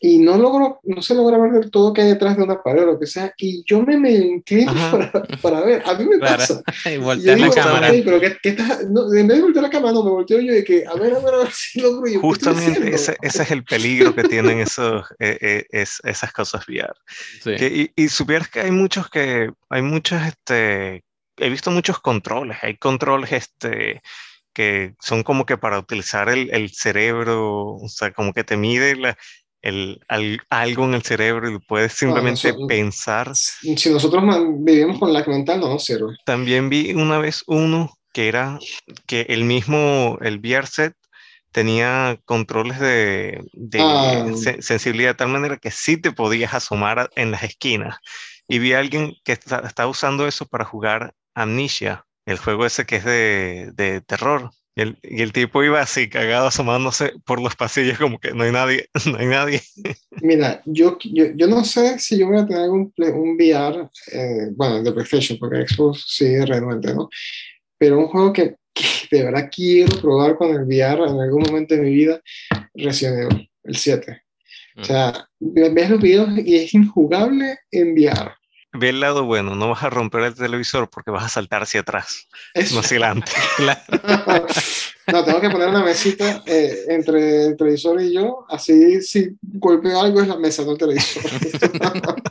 y 0.00 0.18
no 0.18 0.36
logro, 0.36 0.80
no 0.84 1.02
se 1.02 1.14
logra 1.14 1.38
ver 1.38 1.52
del 1.52 1.70
todo 1.70 1.92
que 1.92 2.02
hay 2.02 2.08
detrás 2.08 2.36
de 2.36 2.44
una 2.44 2.62
pared 2.62 2.84
o 2.84 2.86
lo 2.86 3.00
que 3.00 3.06
sea, 3.06 3.32
y 3.36 3.64
yo 3.64 3.82
me, 3.82 3.96
me 3.96 4.12
inclino 4.12 4.72
para, 4.90 5.12
para, 5.42 5.60
ver, 5.62 5.82
a 5.84 5.94
mí 5.94 6.04
me 6.04 6.18
pasa. 6.18 6.62
Y 6.84 6.98
voltear 6.98 7.38
la 7.38 7.50
cámara. 7.50 7.90
pero 8.04 8.20
¿qué, 8.20 8.36
qué 8.42 8.50
estás? 8.50 8.88
No, 8.88 9.12
en 9.12 9.26
vez 9.26 9.38
de 9.38 9.42
voltear 9.42 9.64
la 9.64 9.70
cámara, 9.70 9.92
no, 9.92 10.04
me 10.04 10.10
volteo 10.10 10.40
yo 10.40 10.52
de 10.52 10.62
que, 10.62 10.84
a 10.86 10.94
ver, 10.94 11.14
a 11.14 11.18
ver, 11.18 11.34
a 11.34 11.38
ver 11.38 11.50
si 11.52 11.80
logro 11.80 12.10
yo. 12.10 12.20
Justamente 12.20 12.94
ese, 12.94 13.16
ese, 13.20 13.42
es 13.42 13.50
el 13.50 13.64
peligro 13.64 14.14
que 14.14 14.24
tienen 14.24 14.60
esos, 14.60 15.04
eh, 15.18 15.38
eh, 15.40 15.66
es, 15.70 16.00
esas 16.04 16.32
cosas 16.32 16.66
VR. 16.68 16.94
Sí. 17.42 17.56
Que, 17.56 17.92
y, 17.96 18.04
y 18.04 18.08
supieras 18.08 18.48
que 18.48 18.60
hay 18.60 18.70
muchos 18.70 19.10
que, 19.10 19.50
hay 19.68 19.82
muchos, 19.82 20.22
este, 20.22 21.04
he 21.36 21.48
visto 21.48 21.70
muchos 21.70 21.98
controles, 21.98 22.58
hay 22.62 22.76
controles, 22.76 23.32
este, 23.32 24.00
que 24.52 24.94
son 25.00 25.22
como 25.22 25.44
que 25.44 25.56
para 25.56 25.78
utilizar 25.78 26.28
el, 26.28 26.50
el 26.52 26.70
cerebro, 26.70 27.74
o 27.74 27.88
sea, 27.88 28.12
como 28.12 28.32
que 28.32 28.44
te 28.44 28.56
mide 28.56 28.96
la, 28.96 29.16
el, 29.68 30.00
algo 30.48 30.84
en 30.84 30.94
el 30.94 31.02
cerebro 31.02 31.50
y 31.50 31.58
puedes 31.58 31.92
simplemente 31.92 32.54
pensar. 32.66 33.34
Si 33.34 33.90
nosotros 33.90 34.22
vivimos 34.58 34.98
con 34.98 35.12
la 35.12 35.24
mental, 35.24 35.60
no, 35.60 35.78
cero. 35.78 36.08
También 36.24 36.68
vi 36.68 36.92
una 36.92 37.18
vez 37.18 37.42
uno 37.46 37.92
que 38.12 38.28
era 38.28 38.58
que 39.06 39.26
el 39.28 39.44
mismo, 39.44 40.18
el 40.22 40.38
VR 40.38 40.66
set 40.66 40.94
tenía 41.52 42.18
controles 42.24 42.78
de, 42.78 43.42
de 43.52 43.80
ah. 43.80 44.26
sensibilidad 44.60 45.10
de 45.10 45.14
tal 45.14 45.28
manera 45.28 45.56
que 45.56 45.70
sí 45.70 45.96
te 45.96 46.12
podías 46.12 46.54
asomar 46.54 47.10
en 47.16 47.30
las 47.30 47.42
esquinas. 47.42 47.96
Y 48.46 48.58
vi 48.58 48.72
a 48.72 48.78
alguien 48.78 49.14
que 49.24 49.32
está, 49.32 49.60
está 49.60 49.86
usando 49.86 50.26
eso 50.26 50.46
para 50.46 50.64
jugar 50.64 51.14
Amnesia, 51.34 52.04
el 52.26 52.38
juego 52.38 52.66
ese 52.66 52.86
que 52.86 52.96
es 52.96 53.04
de, 53.04 53.70
de 53.74 54.00
terror. 54.00 54.50
Y 54.78 55.22
el, 55.22 55.32
tipo 55.32 55.64
iba 55.64 55.80
así, 55.80 56.08
cagado, 56.08 56.46
asomándose 56.46 57.12
por 57.26 57.42
los 57.42 57.56
pasillos, 57.56 57.98
como 57.98 58.20
que 58.20 58.32
no 58.32 58.44
hay 58.44 58.52
nadie, 58.52 58.88
no 59.10 59.18
hay 59.18 59.26
nadie. 59.26 59.60
Mira, 60.22 60.62
yo, 60.66 60.96
yo, 61.02 61.32
yo 61.34 61.48
no 61.48 61.64
sé 61.64 61.98
si 61.98 62.16
yo 62.16 62.28
voy 62.28 62.38
a 62.38 62.46
tener 62.46 62.70
un, 62.70 62.92
un 62.96 63.34
VR, 63.34 63.88
eh, 64.12 64.50
bueno, 64.54 64.80
de 64.80 64.92
PlayStation, 64.92 65.36
porque 65.36 65.66
Xbox 65.66 66.04
sí 66.06 66.26
es 66.26 66.48
renuente, 66.48 66.94
¿no? 66.94 67.08
Pero 67.76 67.98
un 67.98 68.06
juego 68.06 68.32
que, 68.32 68.54
de 69.10 69.24
verdad 69.24 69.50
quiero 69.52 70.00
probar 70.00 70.36
con 70.36 70.50
el 70.54 70.62
VR 70.62 71.10
en 71.10 71.18
algún 71.18 71.42
momento 71.42 71.74
de 71.74 71.80
mi 71.80 71.94
vida, 71.94 72.20
Resident 72.74 73.32
Evil, 73.32 73.50
el 73.64 73.76
7. 73.76 74.22
O 74.76 74.84
sea, 74.84 75.28
ves 75.40 75.90
los 75.90 76.00
videos 76.00 76.30
y 76.38 76.54
es 76.54 76.72
injugable 76.72 77.58
en 77.72 77.94
VR. 77.94 78.37
Ve 78.72 78.90
el 78.90 79.00
lado 79.00 79.24
bueno, 79.24 79.54
no 79.54 79.70
vas 79.70 79.82
a 79.82 79.90
romper 79.90 80.22
el 80.22 80.34
televisor 80.34 80.90
porque 80.90 81.10
vas 81.10 81.24
a 81.24 81.28
saltar 81.28 81.62
hacia 81.62 81.80
atrás, 81.80 82.28
no 82.72 82.80
hacia 82.80 82.98
adelante. 82.98 83.32
no, 85.12 85.24
tengo 85.24 85.40
que 85.40 85.48
poner 85.48 85.68
una 85.68 85.82
mesita 85.82 86.42
eh, 86.44 86.84
entre 86.88 87.46
el 87.46 87.56
televisor 87.56 88.00
y 88.02 88.12
yo, 88.12 88.44
así 88.50 89.00
si 89.00 89.30
golpeo 89.40 90.02
algo 90.02 90.20
es 90.20 90.28
la 90.28 90.36
mesa, 90.36 90.64
no 90.64 90.72
el 90.72 90.78
televisor. 90.78 91.22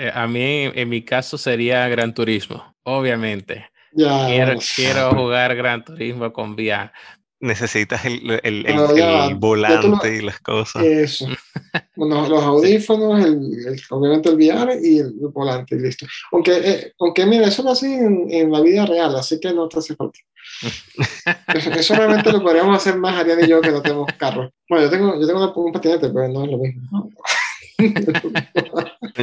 Eh, 0.00 0.12
a 0.14 0.28
mí, 0.28 0.70
en 0.76 0.88
mi 0.88 1.04
caso, 1.04 1.36
sería 1.36 1.88
Gran 1.88 2.14
Turismo, 2.14 2.76
obviamente. 2.84 3.68
quiero, 3.92 4.56
quiero 4.76 5.10
jugar 5.10 5.56
Gran 5.56 5.84
Turismo 5.84 6.32
con 6.32 6.52
VR, 6.52 6.92
necesitas 7.40 8.04
el, 8.04 8.40
el, 8.42 8.66
el, 8.66 9.34
volante 9.36 10.16
y 10.16 10.22
las 10.22 10.40
cosas. 10.40 10.84
Eso. 10.84 11.26
bueno, 11.98 12.28
los 12.28 12.44
audífonos, 12.44 13.24
el, 13.24 13.82
obviamente 13.90 14.28
el 14.28 14.36
VR 14.36 14.78
y 14.80 15.00
el, 15.00 15.14
volante, 15.32 15.74
y 15.74 15.80
listo. 15.80 16.06
Aunque, 16.30 16.52
eh, 16.56 16.92
aunque 17.00 17.26
mira, 17.26 17.48
eso 17.48 17.64
lo 17.64 17.72
así 17.72 17.92
en, 17.92 18.28
en, 18.30 18.52
la 18.52 18.60
vida 18.60 18.86
real, 18.86 19.16
así 19.16 19.40
que 19.40 19.52
no 19.52 19.68
te 19.68 19.80
hace 19.80 19.96
falta. 19.96 20.20
eso, 21.54 21.70
eso, 21.72 21.94
realmente 21.96 22.30
lo 22.30 22.40
podríamos 22.40 22.76
hacer 22.76 22.96
más 22.96 23.16
Ariane 23.16 23.46
y 23.46 23.48
yo 23.48 23.60
que 23.60 23.72
no 23.72 23.82
tenemos 23.82 24.06
carro. 24.16 24.48
Bueno, 24.68 24.84
yo 24.84 24.90
tengo, 24.90 25.20
yo 25.20 25.26
tengo 25.26 25.52
un 25.52 25.72
patinete, 25.72 26.08
pero 26.10 26.28
no 26.28 26.44
es 26.44 26.50
lo 26.52 26.58
mismo. 26.58 27.10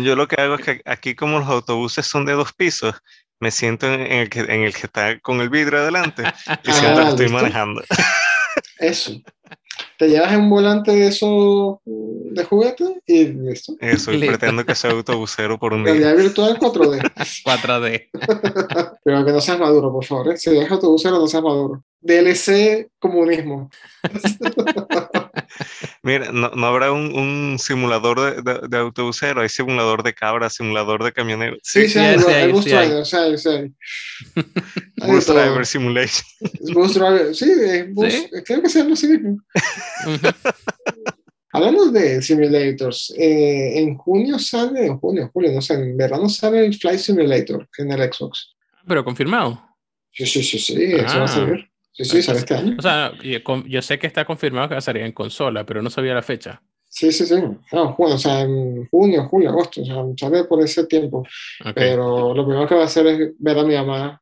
yo 0.03 0.15
lo 0.17 0.28
que 0.28 0.41
hago 0.41 0.55
es 0.55 0.65
que 0.65 0.82
aquí 0.84 1.15
como 1.15 1.39
los 1.39 1.47
autobuses 1.47 2.05
son 2.05 2.26
de 2.26 2.34
dos 2.34 2.51
pisos, 2.51 2.93
me 3.39 3.51
siento 3.51 3.88
en 3.88 4.11
el 4.11 4.30
que, 4.30 4.41
en 4.41 4.63
el 4.63 4.73
que 4.73 4.88
está 4.88 5.17
con 5.21 5.39
el 5.39 5.49
vidrio 5.49 5.80
adelante 5.80 6.23
y 6.61 6.71
siento 6.73 7.03
que 7.03 7.09
estoy 7.09 7.30
manejando. 7.30 7.82
Eso. 8.80 9.21
Te 9.97 10.09
llevas 10.09 10.35
un 10.35 10.49
volante 10.49 10.91
de 10.91 11.07
eso 11.07 11.81
de 11.85 12.43
juguete 12.43 13.01
y 13.05 13.25
listo. 13.25 13.75
Eso, 13.79 14.11
y 14.11 14.27
pretendo 14.27 14.65
que 14.65 14.75
sea 14.75 14.91
autobusero 14.91 15.57
por 15.57 15.73
un 15.73 15.83
día. 15.83 15.93
Realidad 15.93 16.17
virtual 16.17 16.59
4D. 16.59 17.13
4D. 17.45 18.09
Pero 19.03 19.25
que 19.25 19.31
no 19.31 19.41
seas 19.41 19.59
maduro, 19.59 19.91
por 19.91 20.03
favor. 20.03 20.33
¿eh? 20.33 20.37
Si 20.37 20.51
dejas 20.51 20.71
autobusero, 20.71 21.19
no 21.19 21.27
seas 21.27 21.43
maduro. 21.43 21.83
DLC 22.01 22.89
comunismo. 22.99 23.69
Mira, 26.03 26.31
no, 26.31 26.49
no 26.49 26.67
habrá 26.67 26.91
un, 26.91 27.17
un 27.17 27.57
simulador 27.57 28.19
de, 28.19 28.41
de, 28.41 28.67
de, 28.67 28.77
autobusero, 28.77 29.41
hay 29.41 29.49
simulador 29.49 30.03
de 30.03 30.13
cabra, 30.13 30.49
simulador 30.49 31.03
de 31.03 31.13
camionero. 31.13 31.57
Sí, 31.63 31.83
sí, 31.83 31.89
sí, 31.89 31.99
hay, 31.99 32.19
sí, 32.19 32.25
hay, 32.27 32.51
driver, 32.51 33.05
sí, 33.05 33.49
hay, 33.49 33.73
Bus 34.97 35.27
driver 35.27 35.65
simulation. 35.65 36.25
Bus 36.73 36.93
driver, 36.93 37.35
sí, 37.35 37.51
bus, 37.89 38.13
¿Sí? 38.13 38.29
creo 38.45 38.61
que 38.61 38.69
se 38.69 38.79
llama 38.79 38.93
así 38.93 39.07
mismo. 39.07 39.37
Hablamos 41.51 41.93
de 41.93 42.21
simulators. 42.21 43.13
Eh, 43.17 43.79
en 43.79 43.95
junio 43.97 44.37
sale, 44.39 44.85
en 44.85 44.97
junio, 44.97 45.29
julio, 45.33 45.51
no 45.53 45.61
sé, 45.61 45.75
en 45.75 45.95
verano 45.95 46.27
sale 46.27 46.65
el 46.65 46.75
Flight 46.75 46.99
Simulator 46.99 47.67
en 47.77 47.91
el 47.91 48.13
Xbox. 48.13 48.55
Pero 48.85 49.03
confirmado. 49.03 49.61
Sí, 50.11 50.25
sí, 50.25 50.43
sí, 50.43 50.59
sí, 50.59 50.93
ah. 50.93 51.05
eso 51.05 51.19
va 51.19 51.25
a 51.25 51.27
salir. 51.27 51.69
Sí, 51.93 52.03
sí, 52.03 52.21
sale 52.21 52.39
este 52.39 52.55
año. 52.55 52.75
O 52.77 52.81
sea, 52.81 53.13
yo 53.67 53.81
sé 53.81 53.97
que 53.97 54.07
está 54.07 54.25
confirmado 54.25 54.67
que 54.67 54.75
va 54.75 54.79
a 54.79 54.81
salir 54.81 55.03
en 55.03 55.13
consola, 55.13 55.65
pero 55.65 55.81
no 55.81 55.89
sabía 55.89 56.13
la 56.13 56.21
fecha. 56.21 56.61
Sí, 56.89 57.11
sí, 57.11 57.25
sí. 57.25 57.35
No, 57.71 57.95
bueno, 57.97 58.15
o 58.15 58.17
sea, 58.17 58.41
en 58.41 58.87
junio, 58.87 59.27
julio, 59.29 59.49
agosto, 59.49 59.81
o 59.81 59.85
sea, 59.85 59.95
sale 60.17 60.43
por 60.45 60.61
ese 60.61 60.85
tiempo. 60.87 61.25
Okay. 61.61 61.73
Pero 61.73 62.33
lo 62.33 62.45
primero 62.45 62.67
que 62.67 62.75
va 62.75 62.83
a 62.83 62.85
hacer 62.85 63.07
es 63.07 63.31
ver 63.39 63.59
a 63.59 63.63
mi 63.63 63.75
mamá 63.75 64.21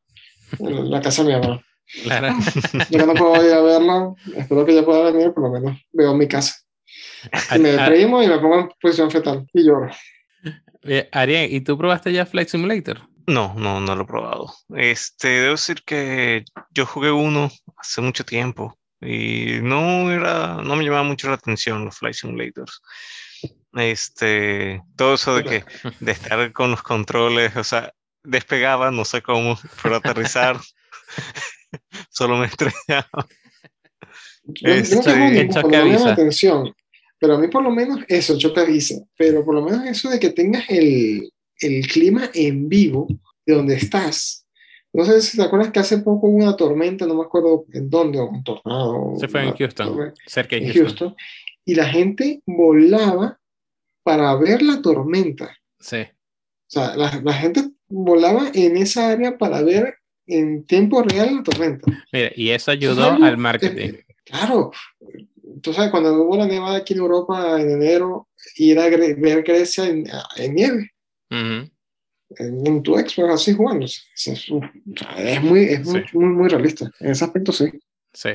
la 0.58 1.00
casa 1.00 1.22
de 1.22 1.34
mi 1.34 1.40
mamá. 1.40 1.62
Claro. 2.02 2.36
Yo 2.90 3.06
no 3.06 3.14
puedo 3.14 3.46
ir 3.46 3.52
a 3.52 3.60
verla, 3.60 4.14
espero 4.36 4.64
que 4.64 4.72
ella 4.72 4.84
pueda 4.84 5.10
venir, 5.10 5.32
por 5.32 5.44
lo 5.44 5.50
menos 5.50 5.78
veo 5.92 6.14
mi 6.14 6.28
casa. 6.28 6.56
Y 7.54 7.58
me 7.58 7.72
deprimo 7.72 8.22
y 8.22 8.28
me 8.28 8.38
pongo 8.38 8.60
en 8.60 8.68
posición 8.80 9.10
fetal 9.10 9.46
y 9.52 9.64
lloro. 9.64 9.90
Ariel, 11.12 11.52
¿y 11.52 11.60
tú 11.62 11.78
probaste 11.78 12.12
ya 12.12 12.26
Flight 12.26 12.48
Simulator? 12.48 13.00
No, 13.26 13.54
no, 13.56 13.80
no 13.80 13.96
lo 13.96 14.02
he 14.02 14.06
probado. 14.06 14.52
Este, 14.74 15.28
debo 15.28 15.52
decir 15.52 15.82
que 15.84 16.44
yo 16.70 16.84
jugué 16.84 17.10
uno 17.10 17.50
hace 17.76 18.00
mucho 18.00 18.24
tiempo. 18.24 18.78
y 19.00 19.60
no 19.62 20.10
era, 20.10 20.60
no 20.62 20.76
me 20.76 20.84
llamaba 20.84 21.02
mucho 21.04 21.28
la 21.28 21.34
atención 21.34 21.84
los 21.84 21.96
Flight 21.96 22.16
Simulators. 22.16 22.82
Este, 23.72 24.82
todo 24.96 25.14
eso 25.14 25.36
de 25.36 25.44
que, 25.44 25.64
de 26.00 26.12
estar 26.12 26.52
con 26.52 26.70
los 26.70 26.82
controles, 26.82 27.56
o 27.56 27.64
sea, 27.64 27.92
despegaba, 28.24 28.90
no 28.90 29.04
sé 29.04 29.22
cómo, 29.22 29.58
pero 29.82 29.96
aterrizar, 29.96 30.58
solo 32.10 32.36
me 32.36 32.46
estrellaba. 32.46 33.28
Yo, 34.44 34.68
este, 34.68 34.96
no 34.96 35.68
tengo 35.68 36.06
atención, 36.06 36.74
pero 37.18 37.34
a 37.34 37.38
mí 37.38 37.48
por 37.48 37.62
lo 37.62 37.70
menos 37.70 38.00
eso, 38.08 38.36
yo 38.36 38.52
te 38.52 38.60
aviso, 38.60 39.08
pero 39.16 39.44
por 39.44 39.54
lo 39.54 39.62
menos 39.62 39.86
eso 39.86 40.10
de 40.10 40.20
que 40.20 40.30
tengas 40.30 40.64
el, 40.68 41.30
el 41.60 41.86
clima 41.86 42.30
en 42.34 42.68
vivo 42.68 43.06
de 43.46 43.54
donde 43.54 43.76
estás. 43.76 44.46
No 44.92 45.04
sé 45.04 45.20
si 45.22 45.36
te 45.36 45.42
acuerdas 45.42 45.72
que 45.72 45.80
hace 45.80 45.98
poco 45.98 46.28
hubo 46.28 46.36
una 46.36 46.56
tormenta, 46.56 47.04
no 47.06 47.16
me 47.16 47.24
acuerdo 47.24 47.64
en 47.72 47.90
dónde, 47.90 48.20
o 48.20 48.28
un 48.28 48.44
tornado. 48.44 49.14
Se 49.18 49.26
fue 49.26 49.42
en 49.42 49.56
Houston, 49.56 50.14
cerca 50.26 50.56
de 50.56 50.72
Houston. 50.72 51.16
Y 51.64 51.74
la 51.74 51.86
gente 51.86 52.42
volaba 52.46 53.40
para 54.04 54.36
ver 54.36 54.62
la 54.62 54.80
tormenta. 54.80 55.56
Sí. 55.80 56.06
Sea, 56.74 56.96
la, 56.96 57.20
la 57.22 57.32
gente 57.32 57.70
volaba 57.88 58.50
en 58.52 58.76
esa 58.76 59.10
área 59.10 59.38
para 59.38 59.62
ver 59.62 59.94
en 60.26 60.64
tiempo 60.64 61.02
real 61.02 61.36
la 61.36 61.42
tormenta. 61.42 61.86
Mira, 62.12 62.30
y 62.34 62.50
eso 62.50 62.70
ayudó 62.70 63.10
al 63.10 63.36
marketing. 63.36 63.92
claro, 64.24 64.72
tú 65.62 65.72
sabes, 65.72 65.90
cuando 65.90 66.14
hubo 66.14 66.36
la 66.36 66.46
nevada 66.46 66.78
aquí 66.78 66.94
en 66.94 67.00
Europa 67.00 67.60
en 67.60 67.70
enero, 67.70 68.28
ir 68.56 68.78
a 68.78 68.88
ver 68.88 69.42
Grecia 69.42 69.86
en, 69.86 70.04
nieve. 70.54 70.90
En 71.30 72.82
tu 72.82 72.94
Xbox 72.94 73.34
así 73.34 73.52
jugando. 73.52 73.86
Es, 73.86 75.42
muy, 75.42 75.64
es 75.64 75.84
muy, 75.84 76.04
muy, 76.12 76.48
realista. 76.48 76.90
En 77.00 77.10
ese 77.10 77.24
aspecto 77.24 77.52
sí. 77.52 77.66
Sí. 78.12 78.30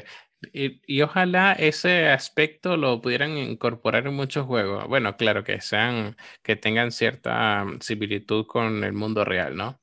Y, 0.53 0.81
y, 0.87 1.01
ojalá 1.01 1.51
ese 1.53 2.07
aspecto 2.07 2.77
lo 2.77 3.01
pudieran 3.01 3.37
incorporar 3.37 4.07
en 4.07 4.13
muchos 4.13 4.45
juegos. 4.45 4.87
Bueno, 4.87 5.17
claro 5.17 5.43
que 5.43 5.59
sean, 5.59 6.15
que 6.43 6.55
tengan 6.55 6.91
cierta 6.91 7.65
similitud 7.81 8.45
con 8.45 8.83
el 8.83 8.93
mundo 8.93 9.25
real, 9.25 9.55
¿no? 9.57 9.81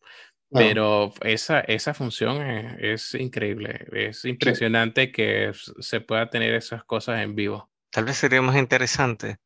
Pero 0.50 1.12
esa, 1.22 1.61
esa 1.61 1.92
función 1.92 2.40
es, 2.40 3.14
increíble. 3.14 3.86
Es 3.92 4.24
impresionante 4.24 5.12
que 5.12 5.52
se 5.80 6.00
pueda 6.00 6.30
tener 6.30 6.54
esas 6.54 6.84
cosas 6.84 7.20
en 7.22 7.34
vivo. 7.34 7.68
Tal 7.90 8.04
vez 8.04 8.16
sería 8.16 8.40
más 8.40 8.57
interesante 8.57 9.36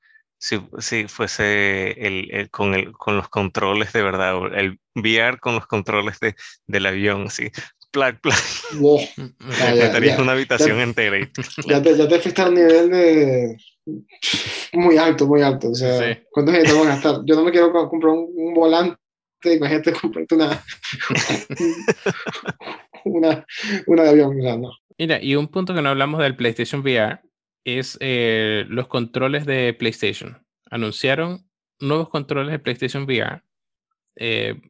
si, 0.40 0.60
si 0.78 1.06
fuese 1.08 1.92
el, 2.06 2.28
el, 2.32 2.50
con, 2.50 2.74
el, 2.74 2.92
con 2.92 3.16
los 3.16 3.28
controles 3.28 3.92
de 3.92 4.02
verdad, 4.02 4.34
el 4.54 4.80
VR 4.94 5.38
con 5.38 5.54
los 5.54 5.66
controles 5.66 6.18
de, 6.20 6.34
del 6.66 6.86
avión, 6.86 7.26
así. 7.26 7.50
Plac, 7.90 8.20
plac. 8.20 8.38
una 10.20 10.32
habitación 10.32 10.80
entera. 10.80 11.18
ya, 11.66 11.82
te, 11.82 11.96
ya 11.96 12.06
te 12.06 12.20
fuiste 12.20 12.42
al 12.42 12.54
nivel 12.54 12.90
de 12.90 13.56
muy 14.72 14.96
alto, 14.96 15.26
muy 15.26 15.42
alto. 15.42 15.70
O 15.70 15.74
sea, 15.74 16.20
¿cuánto 16.30 16.52
gente 16.52 16.70
vamos 16.72 16.86
a 16.86 16.90
gastar? 16.90 17.20
Yo 17.24 17.34
no 17.34 17.44
me 17.44 17.50
quiero 17.50 17.72
comprar 17.72 18.12
un 18.12 18.54
volante 18.54 19.00
imagínate 19.44 19.92
comprarte 19.92 20.34
una, 20.34 20.62
una, 23.04 23.46
una 23.86 24.02
de 24.02 24.08
avión. 24.10 24.36
Mira, 24.98 25.22
y 25.22 25.34
un 25.34 25.48
punto 25.48 25.74
que 25.74 25.82
no 25.82 25.88
hablamos 25.88 26.20
del 26.20 26.36
PlayStation 26.36 26.82
VR 26.82 27.20
es 27.64 27.96
eh, 28.00 28.64
los 28.68 28.88
controles 28.88 29.46
de 29.46 29.74
PlayStation. 29.74 30.44
Anunciaron 30.70 31.48
nuevos 31.78 32.08
controles 32.10 32.52
de 32.52 32.58
PlayStation 32.58 33.04
VR. 33.04 33.42
Eh, 34.16 34.60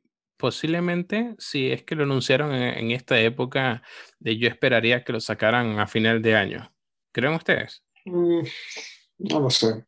posiblemente, 0.40 1.34
si 1.38 1.70
es 1.70 1.82
que 1.82 1.94
lo 1.94 2.04
anunciaron 2.04 2.54
en, 2.54 2.90
esta 2.90 3.20
época, 3.20 3.82
eh, 4.24 4.38
yo 4.38 4.48
esperaría 4.48 5.04
que 5.04 5.12
lo 5.12 5.20
sacaran 5.20 5.78
a 5.78 5.86
final 5.86 6.22
de 6.22 6.34
año. 6.34 6.72
¿Creen 7.12 7.34
ustedes? 7.34 7.82
Mm, 8.06 8.40
no 9.18 9.40
lo 9.40 9.50
sé. 9.50 9.84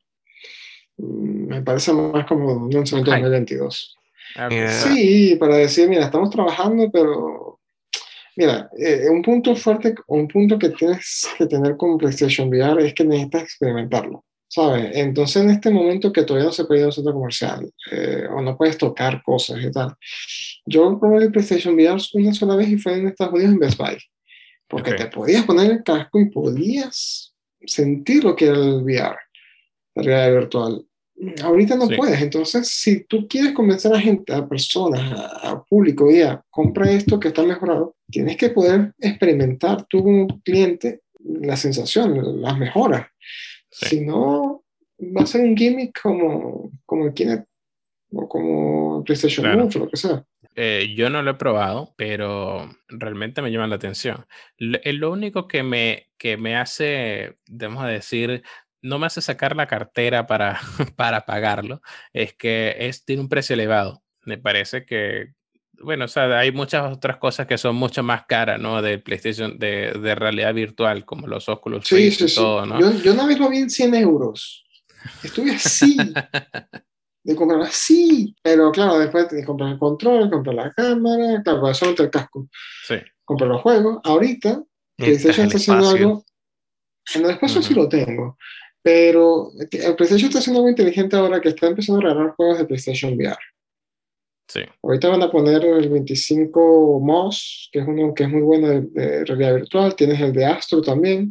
Mm, 0.98 1.46
me 1.48 1.62
parece 1.62 1.94
más 1.94 2.26
como 2.26 2.52
un 2.52 2.70
lanzamiento 2.70 3.10
de 3.10 3.22
2022. 3.22 3.96
Sí, 4.68 5.36
para 5.40 5.56
decir, 5.56 5.88
mira, 5.88 6.04
estamos 6.04 6.30
trabajando, 6.30 6.90
pero 6.90 7.58
mira, 8.36 8.68
eh, 8.78 9.08
un 9.10 9.22
punto 9.22 9.56
fuerte, 9.56 9.94
un 10.06 10.28
punto 10.28 10.58
que 10.58 10.70
tienes 10.70 11.28
que 11.38 11.46
tener 11.46 11.76
con 11.76 11.96
PlayStation 11.96 12.48
VR 12.48 12.86
es 12.86 12.94
que 12.94 13.04
necesitas 13.04 13.42
experimentarlo, 13.44 14.24
¿sabes? 14.52 14.90
Entonces, 14.94 15.42
en 15.42 15.48
este 15.48 15.70
momento 15.70 16.12
que 16.12 16.24
todavía 16.24 16.48
no 16.48 16.52
se 16.52 16.66
puede 16.66 16.80
ir 16.80 16.84
a 16.84 16.88
un 16.88 16.92
centro 16.92 17.14
comercial 17.14 17.72
eh, 17.90 18.24
o 18.30 18.42
no 18.42 18.54
puedes 18.54 18.76
tocar 18.76 19.22
cosas 19.22 19.64
y 19.64 19.70
tal, 19.70 19.94
yo 20.66 21.00
probé 21.00 21.24
el 21.24 21.32
PlayStation 21.32 21.74
VR 21.74 21.98
una 22.12 22.34
sola 22.34 22.56
vez 22.56 22.68
y 22.68 22.76
fue 22.76 22.98
en 22.98 23.08
Estados 23.08 23.32
Unidos 23.32 23.54
en 23.54 23.58
Best 23.58 23.78
Buy, 23.78 23.96
porque 24.68 24.92
te 24.92 25.06
podías 25.06 25.46
poner 25.46 25.70
el 25.70 25.82
casco 25.82 26.20
y 26.20 26.28
podías 26.28 27.34
sentir 27.64 28.24
lo 28.24 28.36
que 28.36 28.44
era 28.44 28.58
el 28.58 28.82
VR, 28.82 29.16
la 29.94 30.02
realidad 30.02 30.40
virtual. 30.40 30.86
Ahorita 31.42 31.76
no 31.76 31.88
puedes, 31.88 32.20
entonces 32.20 32.68
si 32.68 33.04
tú 33.04 33.26
quieres 33.26 33.52
convencer 33.52 33.94
a 33.94 34.00
gente, 34.00 34.34
a 34.34 34.46
personas, 34.46 35.00
a, 35.42 35.64
público, 35.64 36.10
ya, 36.10 36.44
compra 36.50 36.90
esto 36.90 37.18
que 37.18 37.28
está 37.28 37.42
mejorado, 37.42 37.96
tienes 38.10 38.36
que 38.36 38.50
poder 38.50 38.92
experimentar 38.98 39.86
tú 39.88 40.02
como 40.02 40.42
cliente 40.42 41.00
la 41.24 41.56
sensación, 41.56 42.42
las 42.42 42.58
mejoras. 42.58 43.06
Si 43.72 44.00
no, 44.00 44.64
va 45.00 45.22
a 45.22 45.26
ser 45.26 45.40
un 45.40 45.56
gimmick 45.56 46.00
como, 46.00 46.70
como 46.86 47.06
el 47.06 47.14
Kinect 47.14 47.48
o 48.12 48.28
como 48.28 49.02
PlayStation 49.04 49.44
claro. 49.44 49.68
o 49.74 49.78
lo 49.78 49.88
que 49.88 49.96
sea. 49.96 50.24
Eh, 50.54 50.92
yo 50.94 51.08
no 51.08 51.22
lo 51.22 51.30
he 51.30 51.34
probado, 51.34 51.94
pero 51.96 52.68
realmente 52.88 53.40
me 53.40 53.50
llama 53.50 53.66
la 53.66 53.76
atención. 53.76 54.26
Lo, 54.58 54.78
lo 54.84 55.10
único 55.10 55.48
que 55.48 55.62
me, 55.62 56.10
que 56.18 56.36
me 56.36 56.56
hace, 56.56 57.38
debemos 57.46 57.86
decir, 57.86 58.42
no 58.82 58.98
me 58.98 59.06
hace 59.06 59.22
sacar 59.22 59.56
la 59.56 59.66
cartera 59.66 60.26
para, 60.26 60.60
para 60.96 61.24
pagarlo, 61.24 61.80
es 62.12 62.34
que 62.34 62.76
es, 62.78 63.04
tiene 63.04 63.22
un 63.22 63.28
precio 63.28 63.54
elevado. 63.54 64.02
Me 64.24 64.36
parece 64.36 64.84
que, 64.84 65.32
bueno, 65.82 66.04
o 66.06 66.08
sea, 66.08 66.38
hay 66.38 66.52
muchas 66.52 66.92
otras 66.92 67.16
cosas 67.18 67.46
que 67.46 67.58
son 67.58 67.76
mucho 67.76 68.02
más 68.02 68.24
caras, 68.26 68.60
¿no? 68.60 68.80
De 68.82 68.98
PlayStation, 68.98 69.58
de, 69.58 69.92
de 69.92 70.14
realidad 70.14 70.54
virtual, 70.54 71.04
como 71.04 71.26
los 71.26 71.48
Oculus 71.48 71.86
sí, 71.86 72.10
sí, 72.10 72.24
y 72.26 72.34
todo, 72.34 72.66
¿no? 72.66 72.80
Yo, 72.80 72.92
yo 73.02 73.12
una 73.12 73.26
vez 73.26 73.38
lo 73.38 73.48
vi 73.48 73.58
en 73.58 73.70
100 73.70 73.94
euros. 73.94 74.64
Estuve 75.22 75.52
así. 75.52 75.96
de 77.24 77.36
comprar 77.36 77.62
así. 77.62 78.34
Pero 78.42 78.70
claro, 78.72 78.98
después 78.98 79.28
de 79.30 79.44
comprar 79.44 79.70
el 79.70 79.78
control, 79.78 80.30
comprar 80.30 80.54
la 80.54 80.70
cámara, 80.72 81.42
claro, 81.42 81.74
solamente 81.74 82.04
el 82.04 82.10
casco. 82.10 82.48
Sí. 82.86 82.96
Comprar 83.24 83.50
los 83.50 83.62
juegos. 83.62 84.00
Ahorita, 84.04 84.62
PlayStation 84.96 85.46
está 85.46 85.58
haciendo 85.58 85.88
algo. 85.88 86.24
En 87.14 87.24
el 87.24 87.30
espacio 87.30 87.62
sí 87.62 87.74
lo 87.74 87.88
tengo. 87.88 88.36
Pero 88.82 89.52
el 89.58 89.94
PlayStation 89.94 90.28
está 90.28 90.40
haciendo 90.40 90.60
algo 90.60 90.70
inteligente 90.70 91.16
ahora 91.16 91.40
que 91.40 91.50
está 91.50 91.68
empezando 91.68 92.00
a 92.00 92.10
regalar 92.10 92.34
juegos 92.34 92.58
de 92.58 92.64
PlayStation 92.64 93.14
VR. 93.14 93.38
Sí. 94.52 94.60
Ahorita 94.82 95.08
van 95.08 95.22
a 95.22 95.30
poner 95.30 95.64
el 95.64 95.88
25 95.88 97.00
Moss, 97.00 97.70
que 97.72 97.78
es 97.78 97.88
uno 97.88 98.12
que 98.12 98.24
es 98.24 98.28
muy 98.28 98.42
bueno 98.42 98.68
de, 98.68 99.24
realidad 99.24 99.54
virtual. 99.54 99.96
Tienes 99.96 100.20
el 100.20 100.34
de 100.34 100.44
Astro 100.44 100.82
también. 100.82 101.30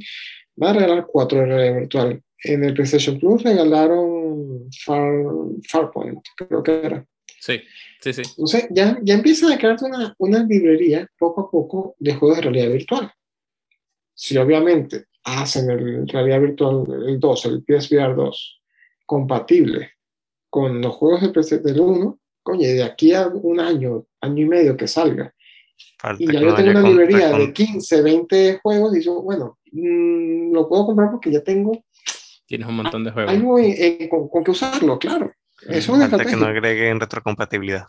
Van 0.55 0.75
a 0.75 0.79
regalar 0.79 1.05
cuatro 1.05 1.37
de 1.37 1.45
realidad 1.45 1.79
virtual. 1.81 2.23
En 2.43 2.63
el 2.63 2.73
PlayStation 2.73 3.19
Plus 3.19 3.43
regalaron 3.43 4.67
Far, 4.83 5.23
Farpoint, 5.69 6.19
creo 6.35 6.63
que 6.63 6.81
era. 6.83 7.05
Sí, 7.39 7.61
sí, 7.99 8.11
sí. 8.11 8.23
Entonces 8.25 8.67
ya, 8.71 8.97
ya 9.03 9.13
empiezan 9.13 9.51
a 9.51 9.57
crearte 9.59 9.85
una, 9.85 10.15
una 10.17 10.43
librería 10.43 11.07
poco 11.19 11.41
a 11.41 11.51
poco 11.51 11.95
de 11.99 12.15
juegos 12.15 12.37
de 12.37 12.41
realidad 12.41 12.71
virtual. 12.71 13.11
Si 14.15 14.35
obviamente 14.35 15.05
hacen 15.25 15.69
el 15.69 16.07
realidad 16.07 16.41
virtual, 16.41 16.85
el 17.07 17.19
2, 17.19 17.45
el 17.45 17.63
PSVR 17.67 18.15
2, 18.15 18.61
compatible 19.05 19.91
con 20.49 20.81
los 20.81 20.95
juegos 20.95 21.21
de 21.21 21.29
PC 21.29 21.59
del 21.59 21.81
1, 21.81 22.20
coño, 22.43 22.67
de 22.67 22.83
aquí 22.83 23.13
a 23.13 23.27
un 23.27 23.59
año, 23.59 24.05
año 24.21 24.43
y 24.43 24.47
medio 24.47 24.77
que 24.77 24.87
salga, 24.87 25.33
y 26.17 26.31
ya 26.31 26.39
yo 26.39 26.55
tengo 26.55 26.71
una 26.71 26.81
librería 26.81 27.29
de 27.29 27.53
15, 27.53 28.01
20 28.01 28.59
juegos, 28.61 28.97
y 28.97 29.01
yo, 29.01 29.21
bueno, 29.21 29.59
mm, 29.71 30.51
lo 30.53 30.67
puedo 30.67 30.87
comprar 30.87 31.11
porque 31.11 31.31
ya 31.31 31.43
tengo. 31.43 31.83
Tienes 32.47 32.67
un 32.67 32.75
montón 32.75 33.03
de 33.03 33.11
juegos. 33.11 33.31
Algo 33.31 33.57
con, 34.09 34.29
con, 34.29 34.43
que 34.43 34.51
usarlo, 34.51 34.97
claro. 34.97 35.31
Es 35.67 35.87
una 35.89 36.09
que 36.09 36.35
no 36.35 36.45
agreguen 36.47 36.99
retrocompatibilidad. 36.99 37.85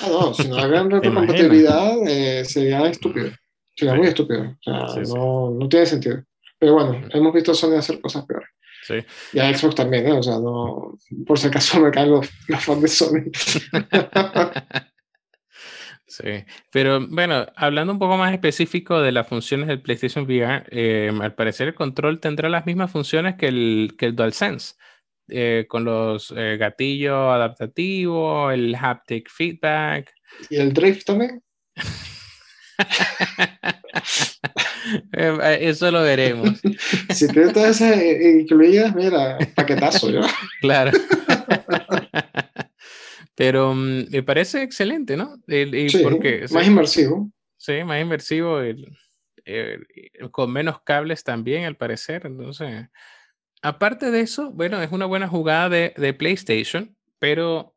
Ah, 0.00 0.08
no, 0.08 0.34
si 0.34 0.48
no 0.48 0.56
agregan 0.56 0.90
retrocompatibilidad 0.90 1.96
eh, 2.06 2.44
sería 2.44 2.86
estúpido. 2.88 3.30
Sería 3.74 3.94
muy 3.94 4.08
estúpido. 4.08 4.56
O 4.66 4.88
sea, 4.88 5.02
no, 5.14 5.50
no 5.50 5.68
tiene 5.68 5.86
sentido. 5.86 6.22
Pero 6.58 6.74
bueno, 6.74 7.08
hemos 7.10 7.32
visto 7.32 7.54
Sony 7.54 7.76
hacer 7.76 8.00
cosas 8.00 8.26
peores. 8.26 8.48
Sí. 8.82 8.94
Y 9.32 9.38
a 9.38 9.56
Xbox 9.56 9.76
también, 9.76 10.08
¿eh? 10.08 10.12
O 10.12 10.22
sea, 10.22 10.38
no, 10.38 10.98
por 11.26 11.38
si 11.38 11.46
acaso 11.46 11.80
me 11.80 11.90
caen 11.90 12.10
los, 12.10 12.28
fans 12.58 12.82
de 12.82 12.88
Sony. 12.88 13.22
Sí, 16.12 16.44
pero 16.70 17.06
bueno, 17.08 17.46
hablando 17.56 17.90
un 17.90 17.98
poco 17.98 18.18
más 18.18 18.34
específico 18.34 19.00
de 19.00 19.12
las 19.12 19.26
funciones 19.26 19.66
del 19.66 19.80
PlayStation 19.80 20.26
VR, 20.26 20.64
eh, 20.68 21.10
al 21.22 21.34
parecer 21.34 21.68
el 21.68 21.74
control 21.74 22.20
tendrá 22.20 22.50
las 22.50 22.66
mismas 22.66 22.90
funciones 22.90 23.36
que 23.36 23.48
el, 23.48 23.94
que 23.96 24.04
el 24.04 24.14
DualSense, 24.14 24.74
eh, 25.28 25.64
con 25.70 25.84
los 25.84 26.30
eh, 26.36 26.58
gatillos 26.58 27.14
adaptativos, 27.14 28.52
el 28.52 28.74
haptic 28.74 29.30
feedback. 29.30 30.12
¿Y 30.50 30.56
el 30.56 30.74
drift 30.74 31.06
también? 31.06 31.42
Eh, 35.12 35.58
eso 35.60 35.90
lo 35.92 36.02
veremos. 36.02 36.60
si 37.10 37.28
tienes 37.28 37.52
todas 37.52 37.80
esas 37.80 38.02
incluidas, 38.02 38.92
mira, 38.94 39.38
paquetazo, 39.54 40.10
¿no? 40.10 40.26
claro. 40.60 40.90
Pero 43.36 43.74
mm, 43.74 44.10
me 44.10 44.22
parece 44.24 44.62
excelente, 44.62 45.16
¿no? 45.16 45.36
sí, 45.46 46.00
porque, 46.02 46.46
más 46.50 46.66
inmersivo. 46.66 47.30
Sí, 47.56 47.84
más 47.84 48.02
inmersivo, 48.02 48.58
con 50.32 50.52
menos 50.52 50.82
cables 50.82 51.22
también, 51.22 51.64
al 51.64 51.76
parecer. 51.76 52.22
Entonces, 52.26 52.88
aparte 53.62 54.10
de 54.10 54.20
eso, 54.20 54.50
bueno, 54.50 54.82
es 54.82 54.90
una 54.90 55.06
buena 55.06 55.28
jugada 55.28 55.68
de, 55.68 55.94
de 55.96 56.12
PlayStation, 56.12 56.96
pero 57.20 57.72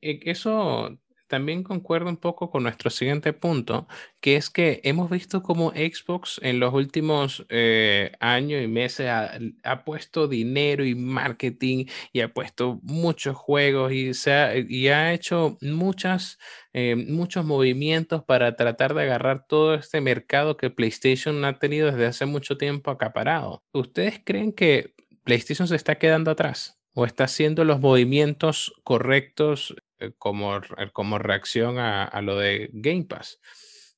eh, 0.00 0.20
eso 0.24 0.98
también 1.28 1.62
concuerdo 1.62 2.08
un 2.08 2.16
poco 2.16 2.50
con 2.50 2.62
nuestro 2.62 2.90
siguiente 2.90 3.32
punto, 3.32 3.88
que 4.20 4.36
es 4.36 4.50
que 4.50 4.80
hemos 4.84 5.10
visto 5.10 5.42
como 5.42 5.70
Xbox 5.70 6.40
en 6.42 6.60
los 6.60 6.72
últimos 6.74 7.46
eh, 7.48 8.12
años 8.20 8.62
y 8.62 8.68
meses 8.68 9.08
ha, 9.08 9.84
puesto 9.84 10.28
dinero 10.28 10.84
y 10.84 10.94
marketing 10.94 11.86
y 12.12 12.20
ha 12.20 12.32
puesto 12.32 12.80
muchos 12.82 13.36
juegos 13.36 13.92
y, 13.92 14.14
se 14.14 14.32
ha, 14.32 14.56
y 14.56 14.88
ha 14.88 15.12
hecho 15.12 15.58
muchas, 15.60 16.38
eh, 16.72 16.96
muchos 16.96 17.44
movimientos 17.44 18.24
para 18.24 18.56
tratar 18.56 18.94
de 18.94 19.02
agarrar 19.02 19.46
todo 19.46 19.74
este 19.74 20.00
mercado 20.00 20.56
que 20.56 20.70
PlayStation 20.70 21.44
ha 21.44 21.58
tenido 21.58 21.90
desde 21.90 22.06
hace 22.06 22.26
mucho 22.26 22.56
tiempo 22.56 22.90
acaparado. 22.90 23.62
¿Ustedes 23.72 24.20
creen 24.24 24.52
que 24.52 24.94
PlayStation 25.24 25.68
se 25.68 25.76
está 25.76 25.96
quedando 25.98 26.30
atrás? 26.30 26.75
¿O 26.98 27.04
está 27.04 27.24
haciendo 27.24 27.64
los 27.64 27.78
movimientos 27.78 28.72
correctos 28.82 29.76
eh, 29.98 30.12
como, 30.18 30.60
como 30.92 31.18
reacción 31.18 31.78
a, 31.78 32.20
lo 32.22 32.36
de 32.36 32.70
Game 32.72 33.04
Pass. 33.04 33.38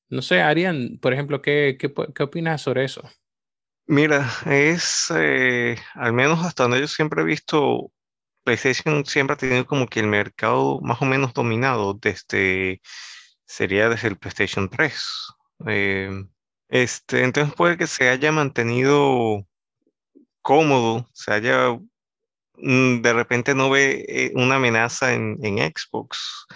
No 0.09 0.22
sé, 0.22 0.40
Arián, 0.42 0.99
por 1.01 1.12
ejemplo, 1.12 1.42
¿qué, 1.42 1.76
qué, 1.78 2.22
opinas 2.22 2.62
sobre 2.62 2.84
eso? 2.84 3.09
Mira, 3.86 4.28
es, 4.46 5.12
eh, 5.14 5.76
al 5.94 6.12
menos 6.12 6.44
hasta 6.44 6.64
donde 6.64 6.80
yo 6.80 6.88
siempre 6.88 7.22
he 7.22 7.24
visto, 7.24 7.92
PlayStation 8.44 9.05
siempre 9.07 9.34
ha 9.34 9.36
tenido 9.36 9.66
como 9.66 9.86
que 9.86 10.01
el 10.01 10.07
mercado 10.07 10.80
más 10.80 11.03
o 11.03 11.05
menos 11.05 11.34
dominado 11.34 11.94
desde, 11.94 12.80
sería 13.44 13.88
desde 13.88 14.09
el 14.09 14.18
PlayStation 14.18 14.68
3. 14.68 15.03
Eh, 15.66 16.11
este, 16.68 17.24
entonces 17.24 17.55
puede 17.55 17.76
que 17.76 17.86
se 17.86 18.09
haya 18.09 18.30
mantenido 18.30 19.46
cómodo, 20.42 21.09
se 21.12 21.32
haya 21.32 21.78
de 22.61 23.12
repente 23.12 23.54
no 23.54 23.70
ve 23.70 24.04
eh, 24.09 24.32
una 24.34 24.56
amenaza 24.56 25.14
en, 25.14 25.38
Xbox. 25.38 26.46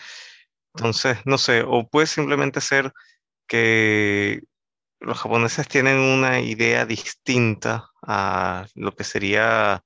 Entonces, 0.74 1.18
no 1.24 1.38
sé, 1.38 1.62
o 1.66 1.88
puede 1.88 2.06
simplemente 2.06 2.60
ser 2.60 2.92
que 3.46 4.42
los 5.00 5.18
japoneses 5.18 5.68
tienen 5.68 5.98
una 5.98 6.40
idea 6.40 6.86
distinta 6.86 7.90
a 8.02 8.66
lo 8.74 8.92
que 8.92 9.04
sería 9.04 9.84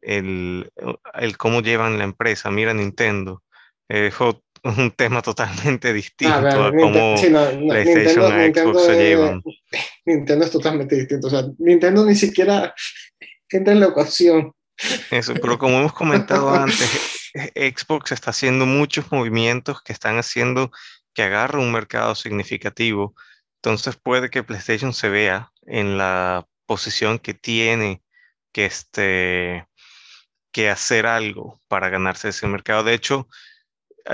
el, 0.00 0.70
el 1.14 1.36
cómo 1.36 1.60
llevan 1.60 1.98
la 1.98 2.04
empresa. 2.04 2.50
Mira 2.50 2.72
Nintendo. 2.72 3.42
es 3.88 4.14
un 4.62 4.90
tema 4.92 5.22
totalmente 5.22 5.92
distinto 5.92 6.34
a, 6.34 6.70
cómo 6.70 7.14
PlayStation 7.68 8.40
y 8.40 8.52
Xbox 8.52 8.84
se 8.84 8.96
llevan. 8.96 9.42
Nintendo 10.04 10.44
es 10.44 10.50
totalmente 10.50 10.96
distinto. 10.96 11.26
O 11.26 11.30
sea, 11.30 11.44
Nintendo 11.58 12.04
ni 12.04 12.14
siquiera 12.14 12.74
entra 13.48 13.72
en 13.72 13.80
la 13.80 13.86
ecuación. 13.86 14.52
Eso, 15.10 15.34
pero 15.34 15.58
como 15.58 15.78
hemos 15.78 15.92
comentado 15.92 16.54
antes, 16.54 17.30
Xbox 17.54 18.12
está 18.12 18.30
haciendo 18.30 18.66
muchos 18.66 19.10
movimientos 19.12 19.82
que 19.82 19.92
están 19.92 20.18
haciendo 20.18 20.70
que 21.14 21.22
agarre 21.22 21.58
un 21.58 21.72
mercado 21.72 22.14
significativo. 22.14 23.14
Entonces 23.56 23.96
puede 23.96 24.30
que 24.30 24.42
PlayStation 24.42 24.92
se 24.92 25.08
vea 25.08 25.50
en 25.66 25.98
la 25.98 26.46
posición 26.66 27.18
que 27.18 27.34
tiene 27.34 28.02
que, 28.52 28.64
este, 28.66 29.66
que 30.52 30.70
hacer 30.70 31.06
algo 31.06 31.60
para 31.68 31.88
ganarse 31.88 32.30
ese 32.30 32.46
mercado. 32.46 32.84
De 32.84 32.94
hecho, 32.94 33.28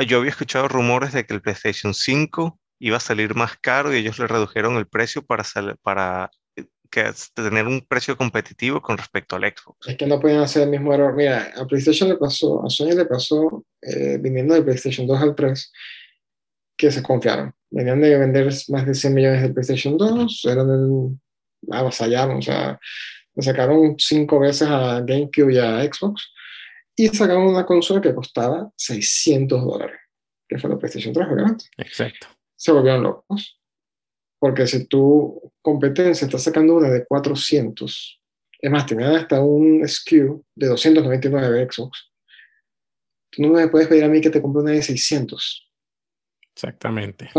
yo 0.07 0.19
había 0.19 0.31
escuchado 0.31 0.69
rumores 0.69 1.12
de 1.12 1.27
que 1.27 1.35
el 1.35 1.43
PlayStation 1.43 1.95
5 1.95 2.59
iba 2.79 2.97
a 2.97 3.01
salir 3.01 3.35
más 3.35 3.57
caro 3.57 3.95
y 3.95 3.99
ellos 3.99 4.19
le 4.19 4.27
redujeron 4.27 4.77
el 4.77 4.87
precio 4.87 5.25
para, 5.25 5.45
para 5.83 6.31
que 6.91 7.05
tener 7.34 7.66
un 7.66 7.80
precio 7.80 8.16
competitivo 8.16 8.80
con 8.80 8.99
respecto 8.99 9.37
al 9.37 9.43
Xbox. 9.43 9.89
Es 9.89 9.97
que 9.97 10.07
no 10.07 10.20
pueden 10.20 10.41
hacer 10.41 10.62
el 10.62 10.70
mismo 10.70 10.93
error. 10.93 11.14
Mira, 11.14 11.53
a 11.57 11.66
PlayStation 11.66 12.09
le 12.09 12.16
pasó, 12.16 12.64
a 12.64 12.70
Sony 12.70 12.93
le 12.97 13.07
pasó, 13.07 13.64
eh, 13.82 14.18
viniendo 14.20 14.55
de 14.55 14.62
PlayStation 14.62 15.07
2 15.07 15.20
al 15.20 15.34
3, 15.34 15.72
que 16.76 16.91
se 16.91 17.03
confiaron. 17.03 17.55
Venían 17.70 18.01
de 18.01 18.18
vender 18.18 18.53
más 18.68 18.87
de 18.87 18.95
100 18.95 19.14
millones 19.14 19.43
de 19.43 19.49
PlayStation 19.51 19.97
2, 19.97 20.45
eran 20.45 20.70
el, 20.70 21.18
avasallaron, 21.70 22.39
o 22.39 22.43
sea, 22.43 22.78
le 23.34 23.43
sacaron 23.43 23.97
cinco 23.99 24.39
veces 24.39 24.68
a 24.68 25.01
GameCube 25.01 25.53
y 25.53 25.59
a 25.59 25.82
Xbox, 25.82 26.32
y 26.95 27.09
sacaron 27.09 27.49
una 27.49 27.66
consola 27.66 28.01
que 28.01 28.14
costaba 28.14 28.70
600 28.76 29.64
dólares, 29.64 30.01
que 30.49 30.59
fue 30.59 30.70
la 30.70 30.78
PlayStation 30.78 31.12
3, 31.12 31.26
obviamente. 31.30 31.64
Exacto. 31.76 32.28
Se 32.57 32.72
volvieron 32.72 33.03
locos. 33.03 33.61
Porque 34.39 34.66
si 34.66 34.87
tu 34.87 35.53
competencia 35.62 36.26
está 36.26 36.39
sacando 36.39 36.76
una 36.76 36.91
de 36.91 37.05
400, 37.07 38.20
es 38.59 38.70
más, 38.70 38.87
tenían 38.87 39.14
hasta 39.14 39.41
un 39.41 39.87
SKU 39.87 40.45
de 40.55 40.66
299 40.68 41.68
Xbox, 41.70 42.11
tú 43.30 43.43
no 43.43 43.49
me 43.51 43.68
puedes 43.68 43.89
pedir 43.89 44.05
a 44.05 44.09
mí 44.09 44.20
que 44.20 44.30
te 44.30 44.43
compre 44.43 44.62
una 44.62 44.72
de 44.72 44.82
600. 44.82 45.70
Exactamente. 46.55 47.30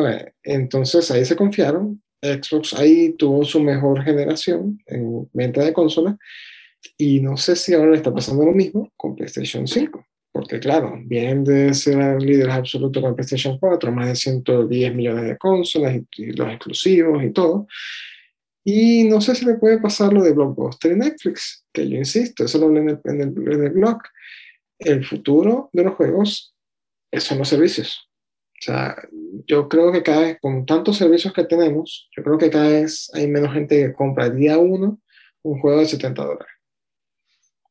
entonces 0.44 1.10
ahí 1.10 1.26
se 1.26 1.36
confiaron. 1.36 2.02
Xbox 2.22 2.74
ahí 2.74 3.14
tuvo 3.14 3.44
su 3.46 3.60
mejor 3.60 4.04
generación 4.04 4.80
en 4.88 5.30
venta 5.34 5.64
de 5.64 5.74
consolas 5.74 6.16
y 6.98 7.20
no 7.20 7.38
sé 7.38 7.56
si 7.56 7.74
ahora 7.74 7.92
le 7.92 7.98
está 7.98 8.14
pasando 8.14 8.46
lo 8.46 8.52
mismo 8.52 8.92
con 8.96 9.16
PlayStation 9.16 9.68
5 9.68 10.06
porque 10.38 10.60
claro, 10.60 11.00
vienen 11.04 11.44
de 11.44 11.74
ser 11.74 12.22
líderes 12.22 12.54
absolutos 12.54 13.02
con 13.02 13.16
PlayStation 13.16 13.58
4, 13.58 13.92
más 13.92 14.08
de 14.08 14.16
110 14.16 14.94
millones 14.94 15.26
de 15.26 15.36
consolas 15.36 15.96
y, 16.16 16.32
los 16.34 16.48
exclusivos 16.50 17.24
y 17.24 17.32
todo. 17.32 17.66
Y 18.64 19.06
no 19.06 19.20
sé 19.20 19.34
si 19.34 19.46
le 19.46 19.56
puede 19.56 19.80
pasar 19.80 20.14
lo 20.14 20.22
de 20.22 20.34
Blockbuster 20.34 20.92
y 20.92 20.96
Netflix, 20.96 21.66
que 21.74 21.90
yo 21.90 21.98
insisto, 21.98 22.46
eso 22.46 22.60
lo 22.60 22.68
hablé 22.68 22.82
en 22.82 22.90
el, 22.90 23.00
en 23.06 23.22
el, 23.22 23.52
en 23.52 23.64
el 23.64 23.72
blog. 23.72 23.98
El 24.78 25.04
futuro 25.04 25.72
de 25.74 25.86
los 25.86 25.96
juegos 25.96 26.54
son 27.18 27.40
los 27.40 27.50
servicios. 27.50 28.08
O 28.60 28.62
sea, 28.62 28.96
yo 29.48 29.68
creo 29.68 29.92
que 29.92 30.04
cada 30.04 30.22
vez, 30.22 30.38
con 30.40 30.68
tantos 30.68 30.98
servicios 30.98 31.34
que 31.34 31.46
tenemos, 31.46 32.10
yo 32.16 32.24
creo 32.24 32.38
que 32.38 32.52
cada 32.52 32.70
vez 32.70 33.10
hay 33.16 33.28
menos 33.28 33.54
gente 33.54 33.88
que 33.88 33.94
compra 33.94 34.30
día 34.30 34.60
uno 34.60 35.02
un 35.42 35.60
juego 35.60 35.80
de 35.80 35.88
70 35.88 36.24
dólares. 36.24 36.57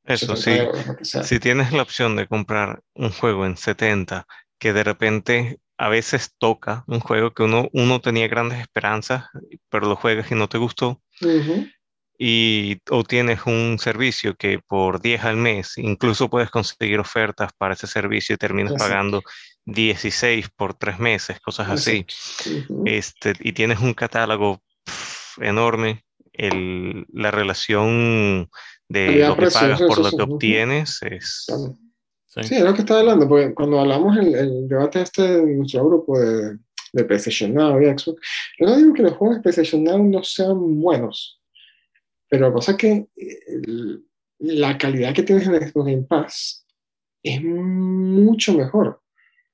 Eso 0.07 0.36
sí, 0.36 0.57
si 1.02 1.40
tienes 1.40 1.72
la 1.72 1.82
opción 1.82 2.16
de 2.16 2.26
comprar 2.28 2.80
un 2.94 3.11
juego 3.11 3.44
en 3.44 3.57
70 3.57 4.26
que 4.59 4.72
de 4.72 4.84
repente 4.84 5.59
a 5.78 5.88
veces 5.88 6.34
toca 6.38 6.84
un 6.86 7.00
juego 7.00 7.32
que 7.32 7.42
uno, 7.42 7.68
uno 7.72 8.00
tenía 8.00 8.28
grandes 8.28 8.61
esperanzas, 8.61 9.24
pero 9.68 9.86
lo 9.86 9.96
juegas 9.96 10.30
y 10.30 10.34
no 10.34 10.48
te 10.48 10.59
gustó, 10.59 11.02
y 12.18 12.80
o 12.90 13.04
tienes 13.04 13.40
un 13.46 13.78
servicio 13.78 14.36
que 14.36 14.59
por 14.59 15.02
10 15.02 15.24
al 15.24 15.36
mes, 15.36 15.76
incluso 15.76 16.30
puedes 16.30 16.50
conseguir 16.50 16.98
ofertas 16.98 17.52
para 17.59 17.74
ese 17.74 17.86
servicio 17.86 18.34
y 18.34 18.38
terminas 18.38 18.74
pagando 18.78 19.22
16 19.66 20.48
por 20.57 20.74
3 20.74 20.98
meses, 20.98 21.40
cosas 21.40 21.68
así, 21.68 22.07
este, 22.86 23.34
y 23.40 23.52
tienes 23.52 23.80
un 23.80 23.92
catálogo 23.92 24.62
enorme, 25.38 26.04
el, 26.32 27.07
la 27.12 27.30
relación 27.30 28.48
de 28.89 29.26
lo 29.26 29.37
que 29.37 29.49
pagas 29.49 29.82
por 29.82 29.99
lo 29.99 30.11
que 30.11 30.22
obtienes 30.22 31.01
es... 31.03 31.47
Sí. 32.26 32.55
es 32.55 32.61
lo 32.61 32.74
que 32.74 32.80
estaba 32.80 33.01
hablando, 33.01 33.26
porque 33.26 33.55
cuando 33.55 33.80
hablamos 33.80 34.14
el, 34.18 34.34
el 34.34 34.68
debate 34.68 35.01
este 35.01 35.22
de 35.22 35.55
nuestro 35.55 35.87
grupo 35.87 36.18
de, 36.20 36.59
de 36.93 37.05
PlayStation 37.05 37.55
Now 37.55 37.80
y 37.80 37.87
Xbox, 37.87 38.20
yo 38.59 38.66
no 38.66 38.76
digo 38.76 38.93
que 38.93 39.03
los 39.03 39.14
juegos 39.14 39.37
de 39.37 39.43
PlayStation 39.43 39.82
Now 39.82 40.05
no 40.05 40.22
sean 40.22 40.80
buenos, 40.80 41.41
pero 42.28 42.49
la 42.49 42.53
cosa 42.53 42.72
es 42.72 42.76
que 42.76 43.07
la 44.39 44.76
calidad 44.76 45.14
que 45.14 45.22
tienes 45.22 45.47
en 45.47 45.55
Xbox 45.55 45.87
Game 45.87 46.03
Pass 46.03 46.66
es 47.22 47.43
mucho 47.43 48.53
mejor, 48.53 49.01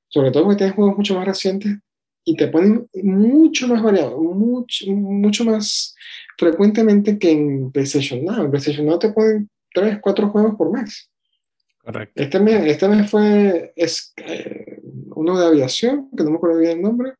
sobre 0.09 0.33
todo 0.33 0.45
porque 0.45 0.59
tienes 0.59 0.75
juegos 0.75 0.97
mucho 0.97 1.15
más 1.15 1.27
recientes 1.27 1.79
y 2.25 2.37
te 2.37 2.49
ponen 2.49 2.89
mucho 3.03 3.69
más 3.69 3.83
variado, 3.83 4.21
mucho, 4.21 4.87
mucho 4.91 5.45
más 5.45 5.95
frecuentemente 6.39 7.19
que 7.19 7.31
en 7.31 7.73
PlayStation 7.73 8.25
Now. 8.25 8.45
En 8.45 8.51
PlayStation 8.51 8.87
Now 8.87 8.99
te 8.99 9.11
ponen 9.11 9.49
3, 9.75 9.99
4 10.01 10.29
juegos 10.31 10.55
por 10.57 10.73
mes. 10.73 11.11
Correcto. 11.83 12.23
Este 12.23 12.39
mes, 12.39 12.65
este 12.67 12.89
mes 12.89 13.11
fue 13.11 13.73
es, 13.75 14.13
eh, 14.17 14.81
uno 15.15 15.39
de 15.39 15.47
aviación, 15.47 16.09
que 16.17 16.23
no 16.23 16.31
me 16.31 16.37
acuerdo 16.37 16.59
bien 16.59 16.79
el 16.79 16.83
nombre, 16.83 17.15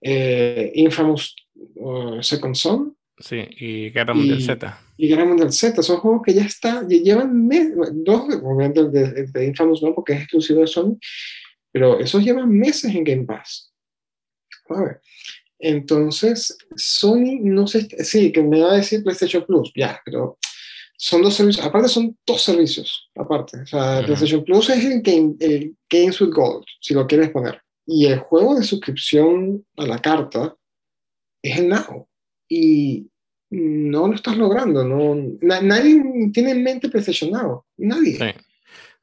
eh, 0.00 0.70
Infamous 0.74 1.34
uh, 1.76 2.22
Second 2.22 2.54
Son. 2.54 2.96
Sí, 3.18 3.42
y 3.58 3.90
Guerra 3.90 4.14
Mundial 4.14 4.42
Z. 4.42 4.78
Y 4.96 5.08
Guerra 5.08 5.24
Mundial 5.24 5.52
Z, 5.52 5.82
son 5.82 5.96
juegos 5.98 6.22
que 6.24 6.34
ya 6.34 6.44
está, 6.44 6.86
llevan 6.86 7.46
meses, 7.46 7.74
dos, 7.92 8.22
obviamente 8.42 8.80
el 8.80 8.92
de, 8.92 9.26
de, 9.26 9.46
Infamous 9.46 9.82
no, 9.82 9.94
porque 9.94 10.12
es 10.12 10.20
exclusivo 10.20 10.60
de 10.60 10.66
Sony, 10.66 10.98
pero 11.72 11.98
esos 11.98 12.22
llevan 12.22 12.50
meses 12.50 12.94
en 12.94 13.04
Game 13.04 13.24
Pass. 13.24 13.65
Entonces, 15.58 16.56
Sony, 16.76 17.38
no 17.40 17.66
sé, 17.66 17.88
sí, 18.04 18.30
que 18.30 18.42
me 18.42 18.60
va 18.60 18.72
a 18.72 18.76
decir 18.76 19.02
PlayStation 19.02 19.44
Plus, 19.46 19.72
ya, 19.74 20.00
pero 20.04 20.38
son 20.98 21.22
dos 21.22 21.34
servicios, 21.34 21.64
aparte 21.64 21.88
son 21.88 22.16
dos 22.26 22.42
servicios, 22.42 23.10
aparte. 23.14 23.60
O 23.62 23.66
sea, 23.66 24.02
PlayStation 24.04 24.44
Plus 24.44 24.70
es 24.70 24.84
el, 24.84 25.00
game, 25.02 25.34
el 25.40 25.74
Games 25.90 26.20
with 26.20 26.32
Gold, 26.32 26.64
si 26.80 26.94
lo 26.94 27.06
quieres 27.06 27.30
poner. 27.30 27.60
Y 27.86 28.06
el 28.06 28.18
juego 28.18 28.56
de 28.56 28.64
suscripción 28.64 29.64
a 29.76 29.86
la 29.86 29.98
carta 29.98 30.54
es 31.42 31.58
el 31.58 31.68
Now. 31.68 32.08
Y 32.48 33.08
no 33.50 34.08
lo 34.08 34.14
estás 34.14 34.36
logrando. 34.36 34.84
No, 34.84 35.14
nadie 35.40 36.30
tiene 36.32 36.50
en 36.50 36.62
mente 36.64 36.88
PlayStation 36.88 37.30
Now. 37.30 37.64
Nadie. 37.76 38.16
Sí. 38.16 38.45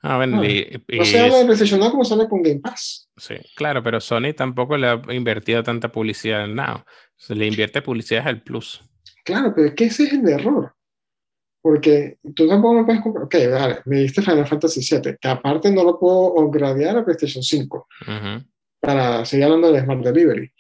Ah, 0.06 0.18
bueno, 0.18 0.44
y, 0.44 0.84
no 0.90 1.06
se 1.06 1.18
habla 1.18 1.38
de 1.38 1.46
PlayStation 1.46 1.80
Now 1.80 1.92
como 1.92 2.04
se 2.04 2.14
habla 2.14 2.28
con 2.28 2.44
Game 2.44 2.60
Pass. 2.60 3.10
Sí, 3.16 3.36
claro, 3.56 3.82
pero 3.82 4.02
Sony 4.02 4.34
tampoco 4.36 4.76
le 4.76 4.88
ha 4.88 5.02
invertido 5.12 5.64
tanta 5.64 5.90
publicidad 5.90 6.44
en 6.44 6.56
Now. 6.56 6.84
Se 7.16 7.34
le 7.34 7.48
invierte 7.48 7.82
publicidad 7.82 8.28
al 8.28 8.44
Plus. 8.44 8.84
Claro, 9.24 9.54
pero 9.56 9.70
es 9.70 9.76
que 9.76 9.86
ese 9.86 10.04
es 10.04 10.14
el 10.14 10.28
error. 10.28 10.76
Porque 11.62 12.18
tú 12.36 12.50
tampoco 12.50 12.74
me 12.74 12.84
puedes 12.84 13.02
comprar. 13.02 13.24
Ok, 13.24 13.36
vale, 13.50 13.80
me 13.86 14.02
diste 14.02 14.22
Final 14.22 14.46
Fantasy 14.46 14.82
VII, 14.82 15.16
que 15.22 15.28
aparte 15.30 15.72
no 15.72 15.86
lo 15.86 15.98
puedo 15.98 16.34
upgradear 16.34 16.98
a 16.98 17.06
PlayStation 17.06 17.42
5 17.42 17.88
para 18.82 19.24
seguir 19.24 19.46
hablando 19.46 19.72
de 19.72 19.80
Smart 19.80 20.04
Delivery. 20.04 20.52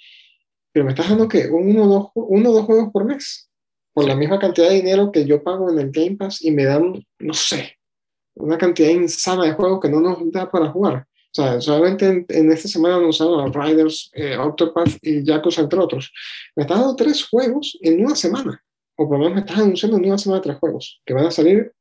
Pero 0.71 0.85
me 0.85 0.91
estás 0.91 1.09
dando 1.09 1.27
que 1.27 1.47
uno 1.47 1.83
o 1.83 1.87
dos, 1.87 2.11
uno, 2.15 2.53
dos 2.53 2.65
juegos 2.65 2.93
por 2.93 3.03
mes, 3.03 3.49
por 3.91 4.05
la 4.05 4.15
misma 4.15 4.39
cantidad 4.39 4.69
de 4.69 4.75
dinero 4.75 5.11
que 5.11 5.25
yo 5.25 5.43
pago 5.43 5.69
en 5.69 5.79
el 5.79 5.91
Game 5.91 6.15
Pass 6.15 6.41
y 6.41 6.51
me 6.51 6.63
dan, 6.63 7.05
no 7.19 7.33
sé, 7.33 7.77
una 8.35 8.57
cantidad 8.57 8.89
insana 8.89 9.45
de 9.45 9.53
juegos 9.53 9.79
que 9.81 9.89
no 9.89 10.01
nos 10.01 10.31
da 10.31 10.49
para 10.49 10.69
jugar. 10.69 11.07
O 11.35 11.35
sea, 11.35 11.59
solamente 11.61 12.25
en, 12.29 12.51
esta 12.51 12.67
semana 12.67 12.97
anunciaron 12.97 13.39
a 13.39 13.65
Riders, 13.65 14.11
eh, 14.13 14.37
Octopath 14.37 14.97
y 15.01 15.23
Yakuza, 15.23 15.61
entre 15.61 15.79
otros. 15.79 16.13
Me 16.55 16.61
estás 16.61 16.79
dando 16.79 16.95
tres 16.95 17.27
juegos 17.27 17.77
en 17.81 18.05
una 18.05 18.15
semana. 18.15 18.63
O 18.95 19.07
por 19.07 19.17
lo 19.17 19.23
menos 19.23 19.33
me 19.33 19.39
estás 19.41 19.57
anunciando 19.57 19.97
en 19.97 20.05
una 20.05 20.17
semana 20.19 20.41
tres 20.41 20.57
juegos 20.57 21.01
que 21.03 21.13
van 21.13 21.25
a 21.25 21.31
salir 21.31 21.73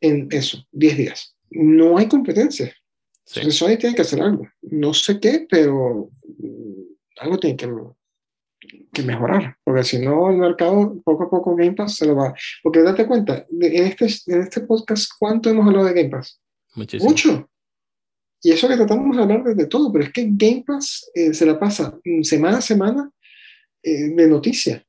en 0.00 0.28
eso, 0.30 0.64
10 0.70 0.96
días. 0.96 1.36
No 1.50 1.98
hay 1.98 2.08
competencia. 2.08 2.72
Sí. 3.24 3.40
Entonces 3.40 3.58
Sony 3.58 3.76
tiene 3.78 3.96
que 3.96 4.02
hacer 4.02 4.22
algo. 4.22 4.46
No 4.62 4.94
sé 4.94 5.18
qué, 5.18 5.46
pero 5.50 6.10
mm, 6.38 6.82
algo 7.18 7.38
tiene 7.38 7.56
que, 7.56 7.66
que 8.92 9.02
mejorar. 9.02 9.56
Porque 9.64 9.84
si 9.84 9.98
no, 9.98 10.30
el 10.30 10.36
mercado 10.36 11.00
poco 11.04 11.24
a 11.24 11.30
poco 11.30 11.56
Game 11.56 11.72
Pass 11.72 11.96
se 11.96 12.06
lo 12.06 12.16
va. 12.16 12.34
Porque 12.62 12.82
date 12.82 13.06
cuenta, 13.06 13.46
en 13.50 13.84
este, 13.84 14.06
en 14.26 14.42
este 14.42 14.60
podcast, 14.62 15.10
¿cuánto 15.18 15.50
hemos 15.50 15.66
hablado 15.66 15.86
de 15.86 15.94
Game 15.94 16.10
Pass? 16.10 16.40
Muchísimo. 16.74 17.10
Mucho. 17.10 17.48
Y 18.42 18.50
eso 18.50 18.68
que 18.68 18.76
tratamos 18.76 19.16
de 19.16 19.22
hablar 19.22 19.44
de 19.44 19.66
todo, 19.66 19.92
pero 19.92 20.04
es 20.04 20.12
que 20.12 20.28
Game 20.30 20.64
Pass 20.66 21.10
eh, 21.14 21.32
se 21.32 21.46
la 21.46 21.58
pasa 21.58 21.96
semana 22.22 22.58
a 22.58 22.62
semana 22.62 23.10
eh, 23.82 24.14
de 24.14 24.26
noticia. 24.26 24.84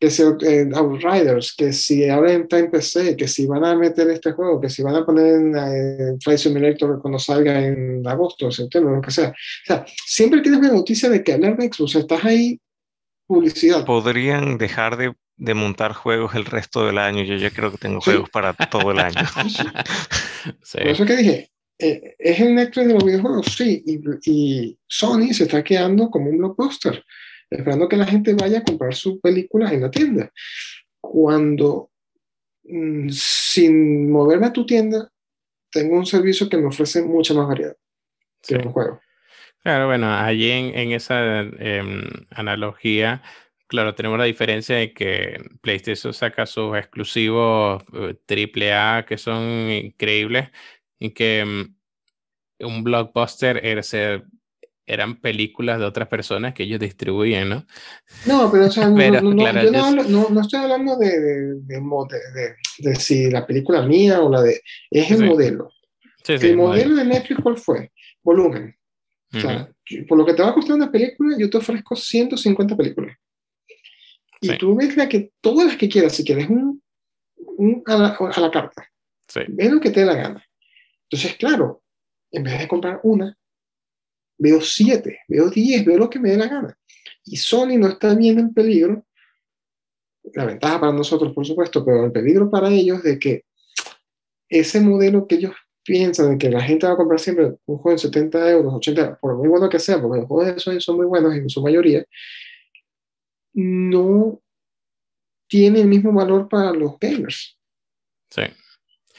Que 0.00 0.10
si 0.10 0.22
eh, 0.22 0.68
Outriders, 0.74 1.54
que 1.56 1.72
si 1.72 2.08
ahora 2.08 2.32
está 2.32 2.58
en 2.58 2.70
PC, 2.70 3.16
que 3.16 3.26
si 3.26 3.46
van 3.46 3.64
a 3.64 3.74
meter 3.74 4.08
este 4.10 4.32
juego, 4.32 4.60
que 4.60 4.70
si 4.70 4.82
van 4.82 4.94
a 4.94 5.04
poner 5.04 5.34
en 5.34 6.20
Flight 6.20 6.38
Simulator 6.38 7.00
cuando 7.00 7.18
salga 7.18 7.66
en 7.66 8.06
agosto, 8.06 8.50
septiembre, 8.50 8.94
lo 8.94 9.02
que 9.02 9.10
sea. 9.10 9.30
O 9.30 9.66
sea, 9.66 9.84
siempre 10.06 10.40
tienes 10.40 10.60
la 10.60 10.72
noticia 10.72 11.08
de 11.08 11.24
que 11.24 11.32
hablar 11.32 11.56
de 11.56 11.70
Xbox, 11.72 11.96
estás 11.96 12.24
ahí 12.24 12.60
publicidad. 13.26 13.84
Podrían 13.84 14.58
dejar 14.58 14.96
de, 14.96 15.14
de, 15.36 15.54
montar 15.54 15.92
juegos 15.92 16.34
el 16.34 16.44
resto 16.44 16.86
del 16.86 16.98
año. 16.98 17.22
Yo 17.24 17.36
ya 17.36 17.50
creo 17.50 17.70
que 17.70 17.78
tengo 17.78 18.00
juegos 18.00 18.30
para 18.30 18.54
todo 18.54 18.90
el 18.90 18.98
año. 18.98 19.20
sí. 20.62 20.78
Por 20.78 20.88
eso 20.88 21.04
que 21.04 21.16
dije, 21.16 21.50
eh, 21.78 22.16
¿es 22.18 22.40
el 22.40 22.56
Netflix 22.56 22.88
de 22.88 22.94
los 22.94 23.04
videojuegos? 23.04 23.46
Sí, 23.56 23.84
y, 23.86 24.00
y, 24.24 24.78
Sony 24.86 25.32
se 25.32 25.44
está 25.44 25.62
quedando 25.62 26.10
como 26.10 26.30
un 26.30 26.38
blockbuster, 26.38 27.04
esperando 27.50 27.88
que 27.88 27.96
la 27.96 28.06
gente 28.06 28.34
vaya 28.34 28.58
a 28.58 28.64
comprar 28.64 28.94
sus 28.94 29.20
películas 29.20 29.72
en 29.72 29.82
la 29.82 29.90
tienda. 29.90 30.32
Cuando, 31.00 31.90
mm, 32.64 33.08
sin 33.10 34.10
moverme 34.10 34.46
a 34.46 34.52
tu 34.52 34.66
tienda, 34.66 35.10
tengo 35.70 35.96
un 35.96 36.06
servicio 36.06 36.48
que 36.48 36.56
me 36.56 36.66
ofrece 36.66 37.02
mucha 37.02 37.34
más 37.34 37.46
variedad 37.46 37.76
que 38.46 38.56
un 38.56 38.72
juego. 38.72 39.00
Claro, 39.62 39.86
bueno, 39.86 40.12
allí 40.14 40.50
en, 40.50 40.78
en 40.78 40.92
esa 40.92 41.40
em, 41.40 42.04
analogía, 42.30 43.22
claro, 43.66 43.94
tenemos 43.94 44.18
la 44.18 44.24
diferencia 44.24 44.76
de 44.76 44.92
que 44.92 45.42
PlayStation 45.60 46.14
saca 46.14 46.46
sus 46.46 46.76
exclusivos 46.76 47.82
AAA 47.92 48.98
eh, 49.00 49.04
que 49.06 49.18
son 49.18 49.70
increíbles 49.70 50.48
y 50.98 51.10
que 51.10 51.44
mm, 51.44 52.66
un 52.66 52.84
blockbuster 52.84 53.60
era 53.64 53.82
ser, 53.82 54.24
eran 54.88 55.20
películas 55.20 55.78
de 55.78 55.84
otras 55.84 56.08
personas 56.08 56.54
que 56.54 56.62
ellos 56.62 56.80
distribuyen, 56.80 57.48
¿no? 57.48 57.66
No, 58.26 58.50
pero, 58.50 58.66
o 58.66 58.70
sea, 58.70 58.88
no, 58.88 58.96
no, 58.96 59.62
yo 59.62 59.70
no, 59.70 60.28
no, 60.30 60.40
estoy 60.40 60.60
hablando 60.60 60.96
de, 60.96 61.20
de, 61.20 61.60
de, 61.60 62.54
de, 62.78 62.94
si 62.96 63.30
la 63.30 63.46
película 63.46 63.82
mía 63.82 64.20
o 64.20 64.30
la 64.30 64.42
de... 64.42 64.62
Es 64.90 65.10
el 65.10 65.26
modelo. 65.26 65.70
Sí, 66.24 66.32
el 66.40 66.56
modelo 66.56 66.96
de 66.96 67.04
Netflix, 67.04 67.40
¿cuál 67.42 67.58
fue? 67.58 67.92
Volumen. 68.22 68.74
O 69.34 69.40
sea, 69.40 69.70
por 70.08 70.16
lo 70.16 70.24
que 70.24 70.32
te 70.32 70.42
va 70.42 70.48
a 70.48 70.54
costar 70.54 70.76
una 70.76 70.90
película, 70.90 71.36
yo 71.38 71.50
te 71.50 71.58
ofrezco 71.58 71.94
150 71.94 72.76
películas. 72.76 73.14
Y 74.40 74.56
tú 74.56 74.74
ves 74.74 74.96
la 74.96 75.08
que, 75.08 75.32
todas 75.40 75.66
las 75.66 75.76
que 75.76 75.88
quieras, 75.88 76.14
si 76.14 76.24
quieres 76.24 76.48
un, 76.48 76.82
un 77.36 77.82
a, 77.86 77.96
la, 77.96 78.08
a, 78.08 78.40
la, 78.40 78.50
carta. 78.50 78.88
Sí. 79.26 79.40
Ve 79.48 79.68
lo 79.68 79.80
que 79.80 79.90
te 79.90 80.00
dé 80.00 80.06
la 80.06 80.14
gana. 80.14 80.44
Entonces, 81.10 81.36
claro, 81.36 81.82
en 82.30 82.42
vez 82.42 82.58
de 82.58 82.68
comprar 82.68 83.00
una, 83.02 83.36
veo 84.38 84.60
siete, 84.60 85.20
veo 85.28 85.50
diez, 85.50 85.84
veo 85.84 85.98
lo 85.98 86.08
que 86.08 86.18
me 86.18 86.30
dé 86.30 86.36
la 86.36 86.48
gana. 86.48 86.78
Y 87.24 87.36
Sony 87.36 87.76
no 87.78 87.88
está 87.88 88.14
viendo 88.14 88.40
en 88.40 88.54
peligro, 88.54 89.04
la 90.34 90.44
ventaja 90.44 90.80
para 90.80 90.92
nosotros, 90.92 91.32
por 91.32 91.46
supuesto, 91.46 91.84
pero 91.84 92.04
el 92.04 92.12
peligro 92.12 92.50
para 92.50 92.70
ellos 92.70 93.02
de 93.02 93.18
que 93.18 93.44
ese 94.48 94.80
modelo 94.80 95.26
que 95.26 95.36
ellos 95.36 95.52
piensan 95.84 96.32
de 96.32 96.38
que 96.38 96.50
la 96.50 96.60
gente 96.60 96.86
va 96.86 96.92
a 96.92 96.96
comprar 96.96 97.18
siempre 97.18 97.56
un 97.66 97.78
juego 97.78 97.96
de 97.96 97.98
70 97.98 98.50
euros, 98.50 98.74
80 98.74 99.00
euros, 99.00 99.18
por 99.20 99.36
muy 99.36 99.48
bueno 99.48 99.68
que 99.68 99.78
sea, 99.78 100.00
porque 100.00 100.20
los 100.20 100.28
juegos 100.28 100.54
de 100.54 100.60
Sony 100.60 100.80
son 100.80 100.96
muy 100.96 101.06
buenos 101.06 101.34
en 101.34 101.48
su 101.48 101.62
mayoría, 101.62 102.04
no 103.54 104.40
tiene 105.48 105.80
el 105.80 105.88
mismo 105.88 106.12
valor 106.12 106.48
para 106.48 106.72
los 106.72 106.98
gamers. 106.98 107.58
Sí. 108.30 108.42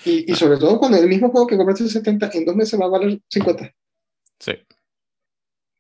Y, 0.06 0.32
y, 0.32 0.36
sobre 0.36 0.58
todo 0.58 0.80
cuando 0.80 0.98
el 0.98 1.10
mismo 1.10 1.30
juego 1.30 1.48
que 1.48 1.58
compraste 1.58 1.90
70 1.90 2.32
en 2.34 2.46
dos 2.46 2.56
meses 2.56 2.80
va 2.80 2.86
a 2.86 2.90
valer 2.90 3.20
50. 3.28 3.74
Sí. 4.40 4.54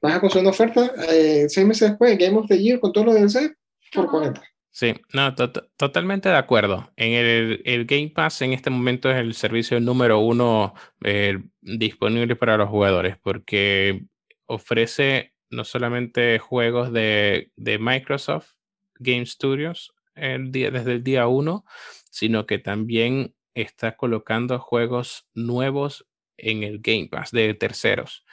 Vas 0.01 0.15
a 0.15 0.19
conseguir 0.21 0.41
una 0.41 0.51
oferta 0.51 0.93
eh, 1.09 1.47
seis 1.49 1.67
meses 1.67 1.89
después, 1.89 2.17
Game 2.17 2.37
of 2.37 2.47
the 2.47 2.57
Year 2.57 2.79
con 2.79 2.93
todo 2.93 3.05
lo 3.05 3.13
DLC 3.13 3.55
por 3.93 4.09
40. 4.09 4.41
Sí, 4.71 4.93
no, 5.13 5.35
to 5.35 5.51
totalmente 5.75 6.29
de 6.29 6.37
acuerdo. 6.37 6.91
En 6.95 7.13
el, 7.13 7.61
el, 7.65 7.85
Game 7.85 8.11
Pass 8.15 8.41
en 8.43 8.53
este 8.53 8.69
momento 8.69 9.09
es 9.09 9.17
el 9.17 9.33
servicio 9.33 9.79
número 9.79 10.19
uno 10.19 10.73
eh, 11.03 11.39
disponible 11.61 12.35
para 12.35 12.55
los 12.55 12.69
jugadores 12.69 13.17
porque 13.17 14.05
ofrece 14.45 15.33
no 15.49 15.63
solamente 15.63 16.39
juegos 16.39 16.93
de, 16.93 17.51
de 17.55 17.79
Microsoft 17.79 18.51
Game 18.99 19.25
Studios 19.25 19.93
el 20.15 20.51
día, 20.51 20.71
desde 20.71 20.93
el 20.93 21.03
día 21.03 21.27
uno, 21.27 21.65
sino 22.11 22.45
que 22.45 22.59
también 22.59 23.35
está 23.53 23.97
colocando 23.97 24.59
juegos 24.59 25.27
nuevos 25.33 26.07
en 26.37 26.63
el 26.63 26.79
Game 26.79 27.09
Pass 27.09 27.31
de 27.31 27.53
terceros. 27.53 28.25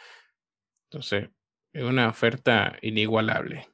Entonces, 0.91 1.25
es 1.25 1.31
una 1.83 2.09
oferta 2.09 2.77
inigualable. 2.83 3.68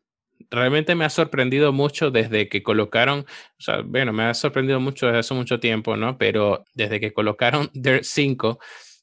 Realmente 0.50 0.94
me 0.94 1.04
ha 1.04 1.10
sorprendido 1.10 1.72
mucho 1.72 2.10
desde 2.10 2.48
que 2.48 2.62
colocaron, 2.62 3.20
o 3.20 3.62
sea, 3.62 3.82
bueno, 3.82 4.12
me 4.12 4.24
ha 4.24 4.34
sorprendido 4.34 4.80
mucho 4.80 5.06
desde 5.06 5.20
hace 5.20 5.34
mucho 5.34 5.60
tiempo, 5.60 5.96
¿no? 5.96 6.18
Pero 6.18 6.64
desde 6.74 7.00
que 7.00 7.12
colocaron 7.12 7.70
Dirt 7.74 8.04
5 8.04 8.58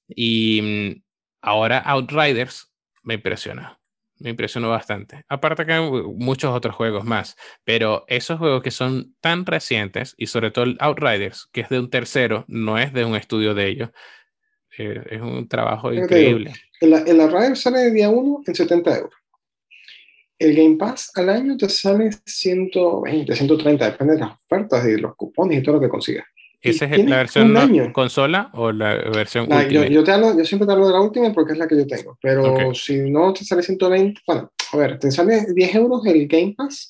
y 0.08 0.62
mm, 0.62 1.04
ahora 1.42 1.80
Outriders, 1.80 2.72
me 3.04 3.16
impresiona 3.16 3.80
me 4.20 4.30
impresionó 4.30 4.70
bastante. 4.70 5.24
Aparte 5.28 5.66
que 5.66 5.74
hay 5.74 5.90
muchos 6.16 6.54
otros 6.54 6.76
juegos 6.76 7.06
más, 7.06 7.36
pero 7.64 8.04
esos 8.08 8.38
juegos 8.38 8.62
que 8.62 8.72
son 8.72 9.16
tan 9.22 9.46
recientes 9.46 10.14
y 10.18 10.28
sobre 10.28 10.52
todo 10.52 10.66
Outriders, 10.80 11.48
que 11.52 11.62
es 11.62 11.70
de 11.70 11.80
un 11.80 11.90
tercero, 11.90 12.46
no 12.48 12.78
es 12.78 12.94
de 12.94 13.06
un 13.06 13.16
estudio 13.16 13.54
de 13.54 13.68
ellos, 13.68 13.90
eh, 14.78 15.02
es 15.10 15.22
un 15.22 15.48
trabajo 15.48 15.94
increíble. 15.94 16.54
El, 16.80 16.94
el 16.94 17.22
Outriders 17.22 17.62
sale 17.62 17.80
de 17.80 17.92
día 17.92 18.10
1 18.10 18.44
en 18.46 18.56
70 18.56 18.98
euros. 18.98 19.14
El 20.40 20.56
Game 20.56 20.78
Pass 20.78 21.12
al 21.16 21.30
año 21.30 21.58
te 21.58 21.68
sale 21.68 22.10
120, 22.26 23.36
130, 23.36 23.92
depende 23.92 24.14
de 24.14 24.20
las 24.22 24.32
ofertas 24.46 24.88
y 24.88 24.96
los 24.96 25.16
cupones 25.16 25.60
y 25.60 25.64
todo 25.64 25.76
lo 25.76 25.82
que 25.82 25.90
consigas. 25.90 26.26
¿Esa 26.62 26.86
es 26.86 27.06
la 27.06 27.18
versión 27.18 27.94
consola 27.94 28.50
o 28.54 28.72
la 28.72 28.96
versión 28.96 29.48
nah, 29.48 29.64
yo, 29.64 29.86
yo, 29.86 30.04
te 30.04 30.12
hablo, 30.12 30.38
yo, 30.38 30.44
siempre 30.44 30.66
te 30.66 30.74
hablo 30.74 30.88
de 30.88 30.94
la 30.94 31.00
última 31.00 31.32
porque 31.34 31.54
es 31.54 31.58
la 31.58 31.68
que 31.68 31.78
yo 31.78 31.88
tengo. 31.88 32.18
Pero 32.22 32.74
si 32.74 33.10
no 33.10 33.34
te 33.34 33.46
sale 33.46 33.64
120, 33.64 34.22
bueno, 34.28 34.52
a 34.74 34.78
ver, 34.78 35.00
te 35.00 35.10
sale 35.12 35.46
10 35.54 35.76
euros 35.76 36.06
el 36.06 36.28
Game 36.28 36.56
Pass, 36.58 36.90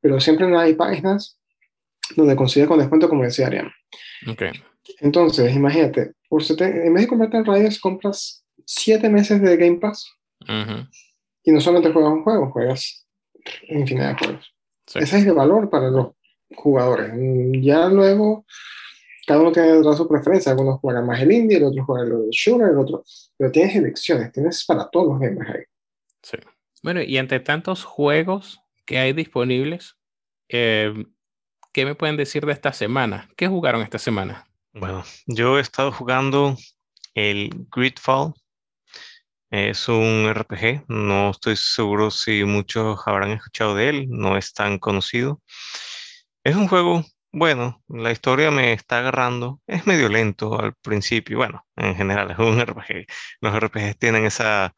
pero 0.00 0.20
siempre 0.20 0.46
no 0.46 0.58
hay 0.58 0.74
páginas 0.74 1.38
donde 2.16 2.36
consigues 2.36 2.68
con 2.68 2.78
descuento, 2.78 3.08
como 3.08 3.24
decía 3.24 3.46
Ariana. 3.46 3.74
Okay. 4.30 4.52
Entonces, 5.00 5.54
imagínate, 5.54 6.12
por 6.28 6.42
en 6.42 6.94
vez 6.94 7.02
de 7.02 7.08
comprarte 7.08 7.36
en 7.38 7.44
Riders, 7.44 7.80
compras 7.80 8.43
7 8.66 9.08
meses 9.08 9.40
de 9.40 9.56
Game 9.56 9.78
Pass. 9.78 10.10
Uh 10.42 10.46
-huh. 10.46 10.88
Y 11.42 11.52
no 11.52 11.60
solamente 11.60 11.92
juegas 11.92 12.12
un 12.12 12.24
juego, 12.24 12.50
juegas 12.50 13.06
infinidad 13.68 14.16
de 14.16 14.26
juegos. 14.26 14.54
Ese 14.94 15.18
es 15.18 15.26
el 15.26 15.34
valor 15.34 15.70
para 15.70 15.90
los 15.90 16.08
jugadores. 16.54 17.12
Ya 17.62 17.88
luego, 17.88 18.44
cada 19.26 19.40
uno 19.40 19.52
tiene 19.52 19.82
su 19.82 20.08
preferencia. 20.08 20.52
Algunos 20.52 20.80
juegan 20.80 21.06
más 21.06 21.20
el 21.20 21.32
indie, 21.32 21.58
el 21.58 21.64
otro 21.64 21.84
juega 21.84 22.04
el 22.04 22.30
shooter, 22.30 22.68
el 22.68 22.78
otro. 22.78 23.04
Pero 23.36 23.50
tienes 23.50 23.74
elecciones, 23.76 24.32
tienes 24.32 24.64
para 24.64 24.88
todos 24.90 25.08
los 25.08 25.20
gamers 25.20 25.50
ahí. 25.50 25.62
Sí. 26.22 26.36
Bueno, 26.82 27.02
y 27.02 27.16
entre 27.16 27.40
tantos 27.40 27.84
juegos 27.84 28.60
que 28.84 28.98
hay 28.98 29.12
disponibles, 29.12 29.96
eh, 30.48 30.92
¿qué 31.72 31.84
me 31.84 31.94
pueden 31.94 32.16
decir 32.16 32.44
de 32.44 32.52
esta 32.52 32.72
semana? 32.72 33.30
¿Qué 33.36 33.48
jugaron 33.48 33.82
esta 33.82 33.98
semana? 33.98 34.46
Bueno, 34.72 35.02
yo 35.26 35.58
he 35.58 35.60
estado 35.60 35.92
jugando 35.92 36.56
el 37.14 37.66
Gridfall. 37.74 38.34
Es 39.56 39.88
un 39.88 40.26
RPG, 40.28 40.86
no 40.88 41.30
estoy 41.30 41.54
seguro 41.54 42.10
si 42.10 42.42
muchos 42.42 42.98
habrán 43.06 43.30
escuchado 43.30 43.76
de 43.76 43.88
él, 43.88 44.06
no 44.10 44.36
es 44.36 44.52
tan 44.52 44.80
conocido. 44.80 45.40
Es 46.42 46.56
un 46.56 46.66
juego, 46.66 47.04
bueno, 47.30 47.80
la 47.86 48.10
historia 48.10 48.50
me 48.50 48.72
está 48.72 48.98
agarrando, 48.98 49.60
es 49.68 49.86
medio 49.86 50.08
lento 50.08 50.58
al 50.60 50.74
principio, 50.74 51.36
bueno, 51.38 51.64
en 51.76 51.94
general 51.94 52.30
es 52.32 52.38
un 52.40 52.60
RPG. 52.60 53.06
Los 53.40 53.54
RPGs 53.54 53.96
tienen 53.96 54.24
esa, 54.26 54.74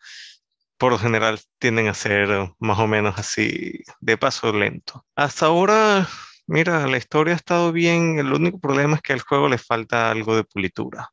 por 0.77 0.93
lo 0.93 0.99
general 0.99 1.41
tienden 1.59 1.89
a 1.89 1.95
ser 1.95 2.29
más 2.59 2.79
o 2.79 2.87
menos 2.87 3.19
así, 3.19 3.83
de 4.01 4.19
paso 4.19 4.53
lento. 4.53 5.07
Hasta 5.15 5.47
ahora 5.47 6.07
Mira, 6.47 6.87
la 6.87 6.99
historia 6.99 7.33
ha 7.33 7.37
estado 7.37 7.73
bien, 7.73 8.19
el 8.19 8.33
único 8.33 8.61
problema 8.61 8.97
es 8.97 9.03
que 9.03 9.15
al 9.15 9.21
juego 9.21 9.49
le 9.49 9.59
falta 9.59 10.11
algo 10.11 10.37
de 10.37 10.45
pulitura. 10.45 11.11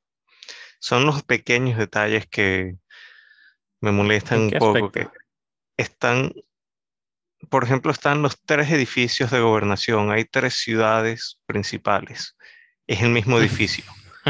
Son 0.79 1.05
los 1.05 1.23
pequeños 1.23 1.77
detalles 1.77 2.27
que 2.27 2.75
me 3.83 3.91
molestan 3.91 4.43
un 4.43 4.51
poco, 4.51 4.93
que 4.93 5.09
están, 5.75 6.31
por 7.49 7.65
ejemplo, 7.65 7.91
están 7.91 8.21
los 8.21 8.41
tres 8.41 8.71
edificios 8.71 9.29
de 9.29 9.41
gobernación, 9.41 10.09
hay 10.09 10.23
tres 10.23 10.53
ciudades 10.53 11.41
principales, 11.45 12.37
es 12.87 13.01
el 13.01 13.09
mismo 13.09 13.37
edificio, 13.39 13.83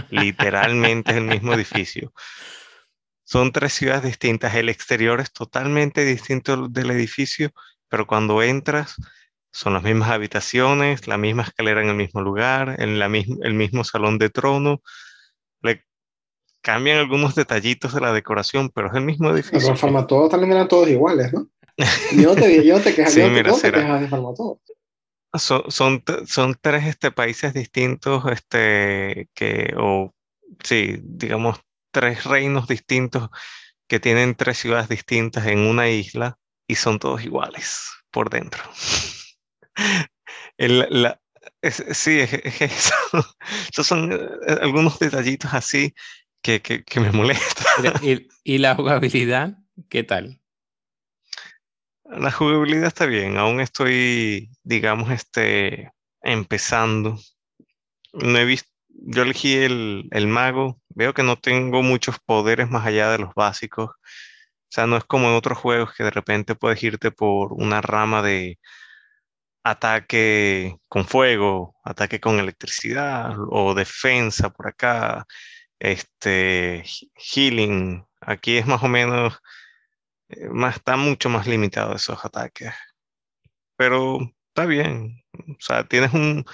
literalmente 0.09 1.11
es 1.11 1.17
el 1.17 1.25
mismo 1.25 1.53
edificio. 1.53 2.11
Son 3.23 3.51
tres 3.51 3.73
ciudades 3.73 4.01
distintas, 4.01 4.55
el 4.55 4.69
exterior 4.69 5.21
es 5.21 5.31
totalmente 5.31 6.03
distinto 6.03 6.67
del 6.67 6.89
edificio, 6.89 7.51
pero 7.89 8.07
cuando 8.07 8.41
entras 8.41 8.95
son 9.51 9.73
las 9.73 9.83
mismas 9.83 10.09
habitaciones, 10.09 11.07
la 11.07 11.19
misma 11.19 11.43
escalera 11.43 11.83
en 11.83 11.89
el 11.89 11.95
mismo 11.95 12.21
lugar, 12.21 12.77
en 12.79 12.97
la 12.97 13.05
el 13.05 13.53
mismo 13.53 13.83
salón 13.83 14.17
de 14.17 14.31
trono. 14.31 14.81
Le 15.61 15.85
cambian 16.63 16.97
algunos 16.97 17.35
detallitos 17.35 17.93
de 17.93 18.01
la 18.01 18.13
decoración, 18.13 18.69
pero 18.69 18.87
es 18.87 18.95
el 18.95 19.03
mismo 19.03 19.29
edificio. 19.29 19.59
Pero 19.59 19.75
forma 19.75 20.07
todos 20.07 20.31
también 20.31 20.53
eran 20.53 20.67
todos 20.67 20.89
iguales, 20.89 21.31
¿no? 21.31 21.47
Yo 22.15 22.33
no 22.33 22.35
te, 22.35 22.63
yo 22.63 22.79
te 22.79 22.93
quejas, 22.93 23.13
sí, 23.13 23.21
mira, 23.23 23.51
te, 23.51 23.71
de. 23.71 24.09
Son, 25.35 25.63
son, 25.71 26.03
son, 26.27 26.55
tres 26.61 26.85
este, 26.85 27.09
países 27.09 27.51
distintos, 27.55 28.23
este, 28.31 29.27
que, 29.33 29.73
o 29.75 30.13
sí, 30.63 30.99
digamos, 31.01 31.59
tres 31.91 32.25
reinos 32.25 32.67
distintos 32.67 33.29
que 33.87 33.99
tienen 33.99 34.35
tres 34.35 34.59
ciudades 34.59 34.87
distintas 34.87 35.47
en 35.47 35.59
una 35.59 35.89
isla 35.89 36.37
y 36.67 36.75
son 36.75 36.99
todos 36.99 37.23
iguales 37.23 37.89
por 38.11 38.29
dentro. 38.29 38.61
El, 40.57 40.85
la, 40.91 41.19
sí, 41.71 42.19
es, 42.19 42.61
eso. 42.61 42.93
Esos 43.71 43.87
son 43.87 44.11
eh, 44.11 44.29
algunos 44.61 44.99
detallitos 44.99 45.53
así 45.53 45.93
que, 46.43 46.61
que, 46.61 46.83
que 46.83 46.99
me 46.99 47.11
molestan. 47.11 47.65
¿Y, 48.03 48.27
¿Y, 48.43 48.57
la 48.59 48.75
jugabilidad? 48.75 49.57
¿Qué 49.89 50.03
tal? 50.03 50.39
La 52.03 52.31
jugabilidad 52.31 52.87
está 52.87 53.07
bien. 53.07 53.37
Aún 53.37 53.59
estoy, 53.59 54.51
digamos, 54.63 55.09
este, 55.09 55.91
empezando. 56.21 57.17
No 58.13 58.37
he 58.37 58.45
visto, 58.45 58.69
yo 58.89 59.23
elegí 59.23 59.55
el, 59.55 60.07
el 60.11 60.27
mago. 60.27 60.79
Veo 60.89 61.15
que 61.15 61.23
no 61.23 61.37
tengo 61.39 61.81
muchos 61.81 62.19
poderes 62.19 62.69
más 62.69 62.85
allá 62.85 63.09
de 63.09 63.17
los 63.17 63.33
básicos. 63.33 63.89
O 63.89 64.75
sea, 64.75 64.85
no 64.85 64.97
es 64.97 65.03
como 65.05 65.29
en 65.29 65.35
otros 65.35 65.57
juegos 65.57 65.93
que 65.95 66.03
de 66.03 66.11
repente 66.11 66.55
puedes 66.55 66.83
irte 66.83 67.09
por 67.09 67.53
una 67.53 67.81
rama 67.81 68.21
de, 68.21 68.59
ataque 69.63 70.77
con 70.87 71.05
fuego, 71.05 71.75
ataque 71.83 72.19
con 72.19 72.39
electricidad 72.39 73.35
o 73.49 73.73
defensa 73.73 74.49
por 74.51 74.67
acá, 74.67 75.25
este, 75.83 76.85
healing. 77.15 78.05
Aquí 78.21 78.57
es 78.57 78.65
más 78.65 78.81
o 78.83 78.87
menos, 78.87 79.39
eh, 80.29 80.47
más, 80.49 80.77
está 80.77 80.95
mucho 80.97 81.29
más 81.29 81.45
limitado 81.45 81.95
esos 81.95 82.23
ataques. 82.25 82.73
Pero 83.75 84.19
está 84.47 84.65
bien. 84.65 85.23
O 85.33 85.57
sea, 85.59 85.83
tienes 85.85 86.13
un, 86.13 86.45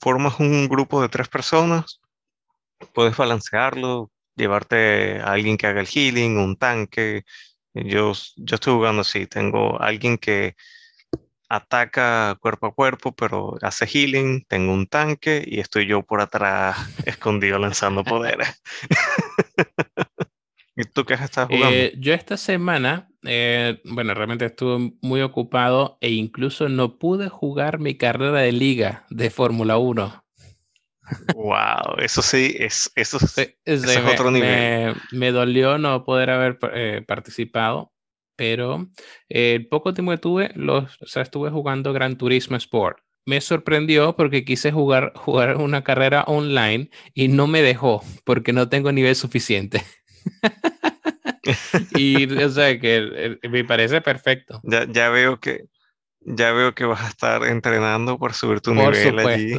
formas 0.00 0.38
un 0.40 0.68
grupo 0.68 1.02
de 1.02 1.08
tres 1.08 1.28
personas, 1.28 2.00
puedes 2.94 3.16
balancearlo, 3.16 4.12
llevarte 4.36 5.20
a 5.20 5.32
alguien 5.32 5.56
que 5.56 5.66
haga 5.66 5.80
el 5.80 5.88
healing, 5.88 6.38
un 6.38 6.56
tanque. 6.56 7.24
Yo, 7.74 8.12
yo 8.36 8.54
estoy 8.56 8.74
jugando 8.74 9.02
así, 9.02 9.26
tengo 9.26 9.80
alguien 9.80 10.18
que 10.18 10.56
ataca 11.48 12.36
cuerpo 12.40 12.66
a 12.66 12.74
cuerpo, 12.74 13.12
pero 13.12 13.56
hace 13.62 13.86
healing, 13.86 14.44
tengo 14.46 14.72
un 14.72 14.86
tanque 14.86 15.42
y 15.46 15.60
estoy 15.60 15.86
yo 15.86 16.02
por 16.02 16.20
atrás 16.20 16.76
escondido 17.06 17.58
lanzando 17.58 18.04
poderes. 18.04 18.62
¿Y 20.76 20.84
tú 20.84 21.04
qué 21.04 21.14
estás 21.14 21.48
jugando? 21.48 21.70
Eh, 21.70 21.92
yo 21.98 22.14
esta 22.14 22.36
semana, 22.36 23.08
eh, 23.24 23.80
bueno, 23.84 24.14
realmente 24.14 24.44
estuve 24.44 24.92
muy 25.00 25.22
ocupado 25.22 25.98
e 26.00 26.10
incluso 26.10 26.68
no 26.68 26.98
pude 26.98 27.28
jugar 27.28 27.80
mi 27.80 27.96
carrera 27.96 28.40
de 28.40 28.52
liga 28.52 29.04
de 29.10 29.30
Fórmula 29.30 29.78
1. 29.78 30.24
Wow, 31.34 31.96
eso 31.98 32.22
sí, 32.22 32.54
es, 32.58 32.92
eso, 32.94 33.18
es 33.64 33.96
otro 33.96 34.30
nivel. 34.30 34.94
Me, 35.10 35.32
dolió 35.32 35.78
no 35.78 36.04
poder 36.04 36.30
haber 36.30 36.58
eh, 36.74 37.02
participado 37.04 37.92
pero 38.38 38.88
el 39.28 39.66
poco 39.66 39.92
tiempo 39.92 40.12
que 40.12 40.18
tuve, 40.18 40.52
los, 40.54 41.02
o 41.02 41.06
sea, 41.06 41.22
estuve 41.22 41.50
jugando 41.50 41.92
Gran 41.92 42.16
Turismo 42.16 42.56
Sport. 42.56 42.98
Me 43.26 43.40
sorprendió 43.40 44.14
porque 44.16 44.44
quise 44.44 44.70
jugar, 44.70 45.12
jugar 45.16 45.56
una 45.56 45.82
carrera 45.82 46.22
online 46.22 46.88
y 47.12 47.26
no 47.26 47.48
me 47.48 47.60
dejó 47.60 48.02
porque 48.24 48.52
no 48.52 48.68
tengo 48.68 48.92
nivel 48.92 49.16
suficiente. 49.16 49.82
y 51.96 52.32
o 52.32 52.48
sea 52.50 52.78
que 52.78 53.38
me 53.50 53.64
parece 53.64 54.00
perfecto. 54.00 54.60
Ya, 54.62 54.86
ya 54.88 55.08
veo 55.10 55.40
que 55.40 55.64
ya 56.36 56.52
veo 56.52 56.74
que 56.74 56.84
vas 56.84 57.02
a 57.02 57.08
estar 57.08 57.44
entrenando 57.44 58.18
por 58.18 58.34
subir 58.34 58.60
tu 58.60 58.74
nivel 58.74 59.18
allí. 59.18 59.56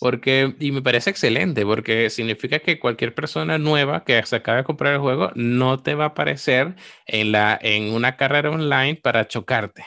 Porque, 0.00 0.54
y 0.58 0.72
me 0.72 0.82
parece 0.82 1.10
excelente, 1.10 1.64
porque 1.64 2.10
significa 2.10 2.58
que 2.58 2.78
cualquier 2.78 3.14
persona 3.14 3.58
nueva 3.58 4.04
que 4.04 4.22
se 4.24 4.36
acaba 4.36 4.58
de 4.58 4.64
comprar 4.64 4.94
el 4.94 5.00
juego 5.00 5.30
no 5.34 5.82
te 5.82 5.94
va 5.94 6.04
a 6.04 6.08
aparecer 6.08 6.74
en, 7.06 7.32
la, 7.32 7.58
en 7.60 7.92
una 7.92 8.16
carrera 8.16 8.50
online 8.50 8.96
para 8.96 9.28
chocarte. 9.28 9.84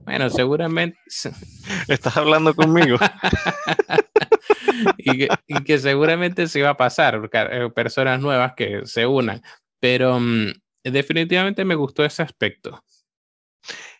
Bueno, 0.00 0.30
seguramente. 0.30 0.98
Estás 1.88 2.16
hablando 2.16 2.54
conmigo. 2.54 2.98
y, 4.98 5.28
que, 5.64 5.78
seguramente 5.78 6.48
se 6.48 6.62
va 6.62 6.70
a 6.70 6.76
pasar, 6.76 7.28
eh, 7.32 7.70
personas 7.74 8.20
nuevas 8.20 8.54
que 8.56 8.82
se 8.84 9.06
unan. 9.06 9.42
Pero 9.80 10.18
mm, 10.18 10.52
definitivamente 10.84 11.64
me 11.64 11.74
gustó 11.74 12.04
ese 12.04 12.22
aspecto. 12.22 12.82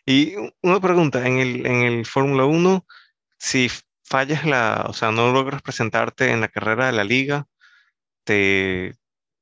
Y 0.05 0.35
una 0.61 0.79
pregunta, 0.79 1.25
en 1.25 1.37
el, 1.37 1.65
en 1.65 1.81
el 1.83 2.05
Fórmula 2.05 2.45
1, 2.45 2.85
si 3.37 3.69
fallas 4.03 4.45
la, 4.45 4.85
o 4.87 4.93
sea, 4.93 5.11
no 5.11 5.31
logras 5.31 5.61
presentarte 5.61 6.31
en 6.31 6.41
la 6.41 6.49
carrera 6.49 6.87
de 6.87 6.91
la 6.91 7.03
liga, 7.03 7.47
te, 8.25 8.95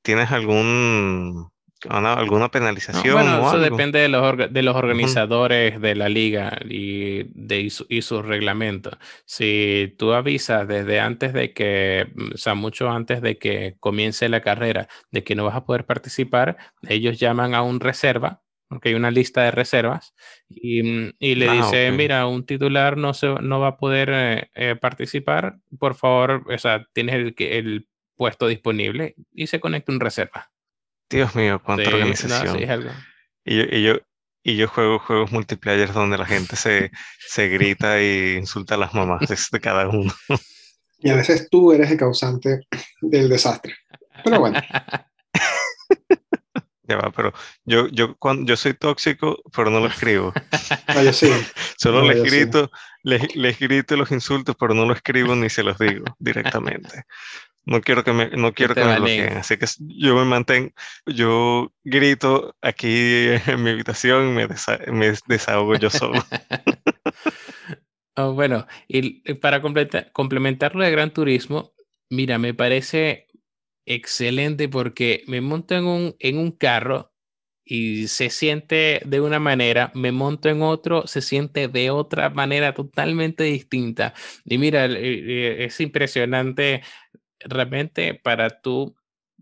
¿tienes 0.04 0.32
algún, 0.32 1.52
alguna 1.90 2.50
penalización? 2.52 3.14
bueno, 3.14 3.48
eso 3.48 3.60
depende 3.60 4.00
de 4.00 4.08
los, 4.08 4.38
de 4.38 4.62
los 4.62 4.76
organizadores 4.76 5.82
de 5.82 5.96
la 5.96 6.10
liga 6.10 6.60
y, 6.64 7.24
de, 7.34 7.72
y, 7.90 8.02
sus 8.02 8.24
reglamentos. 8.24 8.98
Si 9.26 9.96
tú 9.98 10.14
avisas 10.14 10.68
desde 10.68 11.00
antes 11.00 11.34
de 11.34 11.54
que, 11.54 12.12
o 12.34 12.38
sea, 12.38 12.54
mucho 12.54 12.90
antes 12.90 13.22
de 13.22 13.38
que 13.38 13.76
comience 13.80 14.30
la 14.30 14.42
carrera, 14.42 14.88
de 15.10 15.24
que 15.24 15.36
no 15.36 15.46
vas 15.46 15.56
a 15.56 15.66
poder 15.66 15.86
participar, 15.86 16.58
ellos 16.88 17.20
llaman 17.20 17.56
a 17.56 17.64
un 17.64 17.80
reserva 17.80 18.42
porque 18.72 18.88
hay 18.88 18.96
una 18.96 19.12
lista 19.12 19.44
de 19.44 19.52
reservas, 19.52 20.14
y, 20.48 20.82
mm, 20.82 21.14
y 21.20 21.36
le 21.36 21.50
ah, 21.50 21.54
dice, 21.56 21.92
mira, 21.92 22.26
un 22.26 22.46
titular 22.46 22.96
no, 22.96 23.14
se, 23.14 23.28
no 23.28 23.60
va 23.60 23.68
a 23.68 23.78
poder 23.78 24.10
eh, 24.14 24.50
eh, 24.56 24.78
participar, 24.78 25.58
por 25.78 25.94
favor, 25.94 26.46
o 26.50 26.58
sea, 26.58 26.88
tienes 26.94 27.16
el, 27.16 27.36
el 27.38 27.90
puesto 28.16 28.48
disponible 28.48 29.16
y 29.34 29.48
se 29.48 29.60
conecta 29.60 29.92
un 29.92 30.00
reserva. 30.00 30.50
Dios 31.10 31.36
mío, 31.36 31.62
cuánta 31.62 31.90
organización. 31.90 32.60
y, 33.44 33.58
yo, 33.58 33.64
y, 33.70 33.84
yo, 33.84 33.96
y 34.42 34.56
yo 34.56 34.70
juego 34.70 35.00
juegos 35.00 35.34
multiplayer 35.34 35.92
donde 35.92 36.18
la 36.18 36.26
gente 36.26 36.56
se, 36.56 36.92
se 37.20 37.50
grita 37.50 38.00
e 38.00 38.38
insulta 38.40 38.76
a 38.76 38.78
las 38.78 38.94
mamás 38.94 39.28
de 39.52 39.60
cada 39.60 39.90
uno. 39.90 40.14
Y 41.00 41.10
a 41.10 41.16
veces 41.16 41.50
tú 41.50 41.74
eres 41.74 41.92
el 41.92 41.98
causante 41.98 42.62
del 43.02 43.28
desastre. 43.28 43.76
Pero 44.24 44.40
bueno. 44.40 44.62
va, 46.96 47.12
pero 47.16 47.34
yo, 47.66 47.88
yo, 47.90 48.16
cuando, 48.18 48.50
yo 48.50 48.56
soy 48.58 48.74
tóxico, 48.74 49.42
pero 49.56 49.70
no 49.70 49.80
lo 49.80 49.88
escribo. 49.88 50.34
yo 51.04 51.14
sí. 51.14 51.32
Solo 51.78 52.04
les 52.04 52.24
grito, 52.24 52.72
les, 53.04 53.36
les, 53.36 53.60
grito 53.60 53.96
los 53.98 54.12
insultos, 54.12 54.56
pero 54.60 54.74
no 54.74 54.86
lo 54.86 54.94
escribo 54.94 55.36
ni 55.36 55.50
se 55.50 55.64
los 55.64 55.78
digo 55.78 56.06
directamente. 56.20 57.04
No 57.66 57.82
quiero 57.82 58.04
que 58.04 58.12
me, 58.12 58.30
no 58.30 58.54
quiero 58.54 58.74
que, 58.74 58.84
me 58.84 58.98
bloqueen, 58.98 59.38
así 59.38 59.58
que 59.58 59.68
yo 59.80 60.16
me 60.16 60.26
mantengo, 60.26 60.72
yo 61.06 61.72
grito 61.84 62.56
aquí 62.62 63.28
en 63.46 63.64
mi 63.64 63.70
habitación 63.70 64.30
y 64.30 64.32
me, 64.32 64.48
me 64.92 65.14
desahogo 65.28 65.76
yo 65.76 65.90
solo. 65.90 66.24
Oh, 68.18 68.34
bueno, 68.34 68.68
y 68.90 69.22
para 69.36 69.62
completar, 69.62 70.12
complementar 70.12 70.76
lo 70.76 70.84
de 70.84 70.92
Gran 70.92 71.14
Turismo, 71.14 71.74
mira, 72.10 72.38
me 72.38 72.54
parece 72.54 73.31
excelente 73.86 74.70
porque 74.70 75.24
me 75.28 75.42
monto 75.42 75.76
en 75.76 75.86
un, 75.86 76.16
en 76.20 76.38
un 76.38 76.52
carro 76.52 77.14
y 77.66 78.08
se 78.08 78.30
siente 78.30 79.02
de 79.06 79.22
una 79.22 79.40
manera, 79.40 79.92
me 79.96 80.12
monto 80.12 80.50
en 80.50 80.62
otro, 80.62 81.08
se 81.08 81.22
siente 81.22 81.68
de 81.68 81.92
otra 81.92 82.30
manera 82.30 82.74
totalmente 82.74 83.44
distinta. 83.46 84.14
Y 84.46 84.58
mira, 84.58 84.86
eh, 84.88 85.66
es 85.66 85.80
impresionante, 85.80 86.82
realmente 87.40 88.16
para 88.16 88.50
tú 88.62 88.96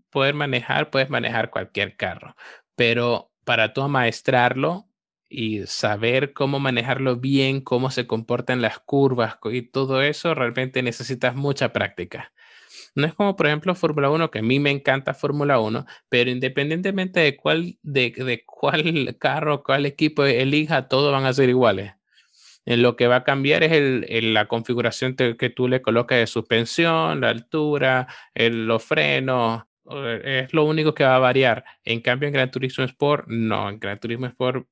poder 0.10 0.34
manejar, 0.36 0.90
puedes 0.92 1.10
manejar 1.10 1.50
cualquier 1.50 1.96
carro, 1.98 2.36
pero 2.76 3.32
para 3.46 3.74
tú 3.74 3.82
amaestrarlo 3.82 4.88
y 5.30 5.66
saber 5.68 6.34
cómo 6.34 6.60
manejarlo 6.60 7.18
bien, 7.18 7.62
cómo 7.62 7.92
se 7.92 8.08
comportan 8.08 8.62
las 8.62 8.80
curvas 8.80 9.38
y 9.52 9.64
todo 9.64 10.02
eso, 10.02 10.34
realmente 10.36 10.84
necesitas 10.84 11.36
mucha 11.36 11.74
práctica. 11.74 12.34
No 12.96 13.06
es 13.08 13.14
como, 13.14 13.36
por 13.36 13.48
ejemplo, 13.48 13.76
Fórmula 13.76 14.10
1, 14.10 14.32
que 14.32 14.40
a 14.40 14.42
mí 14.42 14.60
me 14.60 14.72
encanta 14.72 15.14
Fórmula 15.14 15.60
1, 15.60 15.86
pero 16.10 16.30
independientemente 16.30 17.20
de 17.20 17.38
cuál, 17.38 17.78
de, 17.84 18.12
de 18.12 18.44
cuál 18.46 19.18
carro, 19.20 19.64
cuál 19.64 19.86
equipo 19.86 20.26
elija, 20.26 20.88
todos 20.88 21.12
van 21.12 21.26
a 21.26 21.34
ser 21.34 21.50
iguales. 21.50 21.94
En 22.66 22.82
lo 22.84 22.96
que 22.96 23.08
va 23.08 23.18
a 23.18 23.24
cambiar 23.24 23.64
es 23.64 23.72
el, 23.72 24.34
la 24.34 24.48
configuración 24.48 25.16
que 25.16 25.50
tú 25.50 25.68
le 25.68 25.82
colocas 25.82 26.20
de 26.20 26.28
suspensión, 26.28 27.22
la 27.22 27.30
altura, 27.30 28.08
el, 28.36 28.68
los 28.68 28.84
frenos, 28.84 29.64
es 30.24 30.54
lo 30.54 30.66
único 30.66 30.94
que 30.94 31.04
va 31.04 31.16
a 31.16 31.20
variar. 31.20 31.64
En 31.84 32.02
cambio, 32.02 32.28
en 32.28 32.34
Gran 32.34 32.52
Turismo 32.52 32.84
Sport, 32.84 33.28
no. 33.28 33.70
En 33.70 33.80
Gran 33.80 34.00
Turismo 34.00 34.28
Sport 34.28 34.68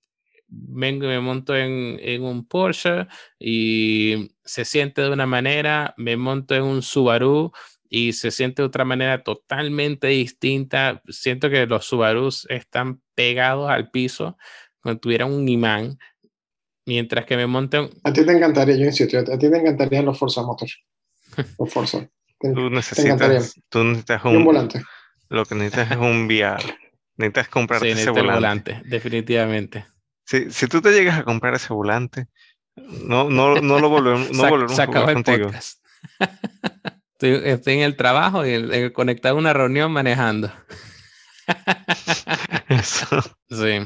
vengo 0.48 1.06
y 1.06 1.08
me 1.08 1.20
monto 1.20 1.56
en, 1.56 1.98
en, 2.02 2.24
un 2.24 2.48
Porsche 2.48 3.08
y 3.40 4.32
se 4.46 4.64
siente 4.64 5.02
de 5.02 5.10
una 5.10 5.26
manera, 5.26 5.94
me 5.98 6.16
monto 6.16 6.56
en 6.56 6.64
un 6.64 6.82
Subaru 6.82 7.52
y 7.90 8.14
se 8.14 8.32
siente 8.32 8.62
de 8.62 8.68
otra 8.68 8.86
manera 8.86 9.24
totalmente 9.24 10.08
distinta. 10.08 11.02
Siento 11.08 11.50
que 11.50 11.66
los 11.66 11.86
Subarus 11.86 12.46
están 12.50 13.02
pegados 13.16 13.70
al 13.70 13.90
piso 13.92 14.38
como 14.80 14.98
tuvieran 14.98 15.32
un 15.32 15.48
imán, 15.50 15.98
mientras 16.86 17.26
que 17.26 17.36
me 17.36 17.48
monto 17.48 17.90
A 18.04 18.14
ti 18.14 18.26
te 18.26 18.32
encantaría, 18.32 18.76
yo 18.78 18.86
insisto, 18.86 19.18
a 19.18 19.38
ti 19.38 19.50
te 19.50 19.58
encantarían 19.58 20.06
los 20.06 20.18
Forza 20.18 20.44
Motors. 20.44 20.84
Los 21.60 21.72
Forza. 21.72 22.10
tú 22.40 22.70
necesitas, 22.70 23.54
tú 23.70 23.84
necesitas 23.84 24.24
un, 24.26 24.46
volante. 24.46 24.82
Lo 25.30 25.46
que 25.46 25.56
necesitas 25.56 25.92
es 25.92 25.98
un 25.98 26.26
VR. 26.26 26.64
Necesitas 27.18 27.50
comprarte 27.50 27.92
ese 27.92 28.10
volante. 28.12 28.34
volante. 28.34 28.82
Definitivamente. 28.86 29.86
Si, 30.24 30.50
si 30.52 30.68
tú 30.68 30.82
te 30.82 30.92
llegas 30.92 31.20
a 31.20 31.24
comprar 31.24 31.54
ese 31.54 31.74
volante, 31.74 32.28
no, 32.76 33.30
no, 33.30 33.60
no 33.60 33.80
lo 33.80 33.90
volvemos, 33.90 34.32
no 34.32 34.50
volvemos 34.50 34.80
a 34.80 34.86
jugar 34.86 35.14
contigo. 35.14 35.52
Estoy, 37.20 37.74
en 37.74 37.80
el 37.80 37.96
trabajo 37.96 38.46
y 38.46 38.52
he 38.52 38.94
conectado 38.94 39.38
una 39.38 39.54
reunión 39.54 39.92
manejando. 39.92 40.52
eso. 42.70 43.22
Sí. 43.50 43.80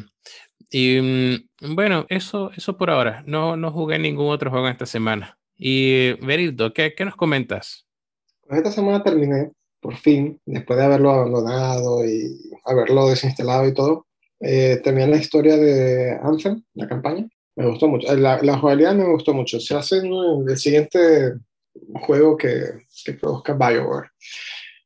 Y 0.70 1.02
mm, 1.02 1.76
bueno, 1.76 2.06
eso, 2.10 2.52
eso 2.56 2.78
por 2.78 2.90
ahora. 2.90 3.24
No, 3.26 3.56
no 3.56 3.72
jugué 3.72 4.00
ningún 4.00 4.32
otro 4.32 4.52
juego 4.52 4.68
esta 4.68 4.86
semana. 4.86 5.38
Y 5.56 6.14
Berildo, 6.26 6.74
¿qué, 6.74 6.94
¿qué 6.94 7.06
nos 7.06 7.16
comentas? 7.16 7.86
Pues 8.42 8.58
esta 8.58 8.72
semana 8.72 9.04
terminé, 9.04 9.52
por 9.80 9.96
fin, 9.96 10.42
después 10.46 10.78
de 10.78 10.86
haberlo 10.86 11.12
abandonado 11.12 12.06
y 12.06 12.52
haberlo 12.66 13.08
desinstalado 13.08 13.68
y 13.68 13.74
todo, 13.74 14.08
eh, 14.42 14.82
terminé 14.84 15.08
la 15.08 15.18
historia 15.18 15.56
de 15.56 16.18
Anthem, 16.22 16.64
la 16.74 16.88
campaña. 16.88 17.30
Me 17.56 17.68
gustó 17.68 17.88
mucho. 17.88 18.14
La, 18.16 18.42
la 18.42 18.58
jugabilidad 18.58 18.96
me 18.96 19.10
gustó 19.10 19.34
mucho. 19.34 19.60
Se 19.60 19.76
hace 19.76 20.00
el 20.00 20.58
siguiente 20.58 21.36
juego 22.02 22.38
que, 22.38 22.86
que 23.04 23.14
produzca 23.14 23.54
BioWare. 23.54 24.10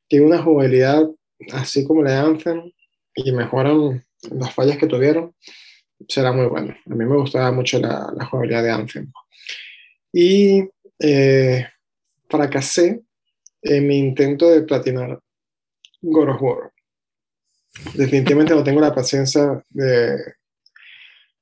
Tiene 0.07 0.25
una 0.25 0.41
jugabilidad 0.41 1.07
así 1.53 1.85
como 1.85 2.03
la 2.03 2.11
de 2.11 2.17
Anthem 2.17 2.71
y 3.15 3.31
mejoran 3.31 4.05
las 4.31 4.53
fallas 4.53 4.77
que 4.77 4.87
tuvieron, 4.87 5.33
será 6.07 6.31
muy 6.31 6.47
bueno. 6.47 6.75
A 6.85 6.95
mí 6.95 7.05
me 7.05 7.17
gustaba 7.17 7.51
mucho 7.51 7.79
la, 7.79 8.13
jugabilidad 8.29 8.63
de 8.63 8.71
Anthem. 8.71 9.11
Y 10.11 10.67
eh, 10.99 11.67
fracasé 12.29 13.01
en 13.61 13.87
mi 13.87 13.97
intento 13.97 14.49
de 14.49 14.61
platinar 14.61 15.19
God 16.01 16.29
of 16.29 16.41
War. 16.41 16.71
Definitivamente 17.93 18.53
no 18.53 18.63
tengo 18.63 18.79
la 18.79 18.95
paciencia 18.95 19.63
de, 19.69 20.17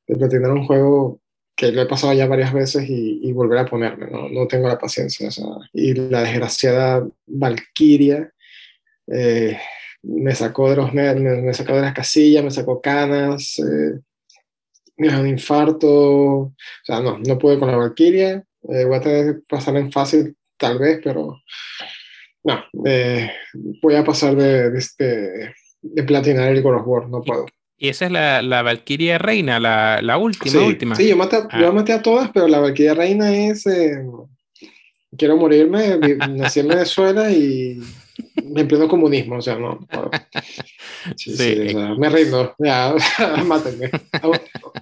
de 0.07 0.15
platinar 0.17 0.51
un 0.51 0.65
juego 0.65 1.21
que 1.63 1.71
lo 1.71 1.81
he 1.81 1.85
pasado 1.85 2.13
ya 2.13 2.27
varias 2.27 2.53
veces 2.53 2.85
y, 2.89 3.31
volver 3.31 3.59
a 3.59 3.65
ponerme, 3.65 4.07
¿no? 4.11 4.29
no 4.29 4.47
tengo 4.47 4.67
la 4.67 4.77
paciencia. 4.77 5.29
y 5.73 5.93
la 5.93 6.21
desgraciada 6.21 7.07
Valkyria 7.25 8.31
eh, 9.07 9.57
me 10.03 10.35
sacó 10.35 10.69
de 10.69 10.75
los 10.75 10.93
me, 10.93 11.13
me, 11.15 11.53
sacó 11.53 11.75
de 11.75 11.81
las 11.81 11.93
casillas, 11.93 12.43
me 12.43 12.51
sacó 12.51 12.81
canas, 12.81 13.59
eh, 13.59 13.99
me 14.97 15.07
dio 15.07 15.21
un 15.21 15.27
infarto, 15.27 15.89
o 15.89 16.53
sea, 16.83 16.99
no, 16.99 17.17
no 17.19 17.37
pude 17.37 17.57
con 17.57 17.71
la 17.71 17.77
Valkyria, 17.77 18.43
eh, 18.69 18.83
voy 18.85 18.97
a 18.97 19.01
tener 19.01 19.35
que 19.35 19.41
pasar 19.47 19.77
en 19.77 19.91
fácil 19.91 20.35
tal 20.57 20.77
vez, 20.79 20.99
pero 21.03 21.41
no, 22.43 22.65
voy 23.81 23.95
a 23.95 24.03
pasar 24.03 24.35
de, 24.35 24.69
de, 24.69 24.79
este, 24.79 25.55
de 25.81 26.03
platinar 26.03 26.49
el 26.49 26.61
God 26.61 26.75
of 26.75 26.87
War, 26.87 27.09
no 27.09 27.21
puedo. 27.21 27.45
Y 27.83 27.89
esa 27.89 28.05
es 28.05 28.11
la, 28.11 28.41
la 28.41 28.61
Valkyria 28.61 29.17
Reina, 29.17 29.59
la, 29.59 30.01
la 30.01 30.17
última, 30.17 30.49
sí, 30.49 30.57
última. 30.57 30.95
Sí, 30.95 31.09
yo 31.09 31.17
maté, 31.17 31.39
ah. 31.49 31.59
yo 31.59 31.73
maté 31.73 31.91
a 31.91 32.01
todas, 32.01 32.31
pero 32.33 32.47
la 32.47 32.61
Valkyria 32.61 32.93
Reina 32.93 33.35
es. 33.35 33.67
Eh, 33.67 34.05
quiero 35.17 35.35
morirme, 35.35 35.97
nací 36.29 36.61
en 36.61 36.69
Venezuela 36.69 37.29
y 37.29 37.81
en 38.37 38.67
pleno 38.69 38.87
comunismo, 38.87 39.35
o 39.35 39.41
sea, 39.41 39.57
no. 39.57 39.85
Sí, 41.17 41.35
sí. 41.35 41.75
me 41.97 42.09
rindo, 42.09 42.55
ya, 42.57 42.95
mátenme. 43.45 43.91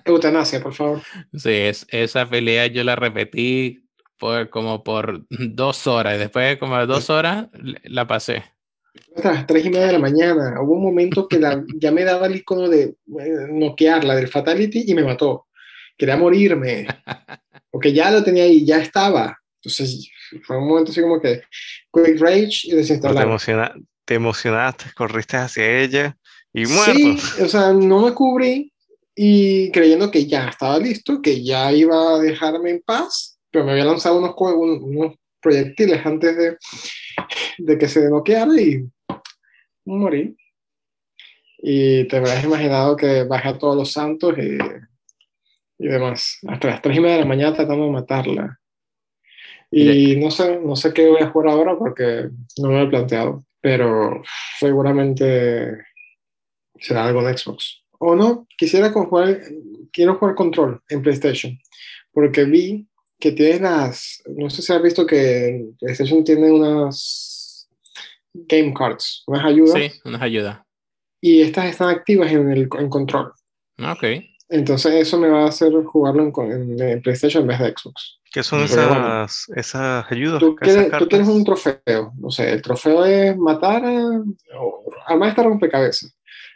Eutanasia, 0.05 0.61
por 0.61 0.75
favor. 0.75 1.01
Sí, 1.33 1.49
es, 1.49 1.87
esa 1.89 2.29
pelea 2.29 2.67
yo 2.67 2.83
la 2.83 2.95
repetí 2.95 3.83
por, 4.19 4.51
como 4.51 4.83
por 4.83 5.25
dos 5.27 5.87
horas, 5.87 6.17
y 6.17 6.19
después 6.19 6.57
como 6.57 6.77
de 6.77 6.85
dos 6.85 7.09
horas 7.09 7.47
la 7.83 8.05
pasé 8.05 8.43
a 9.23 9.31
las 9.31 9.47
3 9.47 9.65
y 9.65 9.69
media 9.69 9.87
de 9.87 9.93
la 9.93 9.99
mañana. 9.99 10.61
Hubo 10.61 10.73
un 10.73 10.83
momento 10.83 11.27
que 11.27 11.39
la, 11.39 11.63
ya 11.75 11.91
me 11.91 12.03
daba 12.03 12.27
el 12.27 12.35
icono 12.35 12.69
de 12.69 12.83
eh, 12.83 13.47
noquearla 13.49 14.15
del 14.15 14.27
Fatality 14.27 14.85
y 14.87 14.93
me 14.93 15.03
mató. 15.03 15.47
Quería 15.97 16.17
morirme. 16.17 16.87
Porque 17.71 17.93
ya 17.93 18.11
lo 18.11 18.23
tenía 18.23 18.43
ahí, 18.43 18.65
ya 18.65 18.77
estaba. 18.77 19.37
Entonces 19.55 20.09
fue 20.43 20.57
un 20.57 20.67
momento 20.67 20.91
así 20.91 21.01
como 21.01 21.21
que 21.21 21.41
Quick 21.93 22.19
Rage 22.19 22.61
y 22.63 22.71
desinstalar. 22.71 23.37
Te, 23.37 23.81
te 24.05 24.15
emocionaste, 24.15 24.85
corriste 24.95 25.37
hacia 25.37 25.81
ella 25.81 26.17
y 26.53 26.65
muerto. 26.65 26.93
Sí, 26.93 27.41
o 27.41 27.47
sea, 27.47 27.71
no 27.71 28.05
me 28.05 28.13
cubrí 28.13 28.73
y 29.15 29.71
creyendo 29.71 30.09
que 30.09 30.25
ya 30.25 30.49
estaba 30.49 30.79
listo, 30.79 31.21
que 31.21 31.43
ya 31.43 31.71
iba 31.71 32.15
a 32.15 32.19
dejarme 32.19 32.71
en 32.71 32.81
paz, 32.81 33.37
pero 33.51 33.65
me 33.65 33.71
había 33.71 33.85
lanzado 33.85 34.17
unos, 34.17 34.33
unos 34.37 35.15
proyectiles 35.41 36.05
antes 36.05 36.37
de, 36.37 36.57
de 37.57 37.77
que 37.77 37.87
se 37.87 38.09
noqueara 38.09 38.59
y 38.59 38.89
morí. 39.85 40.35
Y 41.57 42.07
te 42.07 42.17
habrás 42.17 42.43
imaginado 42.43 42.95
que 42.95 43.23
bajé 43.23 43.49
a 43.49 43.57
todos 43.57 43.75
los 43.75 43.91
santos 43.91 44.35
y, 44.37 44.57
y 45.77 45.87
demás. 45.87 46.39
Hasta 46.47 46.67
las 46.67 46.81
3 46.81 46.97
y 46.97 46.99
media 46.99 47.15
de 47.15 47.21
la 47.21 47.27
mañana 47.27 47.55
tratando 47.55 47.85
de 47.85 47.91
matarla. 47.91 48.59
Y 49.73 50.17
no 50.17 50.29
sé, 50.31 50.59
no 50.59 50.75
sé 50.75 50.93
qué 50.93 51.07
voy 51.07 51.21
a 51.21 51.29
jugar 51.29 51.49
ahora 51.49 51.77
porque 51.77 52.29
no 52.57 52.67
me 52.67 52.75
lo 52.75 52.81
he 52.83 52.89
planteado. 52.89 53.45
Pero 53.61 54.21
seguramente 54.59 55.77
será 56.77 57.05
algo 57.05 57.27
en 57.27 57.37
Xbox. 57.37 57.83
O 57.99 58.15
no, 58.15 58.47
quisiera 58.57 58.89
jugar, 58.89 59.39
quiero 59.93 60.15
jugar 60.15 60.35
Control 60.35 60.81
en 60.89 61.01
PlayStation. 61.01 61.57
Porque 62.11 62.43
vi 62.43 62.87
que 63.21 63.31
tienes 63.31 63.61
las, 63.61 64.21
no 64.35 64.49
sé 64.49 64.61
si 64.61 64.73
has 64.73 64.81
visto 64.81 65.05
que 65.05 65.63
PlayStation 65.79 66.23
tiene 66.23 66.51
unas 66.51 67.69
game 68.33 68.73
cards, 68.73 69.23
unas 69.27 69.45
ayudas. 69.45 69.73
Sí, 69.75 70.01
unas 70.03 70.21
ayudas. 70.21 70.59
Y 71.21 71.41
estas 71.41 71.65
están 71.65 71.89
activas 71.89 72.31
en 72.31 72.51
el 72.51 72.67
en 72.79 72.89
control. 72.89 73.31
Ah, 73.77 73.93
ok. 73.93 74.03
Entonces 74.49 74.93
eso 74.95 75.17
me 75.17 75.29
va 75.29 75.43
a 75.43 75.49
hacer 75.49 75.71
jugarlo 75.85 76.23
en, 76.23 76.81
en, 76.81 77.01
PlayStation 77.01 77.43
en 77.43 77.47
vez 77.47 77.59
de 77.59 77.73
Xbox. 77.77 78.19
¿Qué 78.33 78.43
son 78.43 78.63
esas, 78.63 79.45
esas 79.55 80.11
ayudas? 80.11 80.39
Tú, 80.39 80.55
tú, 80.97 81.07
tienes 81.07 81.27
un 81.27 81.45
trofeo, 81.45 82.13
no 82.17 82.31
sé, 82.31 82.51
el 82.51 82.61
trofeo 82.61 83.05
es 83.05 83.37
matar 83.37 83.85
a, 83.85 84.23
armar 85.05 85.29
esta 85.29 85.43
rompecabezas. 85.43 86.13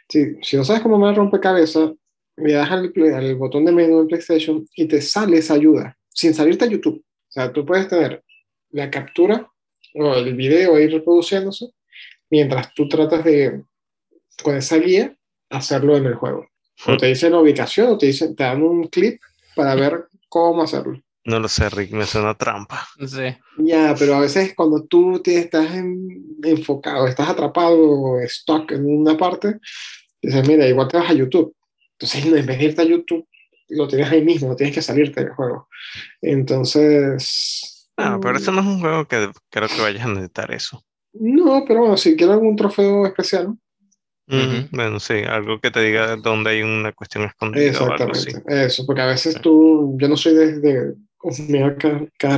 Si, 0.08 0.34
si 0.42 0.56
no 0.56 0.64
sabes 0.64 0.82
cómo 0.82 0.98
me 0.98 1.14
rompecabezas, 1.14 1.92
le 2.36 2.52
das 2.52 2.70
al, 2.70 2.92
al 3.14 3.34
botón 3.36 3.64
de 3.64 3.72
menú 3.72 4.02
de 4.02 4.08
PlayStation 4.08 4.66
y 4.74 4.86
te 4.86 5.00
sale 5.00 5.38
esa 5.38 5.54
ayuda 5.54 5.96
sin 6.16 6.34
salirte 6.34 6.64
a 6.64 6.68
YouTube. 6.68 7.04
O 7.04 7.32
sea, 7.32 7.52
tú 7.52 7.64
puedes 7.64 7.86
tener 7.88 8.24
la 8.70 8.90
captura 8.90 9.48
o 9.94 10.14
el 10.14 10.34
video 10.34 10.78
ir 10.80 10.90
reproduciéndose 10.90 11.66
mientras 12.30 12.72
tú 12.74 12.88
tratas 12.88 13.22
de, 13.24 13.62
con 14.42 14.56
esa 14.56 14.78
guía, 14.78 15.14
hacerlo 15.50 15.96
en 15.96 16.06
el 16.06 16.14
juego. 16.14 16.48
O 16.86 16.96
te 16.96 17.06
dicen 17.06 17.32
la 17.32 17.40
ubicación 17.40 17.90
o 17.90 17.98
te, 17.98 18.06
dicen, 18.06 18.34
te 18.34 18.44
dan 18.44 18.62
un 18.62 18.88
clip 18.88 19.20
para 19.54 19.74
ver 19.74 20.08
cómo 20.28 20.62
hacerlo. 20.62 21.00
No 21.24 21.40
lo 21.40 21.48
sé, 21.48 21.68
Rick, 21.70 21.92
me 21.92 22.06
suena 22.06 22.34
trampa. 22.34 22.86
Sí. 23.06 23.36
Ya, 23.58 23.94
pero 23.98 24.14
a 24.14 24.20
veces 24.20 24.54
cuando 24.54 24.84
tú 24.84 25.20
te 25.20 25.38
estás 25.38 25.70
enfocado, 26.42 27.06
estás 27.06 27.28
atrapado, 27.28 28.16
stuck 28.26 28.72
en 28.72 28.86
una 28.86 29.16
parte, 29.16 29.58
dices, 30.22 30.46
mira, 30.46 30.66
igual 30.68 30.88
te 30.88 30.98
vas 30.98 31.10
a 31.10 31.14
YouTube. 31.14 31.54
Entonces, 31.92 32.24
en 32.26 32.46
vez 32.46 32.58
de 32.58 32.64
irte 32.64 32.82
a 32.82 32.84
YouTube, 32.84 33.26
lo 33.68 33.88
tienes 33.88 34.10
ahí 34.10 34.24
mismo, 34.24 34.48
no 34.48 34.56
tienes 34.56 34.74
que 34.74 34.82
salirte 34.82 35.20
del 35.20 35.32
juego. 35.32 35.68
Entonces... 36.20 37.90
Ah, 37.96 38.18
pero 38.20 38.36
eso 38.36 38.52
no 38.52 38.60
es 38.60 38.66
un 38.66 38.80
juego 38.80 39.06
que 39.06 39.30
creo 39.50 39.68
que 39.68 39.80
vayas 39.80 40.04
a 40.04 40.08
necesitar 40.08 40.52
eso. 40.52 40.84
No, 41.14 41.64
pero 41.66 41.80
bueno, 41.80 41.96
si 41.96 42.14
quieres 42.14 42.34
algún 42.34 42.56
trofeo 42.56 43.06
especial. 43.06 43.54
Bueno, 44.28 44.98
sí, 44.98 45.14
algo 45.26 45.60
que 45.60 45.70
te 45.70 45.80
diga 45.80 46.16
dónde 46.16 46.50
hay 46.50 46.62
una 46.62 46.92
cuestión 46.92 47.24
escondida. 47.24 47.64
Exactamente, 47.64 48.42
eso, 48.66 48.84
porque 48.84 49.02
a 49.02 49.06
veces 49.06 49.40
tú, 49.40 49.96
yo 49.98 50.08
no 50.08 50.16
soy 50.16 50.34
de, 50.34 50.60
de 50.60 50.94
Mira, 51.48 51.76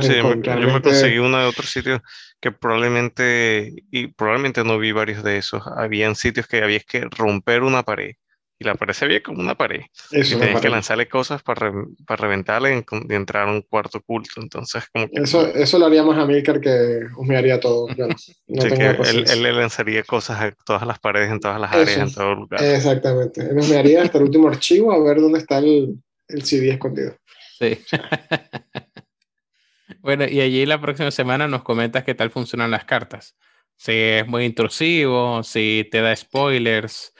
sí, 0.01 0.15
yo 0.15 0.73
me 0.73 0.81
conseguí 0.81 1.19
uno 1.19 1.37
de 1.37 1.45
otro 1.45 1.63
sitio 1.63 2.01
que 2.39 2.51
probablemente, 2.51 3.83
y 3.91 4.07
probablemente 4.07 4.63
no 4.63 4.79
vi 4.79 4.91
varios 4.91 5.23
de 5.23 5.37
esos. 5.37 5.61
Habían 5.67 6.15
sitios 6.15 6.47
que 6.47 6.63
había 6.63 6.79
que 6.79 7.01
romper 7.01 7.61
una 7.61 7.83
pared 7.83 8.15
y 8.61 8.65
la 8.65 8.75
pared 8.75 8.93
se 8.93 9.07
veía 9.07 9.23
como 9.23 9.39
una 9.39 9.55
pared. 9.55 9.83
Eso, 10.11 10.35
y 10.35 10.39
tenías 10.39 10.59
que 10.59 10.69
lanzarle 10.69 11.07
cosas 11.07 11.41
para, 11.41 11.71
para 12.05 12.21
reventarle 12.21 12.77
y, 12.77 13.13
entrar 13.13 13.47
a 13.47 13.51
un 13.51 13.61
cuarto 13.61 13.99
oculto. 13.99 14.41
Entonces, 14.41 14.83
como 14.91 15.07
eso, 15.13 15.47
eso 15.55 15.79
lo 15.79 15.85
haría 15.85 16.03
más 16.03 16.17
a 16.17 16.25
Milker 16.25 16.59
que 16.59 16.99
humearía 17.15 17.61
todo. 17.61 17.87
él, 17.87 19.25
él, 19.29 19.43
le 19.43 19.53
lanzaría 19.53 20.03
cosas 20.03 20.41
a 20.41 20.51
todas 20.65 20.85
las 20.85 20.99
paredes, 20.99 21.31
en 21.31 21.39
todas 21.39 21.59
las 21.59 21.71
áreas, 21.71 21.97
en 21.97 22.13
todo 22.13 22.35
lugar. 22.35 22.61
Exactamente. 22.61 23.41
Él 23.41 23.57
humearía 23.57 24.03
hasta 24.03 24.17
el 24.17 24.25
último 24.25 24.49
archivo 24.49 24.91
a 24.91 25.01
ver 25.01 25.21
dónde 25.21 25.39
está 25.39 25.59
el, 25.59 25.95
el 26.27 26.43
CD 26.43 26.71
escondido. 26.71 27.15
Sí. 27.57 27.79
bueno, 30.01 30.27
y 30.27 30.41
allí 30.41 30.65
la 30.65 30.81
próxima 30.81 31.11
semana 31.11 31.47
nos 31.47 31.63
comentas 31.63 32.03
qué 32.03 32.13
tal 32.13 32.29
funcionan 32.29 32.71
las 32.71 32.83
cartas. 32.83 33.37
Si 33.77 33.93
es 33.93 34.27
muy 34.27 34.43
intrusivo, 34.43 35.43
si 35.43 35.87
te 35.89 36.01
da 36.01 36.13
spoilers, 36.13 37.13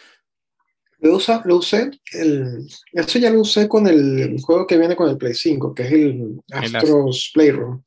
lo, 1.02 1.20
lo 1.46 1.56
usé, 1.56 1.92
el, 2.14 2.68
eso 2.94 3.20
ya 3.20 3.30
lo 3.30 3.42
usé 3.42 3.68
con 3.68 3.88
el 3.88 4.40
juego 4.42 4.68
que 4.68 4.78
viene 4.78 4.96
con 4.96 5.10
el 5.10 5.18
Play 5.18 5.34
5, 5.34 5.74
que 5.74 5.84
es 5.84 5.92
el 5.92 6.42
Astros 6.52 7.32
Playroom. 7.34 7.82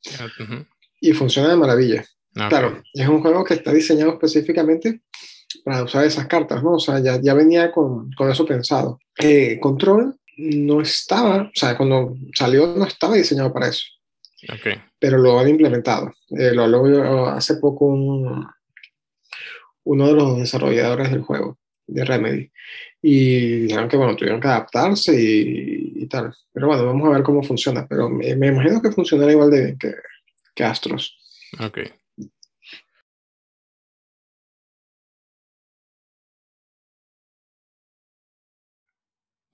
Y 0.99 1.13
funciona 1.13 1.49
de 1.49 1.55
maravilla. 1.55 2.05
Claro, 2.33 2.81
es 2.93 3.07
un 3.07 3.21
juego 3.21 3.43
que 3.43 3.53
está 3.53 3.71
diseñado 3.71 4.13
específicamente 4.13 5.01
para 5.63 5.83
usar 5.83 6.05
esas 6.05 6.27
cartas, 6.27 6.63
¿no? 6.63 6.73
O 6.73 6.79
sea, 6.79 6.99
ya, 6.99 7.21
ya 7.21 7.33
venía 7.33 7.71
con, 7.71 8.11
con 8.13 8.31
eso 8.31 8.45
pensado. 8.45 8.99
Eh, 9.19 9.59
Control 9.59 10.15
no 10.37 10.81
estaba, 10.81 11.43
o 11.43 11.51
sea, 11.53 11.77
cuando 11.77 12.15
salió 12.33 12.75
no 12.75 12.85
estaba 12.85 13.15
diseñado 13.15 13.53
para 13.53 13.67
eso. 13.67 13.85
Okay. 14.59 14.81
Pero 14.99 15.19
lo 15.19 15.39
han 15.39 15.47
implementado. 15.47 16.11
Eh, 16.31 16.51
lo 16.53 16.63
habló 16.63 17.27
hace 17.27 17.57
poco 17.57 17.85
un, 17.85 18.47
uno 19.83 20.07
de 20.07 20.13
los 20.13 20.37
desarrolladores 20.37 21.11
del 21.11 21.21
juego, 21.21 21.57
de 21.87 22.05
Remedy 22.05 22.51
y 23.01 23.63
dijeron 23.63 23.89
que, 23.89 23.97
bueno, 23.97 24.15
tuvieron 24.15 24.39
que 24.39 24.47
adaptarse 24.47 25.13
y, 25.15 26.07
tal. 26.07 26.33
Pero 26.53 26.67
bueno, 26.67 26.85
vamos 26.85 27.07
a 27.07 27.11
ver 27.11 27.23
cómo 27.23 27.43
funciona. 27.43 27.85
Pero 27.87 28.09
me, 28.09 28.29
imagino 28.29 28.81
que 28.81 28.91
funcionará 28.91 29.31
igual 29.31 29.51
de 29.51 29.63
bien 29.65 29.77
que, 29.77 29.93
que 30.55 30.63
Astros. 30.63 31.17
Ok. 31.59 31.79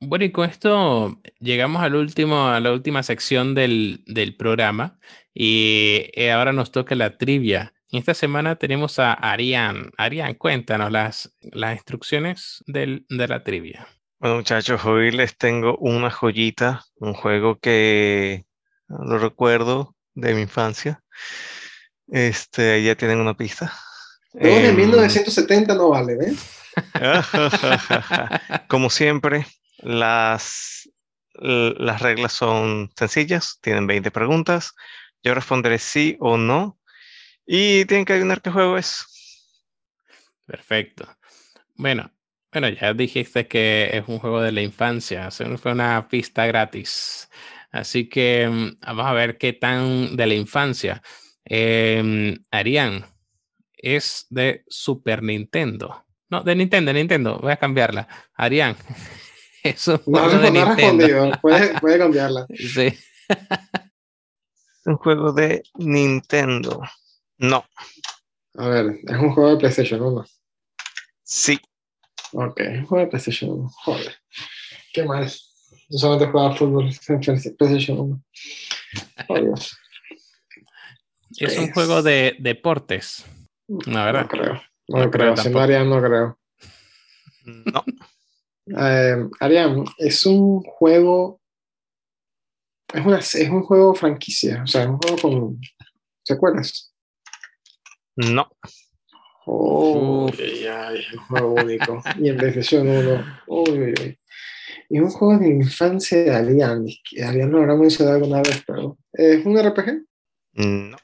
Bueno, 0.01 0.25
y 0.25 0.31
con 0.31 0.49
esto 0.49 1.19
llegamos 1.39 1.81
al 1.81 1.95
último, 1.95 2.47
a 2.47 2.59
la 2.59 2.71
última 2.71 3.03
sección 3.03 3.53
del, 3.53 4.03
del 4.05 4.35
programa 4.35 4.97
y 5.33 6.05
eh, 6.13 6.31
ahora 6.31 6.53
nos 6.53 6.71
toca 6.71 6.95
la 6.95 7.17
trivia. 7.17 7.73
Esta 7.91 8.13
semana 8.13 8.55
tenemos 8.55 8.99
a 8.99 9.13
Arián. 9.13 9.91
Arián, 9.97 10.35
cuéntanos 10.35 10.91
las, 10.91 11.35
las 11.41 11.73
instrucciones 11.73 12.63
del, 12.67 13.07
de 13.09 13.27
la 13.27 13.43
trivia. 13.43 13.87
Bueno, 14.19 14.35
muchachos, 14.35 14.85
hoy 14.85 15.09
les 15.09 15.35
tengo 15.35 15.75
una 15.77 16.11
joyita, 16.11 16.83
un 16.97 17.15
juego 17.15 17.57
que 17.57 18.45
lo 18.87 19.17
recuerdo 19.17 19.95
de 20.13 20.35
mi 20.35 20.41
infancia. 20.41 21.01
Este, 22.07 22.83
ya 22.83 22.93
tienen 22.93 23.19
una 23.21 23.35
pista. 23.35 23.73
Juegos 24.33 24.61
de 24.61 24.73
1970 24.73 25.71
em, 25.71 25.77
no 25.79 25.89
vale, 25.89 26.13
¿eh? 26.13 26.35
Como 28.67 28.91
siempre, 28.91 29.47
las, 29.79 30.87
las 31.33 32.01
reglas 32.03 32.33
son 32.33 32.91
sencillas, 32.95 33.57
tienen 33.61 33.87
20 33.87 34.11
preguntas. 34.11 34.75
Yo 35.23 35.33
responderé 35.33 35.79
sí 35.79 36.17
o 36.19 36.37
no 36.37 36.78
y 37.51 37.83
tienen 37.85 38.05
que 38.05 38.13
adivinar 38.13 38.43
qué 38.43 38.51
juego 38.51 38.77
es. 38.77 39.07
Perfecto. 40.45 41.07
Bueno, 41.73 42.11
bueno, 42.51 42.69
ya 42.69 42.93
dijiste 42.93 43.47
que 43.47 43.89
es 43.91 44.07
un 44.07 44.19
juego 44.19 44.39
de 44.39 44.51
la 44.51 44.61
infancia, 44.61 45.31
fue 45.31 45.71
una 45.71 46.07
pista 46.07 46.45
gratis. 46.45 47.27
Así 47.71 48.07
que 48.07 48.47
mm, 48.47 48.85
vamos 48.85 49.05
a 49.07 49.13
ver 49.13 49.39
qué 49.39 49.53
tan 49.53 50.15
de 50.15 50.27
la 50.27 50.35
infancia. 50.35 51.01
Eh, 51.43 52.37
Arián, 52.51 53.03
es 53.75 54.27
de 54.29 54.63
Super 54.67 55.23
Nintendo. 55.23 56.05
No, 56.29 56.43
de 56.43 56.55
Nintendo, 56.55 56.93
Nintendo. 56.93 57.39
Voy 57.39 57.51
a 57.51 57.57
cambiarla. 57.57 58.07
Arián, 58.35 58.75
es 59.63 59.87
un 59.87 59.97
juego 59.97 60.37
de 60.37 60.51
Nintendo. 60.51 61.31
Puede, 61.41 61.79
puede 61.79 61.97
cambiarla. 61.97 62.45
Sí. 62.55 62.93
Es 63.27 64.85
un 64.85 64.97
juego 64.97 65.33
de 65.33 65.63
Nintendo. 65.79 66.83
No. 67.39 67.65
A 68.55 68.67
ver, 68.67 68.99
es 69.07 69.17
un 69.17 69.31
juego 69.33 69.51
de 69.51 69.57
PlayStation 69.57 70.01
1. 70.01 70.25
Sí. 71.23 71.59
Ok, 72.33 72.59
un 72.59 72.85
juego 72.85 73.05
de 73.05 73.09
PlayStation 73.09 73.51
1. 73.51 73.71
Joder. 73.83 74.15
Qué 74.93 75.03
mal. 75.05 75.31
Yo 75.89 75.97
solamente 75.97 76.31
jugaba 76.31 76.55
fútbol 76.55 76.89
en 77.07 77.19
PlayStation 77.57 77.99
1. 77.99 78.23
Es 81.37 81.57
un 81.57 81.71
juego 81.71 82.03
de 82.03 82.35
deportes. 82.39 83.25
No, 83.67 84.03
¿verdad? 84.03 84.23
No 84.23 84.27
creo. 84.27 84.61
No, 84.87 84.99
no 85.05 85.11
creo. 85.11 85.37
Siendo 85.37 85.59
Arián, 85.59 85.89
no 85.89 86.01
creo. 86.01 86.39
No. 87.45 87.85
Eh, 88.77 89.15
Arián, 89.39 89.85
es 89.97 90.25
un 90.25 90.61
juego. 90.61 91.39
Es, 92.93 93.05
una, 93.05 93.19
es 93.19 93.49
un 93.49 93.63
juego 93.63 93.95
franquicia. 93.95 94.63
O 94.63 94.67
sea, 94.67 94.83
es 94.83 94.89
un 94.89 94.97
juego 94.97 95.17
con 95.17 95.61
secuelas. 96.23 96.88
No. 98.19 98.49
Oh, 99.45 100.29
ya, 100.33 100.91
es 100.91 101.13
un 101.13 101.19
juego 101.19 101.53
único. 101.53 102.01
y 102.19 102.29
en 102.29 102.37
PlayStation 102.37 102.85
1. 102.85 103.25
Uy, 103.47 103.69
uy, 103.69 103.93
uy. 103.97 104.19
Y 104.89 104.99
un 104.99 105.09
juego 105.09 105.37
de 105.37 105.47
infancia 105.47 106.17
de 106.17 106.35
Alien. 106.35 106.85
Alien 107.25 107.49
lo 107.49 107.59
habrá 107.59 107.75
mencionado 107.75 108.17
alguna 108.17 108.41
vez, 108.41 108.61
pero. 108.67 108.97
¿Es 109.13 109.45
un 109.45 109.57
RPG? 109.57 110.03
No. 110.55 110.97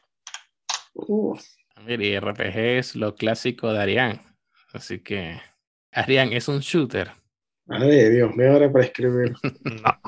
Uh. 0.93 1.37
Mire, 1.85 2.19
RPG 2.19 2.57
es 2.57 2.95
lo 2.97 3.15
clásico 3.15 3.71
de 3.71 3.79
Arián. 3.79 4.21
Así 4.73 4.99
que. 4.99 5.39
Arián 5.93 6.33
es 6.33 6.49
un 6.49 6.59
shooter. 6.59 7.11
Ay, 7.69 8.09
Dios 8.09 8.35
mío, 8.35 8.51
ahora 8.51 8.69
para 8.69 8.83
escribir. 8.83 9.33
no. 9.63 9.99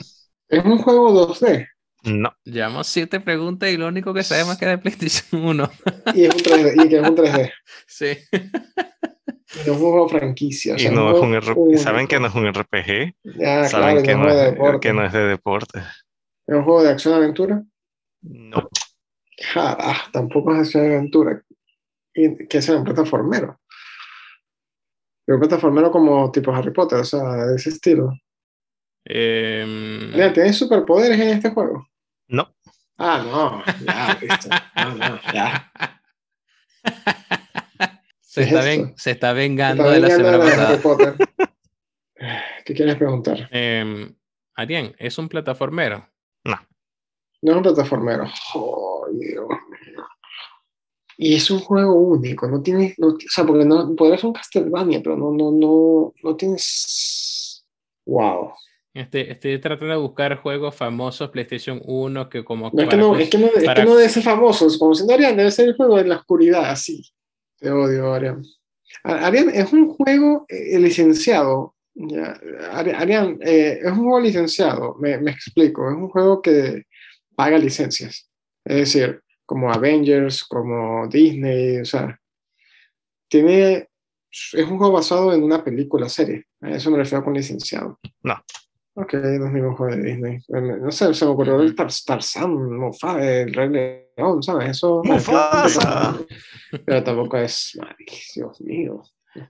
¿Es 0.49 0.65
un 0.65 0.77
juego 0.79 1.29
2D? 1.29 1.67
No. 2.03 2.31
Llevamos 2.43 2.87
siete 2.87 3.19
preguntas 3.19 3.69
y 3.69 3.77
lo 3.77 3.87
único 3.87 4.13
que 4.13 4.23
sabemos 4.23 4.53
es 4.53 4.59
que 4.59 4.65
es 4.65 4.71
de 4.71 4.77
PlayStation 4.77 5.43
1. 5.43 5.71
y, 6.15 6.23
es 6.25 6.35
un 6.35 6.41
3D, 6.41 6.85
y 6.85 6.89
que 6.89 6.95
es 6.97 7.09
un 7.09 7.15
3D. 7.15 7.51
Sí. 7.87 8.17
Y 8.33 9.67
no 9.67 9.73
es 9.73 9.79
un 9.79 9.79
juego 9.79 10.09
franquicia. 10.09 10.75
y 10.77 10.89
no 10.89 11.15
es 11.15 11.21
un 11.21 11.39
RPG. 11.39 11.79
¿Saben 11.79 12.07
que 12.07 12.19
no 12.19 12.27
es 12.27 12.35
un 12.35 12.47
RPG? 12.47 13.15
Ya, 13.39 13.65
¿Saben 13.65 14.03
que, 14.03 14.15
no 14.15 14.29
es, 14.29 14.35
de 14.35 14.79
que 14.81 14.93
no 14.93 15.05
es 15.05 15.13
de 15.13 15.23
deporte? 15.23 15.79
¿Es 15.79 16.55
un 16.55 16.63
juego 16.63 16.83
de 16.83 16.89
acción-aventura? 16.89 17.63
No. 18.21 18.69
Ah, 19.55 20.03
tampoco 20.11 20.53
es 20.53 20.59
acción-aventura. 20.59 21.43
Que 22.13 22.61
sea 22.61 22.77
un 22.77 22.83
plataformero. 22.83 23.59
Pero 25.25 25.37
un 25.37 25.41
plataformero 25.41 25.91
como 25.91 26.31
tipo 26.31 26.53
Harry 26.53 26.71
Potter, 26.71 26.99
o 26.99 27.03
sea, 27.03 27.45
de 27.45 27.55
ese 27.55 27.69
estilo. 27.69 28.11
Eh... 29.09 30.31
¿Tienes 30.33 30.57
superpoderes 30.57 31.19
en 31.19 31.29
este 31.29 31.49
juego? 31.51 31.87
No. 32.27 32.53
Ah, 32.97 33.23
no, 33.23 33.63
ya, 33.85 34.17
listo. 34.19 34.49
No, 34.75 34.95
no, 34.95 35.19
ya. 35.33 35.71
Se, 38.21 38.43
está 38.43 38.61
se 38.97 39.11
está 39.11 39.33
vengando 39.33 39.89
de 39.89 39.99
la 39.99 40.09
semana 40.09 40.37
pasada. 40.37 41.15
¿Qué 42.65 42.73
quieres 42.75 42.95
preguntar? 42.95 43.49
Eh, 43.51 44.13
Arián, 44.53 44.95
¿es 44.99 45.17
un 45.17 45.27
plataformero? 45.27 46.07
No. 46.43 46.57
No 47.41 47.51
es 47.51 47.57
un 47.57 47.63
plataformero. 47.63 48.25
Y 51.17 51.35
es 51.35 51.49
un 51.49 51.59
juego 51.59 51.93
único, 51.95 52.47
no 52.47 52.61
tiene, 52.61 52.93
no, 52.99 53.07
o 53.07 53.17
sea, 53.27 53.43
porque 53.43 53.65
no, 53.65 53.95
podría 53.95 54.17
ser 54.17 54.27
un 54.27 54.33
Castlevania, 54.33 55.01
pero 55.03 55.17
no, 55.17 55.31
no, 55.31 55.51
no, 55.51 56.13
no 56.21 56.35
tienes, 56.35 57.65
wow. 58.05 58.53
Este, 58.97 59.31
estoy 59.31 59.59
tratando 59.59 59.93
de 59.93 60.01
buscar 60.01 60.37
juegos 60.37 60.73
famosos 60.73 61.29
PlayStation 61.29 61.79
1 61.85 62.29
que 62.29 62.43
como... 62.43 62.71
No, 62.73 62.81
es, 62.81 62.89
que 62.89 62.97
no, 62.97 63.15
es, 63.15 63.29
que 63.29 63.37
no, 63.37 63.45
es 63.45 63.75
que 63.75 63.85
no 63.85 63.95
debe 63.95 64.09
ser 64.09 64.23
famosos, 64.23 64.75
como 64.79 64.95
siendo 64.95 65.13
Arian, 65.13 65.37
debe 65.37 65.51
ser 65.51 65.67
el 65.67 65.75
juego 65.75 65.97
de 65.97 66.05
la 66.05 66.15
oscuridad, 66.15 66.71
así. 66.71 67.03
Te 67.59 67.69
odio, 67.69 68.11
Arian. 68.11 68.43
Arian 69.03 69.51
es 69.51 69.71
un 69.71 69.89
juego 69.89 70.45
eh, 70.49 70.79
licenciado. 70.79 71.75
Ya, 71.93 72.39
Arian, 72.71 73.37
eh, 73.41 73.81
es 73.83 73.91
un 73.91 73.99
juego 73.99 74.19
licenciado, 74.19 74.95
me, 74.99 75.19
me 75.19 75.29
explico, 75.29 75.87
es 75.89 75.95
un 75.95 76.09
juego 76.09 76.41
que 76.41 76.83
paga 77.35 77.59
licencias. 77.59 78.27
Es 78.65 78.77
decir, 78.77 79.21
como 79.45 79.71
Avengers, 79.71 80.43
como 80.43 81.07
Disney, 81.07 81.81
o 81.81 81.85
sea, 81.85 82.19
tiene, 83.29 83.89
es 84.31 84.53
un 84.67 84.77
juego 84.79 84.93
basado 84.93 85.33
en 85.33 85.43
una 85.43 85.63
película, 85.63 86.09
serie. 86.09 86.45
A 86.61 86.71
eso 86.71 86.89
me 86.89 86.97
refiero 86.97 87.23
con 87.23 87.35
licenciado. 87.35 87.99
No. 88.23 88.43
Ok, 88.99 89.13
no 89.13 89.45
es 89.45 89.53
ningún 89.53 89.75
juego 89.75 89.95
de 89.95 90.01
Disney. 90.01 90.39
No 90.49 90.91
sé, 90.91 91.13
se 91.13 91.23
me 91.25 91.31
ocurrió 91.31 91.61
el 91.61 91.75
Tarzan, 91.75 92.51
Mufasa, 92.79 93.41
el 93.41 93.53
Rey 93.53 93.69
León, 93.69 94.41
¿sabes? 94.41 94.71
Eso. 94.71 95.03
Mufasa. 95.05 96.17
Pero 96.83 97.03
tampoco 97.03 97.37
es, 97.37 97.79
Dios 98.33 98.59
mío. 98.61 99.03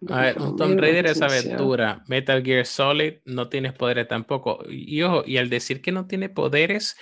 A 0.10 0.22
ver, 0.22 0.42
un 0.42 0.58
Tomb 0.58 0.78
Raider 0.78 1.06
es 1.06 1.22
aventura. 1.22 2.04
Metal 2.10 2.44
Gear 2.44 2.66
Solid 2.66 3.20
no 3.24 3.48
tienes 3.48 3.72
poderes 3.72 4.10
tampoco. 4.10 4.60
Y 4.70 5.02
ojo, 5.04 5.24
y 5.26 5.38
al 5.38 5.50
decir 5.50 5.82
que 5.82 5.94
no 5.94 6.08
tiene 6.08 6.28
poderes, 6.28 6.98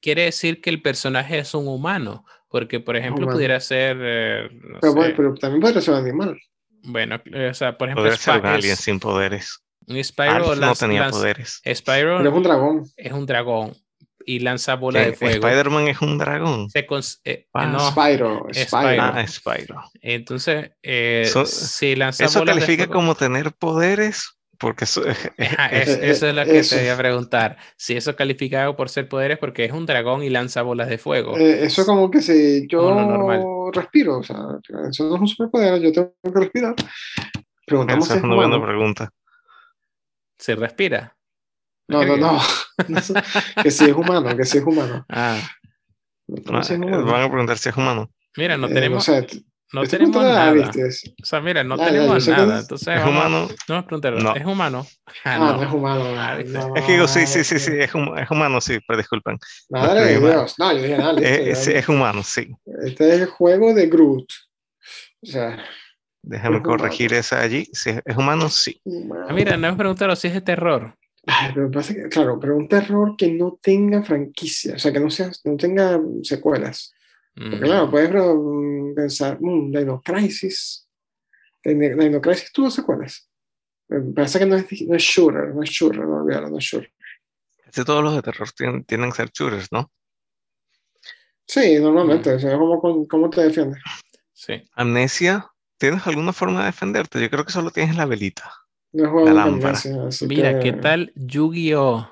quiere 0.00 0.26
decir 0.26 0.60
que 0.60 0.70
el 0.70 0.82
personaje 0.82 1.40
es 1.40 1.54
un 1.54 1.66
humano, 1.66 2.24
porque 2.48 2.78
por 2.78 2.94
ejemplo 2.96 3.26
pudiera 3.26 3.58
ser... 3.58 3.96
Eh, 4.00 4.48
pero, 4.80 4.94
bueno, 4.94 5.14
pero, 5.16 5.34
también 5.34 5.60
puede 5.60 5.80
ser 5.80 5.94
un 5.94 6.00
animal. 6.06 6.40
Bueno, 6.84 7.20
eh, 7.24 7.48
o 7.48 7.54
sea, 7.54 7.76
por 7.76 7.88
ejemplo... 7.88 8.04
Puede 8.04 8.16
ser 8.16 8.38
un 8.38 8.46
alien 8.46 8.76
sin 8.76 9.00
poderes. 9.00 9.60
Spyro 10.02 10.56
no 10.56 10.74
tenía 10.74 11.10
poderes. 11.10 11.60
Spyro 11.74 12.18
pero 12.18 12.30
es 12.30 12.34
un 12.34 12.42
dragón. 12.42 12.84
Es 12.96 13.12
un 13.12 13.26
dragón 13.26 13.72
y 14.24 14.40
lanza 14.40 14.76
bola 14.76 15.00
de 15.00 15.12
fuego. 15.14 15.46
Spider-Man 15.46 15.88
es 15.88 16.00
un 16.00 16.18
dragón. 16.18 16.70
Se 16.70 16.86
eh, 17.24 17.46
ah, 17.54 17.90
Spyro, 17.90 18.46
Spyro. 18.52 19.02
Ah, 19.02 19.26
Spyro. 19.26 19.82
Entonces, 20.00 20.70
si 21.44 21.96
lanza 21.96 22.24
¿Eso 22.24 22.44
califica 22.44 22.86
como 22.86 23.14
tener 23.14 23.52
poderes? 23.52 24.36
Porque 24.58 24.84
eso, 24.84 25.02
es, 25.06 25.18
eso 25.38 26.26
es 26.28 26.34
lo 26.34 26.44
que 26.44 26.62
te 26.62 26.80
voy 26.80 26.88
a 26.88 26.96
preguntar. 26.96 27.56
Si 27.76 27.96
eso 27.96 28.14
calificado 28.14 28.76
por 28.76 28.90
ser 28.90 29.08
poderes, 29.08 29.38
porque 29.38 29.64
es 29.64 29.72
un 29.72 29.86
dragón 29.86 30.22
y 30.22 30.28
lanza 30.28 30.60
bolas 30.60 30.90
de 30.90 30.98
fuego. 30.98 31.38
Eh, 31.38 31.64
eso 31.64 31.80
es 31.80 31.86
como 31.86 32.10
que 32.10 32.20
si 32.20 32.68
yo 32.68 33.70
respiro, 33.72 34.18
o 34.18 34.22
sea, 34.22 34.36
eso 34.90 35.04
no 35.04 35.14
es 35.14 35.20
un 35.22 35.28
superpoder, 35.28 35.80
yo 35.80 35.92
tengo 35.92 36.12
que 36.22 36.40
respirar. 36.40 36.74
Preguntamos 37.66 38.04
Esa 38.04 38.18
es 38.18 38.22
una 38.22 38.34
buena 38.34 38.62
pregunta. 38.62 39.10
¿Se 40.40 40.56
respira? 40.56 41.14
No, 41.86 42.02
no, 42.04 42.16
no. 42.16 42.40
que 43.62 43.70
si 43.70 43.84
es 43.84 43.92
humano, 43.92 44.34
que 44.36 44.44
si 44.44 44.58
es 44.58 44.64
humano. 44.64 45.04
Ah. 45.10 45.38
No, 46.26 47.04
van 47.06 47.22
a 47.24 47.28
preguntar 47.28 47.58
si 47.58 47.68
es 47.68 47.76
humano. 47.76 48.08
Mira, 48.36 48.56
no 48.56 48.68
eh, 48.68 48.74
tenemos. 48.74 49.10
No 49.72 49.82
tenemos 49.82 50.22
nada. 50.22 50.70
O 50.70 51.24
sea, 51.24 51.40
mira, 51.40 51.64
no 51.64 51.76
tenemos 51.76 52.28
nada. 52.28 52.60
Entonces, 52.60 52.88
¿Es 52.88 53.04
humano? 53.04 53.48
No 53.68 53.74
me 53.74 53.82
preguntaron, 53.82 54.22
no. 54.22 54.36
¿es 54.36 54.46
humano? 54.46 54.86
Ah, 55.24 55.38
no. 55.38 55.56
no. 55.56 55.62
es 55.64 55.72
humano. 55.72 56.76
es 56.76 56.84
que 56.84 56.92
digo, 56.92 57.08
sí, 57.08 57.26
sí, 57.26 57.42
sí, 57.42 57.58
sí, 57.58 57.72
es, 57.78 57.90
es 57.90 58.30
humano, 58.30 58.60
sí, 58.60 58.78
pero 58.86 58.98
disculpen. 58.98 59.38
Madre 59.70 60.04
de 60.04 60.20
Dios. 60.20 60.54
No, 60.56 60.72
yo 60.72 60.82
dije 60.82 60.98
nada. 60.98 61.20
Es, 61.20 61.66
es, 61.66 61.88
humano, 61.88 62.22
sí. 62.22 62.48
Este 62.84 63.08
es 63.08 63.20
el 63.22 63.26
juego 63.26 63.74
de 63.74 63.88
Groot. 63.88 64.28
O 65.22 65.26
sea. 65.26 65.58
Déjame 66.22 66.62
corregir 66.62 67.12
esa 67.14 67.40
allí. 67.40 67.68
Si 67.72 67.90
es 67.90 68.16
humano, 68.16 68.48
sí. 68.48 68.80
Ah, 69.28 69.32
mira, 69.32 69.56
no 69.56 69.70
me 69.70 69.76
preguntaron 69.76 70.16
si 70.16 70.28
es 70.28 70.34
de 70.34 70.40
terror. 70.40 70.94
pero 71.54 71.70
pasa 71.70 71.94
que, 71.94 72.08
claro, 72.08 72.38
pero 72.38 72.56
un 72.56 72.68
terror 72.68 73.16
que 73.16 73.32
no 73.32 73.58
tenga 73.60 74.02
franquicia, 74.02 74.74
o 74.74 74.78
sea, 74.78 74.92
que 74.92 75.00
no, 75.00 75.10
sea, 75.10 75.30
no 75.44 75.56
tenga 75.56 76.00
secuelas. 76.22 76.92
Porque 77.34 77.60
claro, 77.60 77.90
puedes 77.90 78.10
pensar, 78.94 79.38
mmm, 79.40 79.72
Dino 79.72 80.02
Crisis. 80.02 80.86
Dino 81.64 82.20
Crisis 82.20 82.52
tuvo 82.52 82.70
secuelas. 82.70 83.30
Parece 84.14 84.38
que 84.38 84.46
no 84.46 84.56
es, 84.56 84.66
no 84.86 84.94
es 84.94 85.02
shooter, 85.02 85.54
no 85.54 85.62
es 85.62 85.70
shooter, 85.70 86.00
no 86.00 86.22
olvidaron, 86.22 86.52
no 86.52 86.58
es 86.58 86.64
shooter. 86.64 86.92
todos 87.84 88.04
los 88.04 88.14
de 88.14 88.22
terror 88.22 88.50
tienen, 88.52 88.84
tienen 88.84 89.10
que 89.10 89.16
ser 89.16 89.30
shooters, 89.30 89.72
¿no? 89.72 89.90
Sí, 91.46 91.80
normalmente. 91.80 92.34
O 92.34 92.38
sea, 92.38 92.56
¿cómo, 92.56 93.08
¿cómo, 93.08 93.30
te 93.30 93.42
defiendes? 93.42 93.82
Sí. 94.32 94.62
Amnesia, 94.74 95.49
¿tienes 95.80 96.06
alguna 96.06 96.32
forma 96.32 96.60
de 96.60 96.66
defenderte? 96.66 97.20
Yo 97.20 97.30
creo 97.30 97.44
que 97.44 97.52
solo 97.52 97.70
tienes 97.70 97.96
la 97.96 98.04
velita. 98.04 98.52
No 98.92 99.24
la 99.24 99.32
lámpara. 99.32 99.78
Mira, 100.28 100.60
¿qué 100.60 100.72
tal 100.74 101.12
Yu-Gi-Oh? 101.16 102.08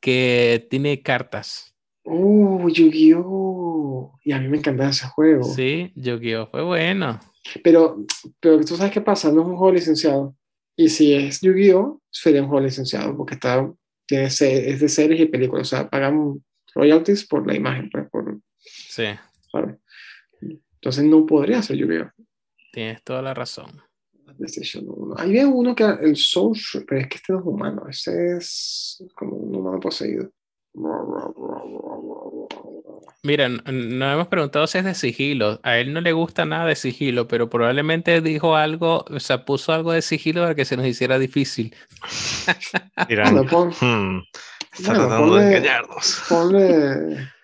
Que 0.00 0.66
tiene 0.70 1.02
cartas. 1.02 1.74
Uh, 2.04 2.68
Yu-Gi-Oh! 2.68 4.18
Y 4.24 4.32
a 4.32 4.38
mí 4.38 4.48
me 4.48 4.58
encantaba 4.58 4.90
ese 4.90 5.06
juego. 5.08 5.44
Sí, 5.44 5.92
Yu-Gi-Oh! 5.96 6.46
fue 6.50 6.62
bueno. 6.62 7.18
Pero, 7.64 8.04
pero 8.38 8.60
tú 8.60 8.76
sabes 8.76 8.92
qué 8.92 9.00
pasa, 9.00 9.32
no 9.32 9.42
es 9.42 9.48
un 9.48 9.56
juego 9.56 9.72
licenciado. 9.72 10.36
Y 10.76 10.88
si 10.88 11.14
es 11.14 11.40
Yu-Gi-Oh! 11.40 12.00
sería 12.10 12.42
un 12.42 12.48
juego 12.48 12.64
licenciado, 12.64 13.16
porque 13.16 13.34
está, 13.34 13.68
tiene, 14.06 14.24
es 14.24 14.38
de 14.38 14.88
series 14.88 15.20
y 15.20 15.26
películas. 15.26 15.72
O 15.72 15.76
sea, 15.76 15.90
pagan 15.90 16.42
royalties 16.74 17.26
por 17.26 17.46
la 17.46 17.54
imagen. 17.56 17.90
Pues, 17.90 18.08
por, 18.08 18.38
sí. 18.60 19.04
Entonces 20.74 21.04
no 21.04 21.26
podría 21.26 21.60
ser 21.60 21.76
Yu-Gi-Oh! 21.76 22.10
Tienes 22.72 23.02
toda 23.02 23.22
la 23.22 23.34
razón. 23.34 23.82
Ahí 25.16 25.32
veo 25.32 25.50
uno 25.50 25.74
que 25.74 25.84
el 25.84 26.16
Soul, 26.16 26.56
pero 26.88 27.00
es 27.00 27.08
que 27.08 27.16
este 27.16 27.32
no 27.32 27.40
es 27.40 27.46
humano, 27.46 27.82
ese 27.88 28.36
es 28.36 29.02
como 29.14 29.36
un 29.36 29.56
humano 29.56 29.80
poseído. 29.80 30.30
Mira, 33.22 33.48
nos 33.48 34.14
hemos 34.14 34.28
preguntado 34.28 34.66
si 34.66 34.78
es 34.78 34.84
de 34.84 34.94
sigilo. 34.94 35.60
A 35.62 35.76
él 35.78 35.92
no 35.92 36.00
le 36.00 36.12
gusta 36.12 36.44
nada 36.46 36.66
de 36.66 36.76
sigilo, 36.76 37.28
pero 37.28 37.50
probablemente 37.50 38.20
dijo 38.20 38.56
algo, 38.56 39.04
o 39.10 39.20
sea, 39.20 39.44
puso 39.44 39.72
algo 39.72 39.92
de 39.92 40.00
sigilo 40.00 40.42
para 40.42 40.54
que 40.54 40.64
se 40.64 40.76
nos 40.76 40.86
hiciera 40.86 41.18
difícil. 41.18 41.74
Mira, 43.08 43.30
hmm, 43.30 44.22
está 44.72 44.94
tratando 44.94 45.34
de 45.34 45.46
engañarnos. 45.48 46.22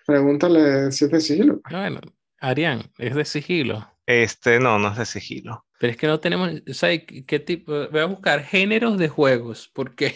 pregúntale 0.05 0.91
si 0.91 1.05
es 1.05 1.11
de 1.11 1.21
sigilo. 1.21 1.61
Bueno, 1.69 1.99
Arián, 2.39 2.91
¿es 2.97 3.15
de 3.15 3.25
sigilo? 3.25 3.89
Este, 4.05 4.59
no, 4.59 4.79
no 4.79 4.91
es 4.91 4.97
de 4.97 5.05
sigilo. 5.05 5.65
Pero 5.79 5.91
es 5.91 5.97
que 5.97 6.07
no 6.07 6.19
tenemos, 6.19 6.51
¿sabes 6.73 7.03
qué 7.05 7.39
tipo? 7.39 7.87
Voy 7.89 8.01
a 8.01 8.05
buscar 8.05 8.43
géneros 8.43 8.97
de 8.97 9.09
juegos, 9.09 9.69
¿por 9.73 9.95
qué? 9.95 10.15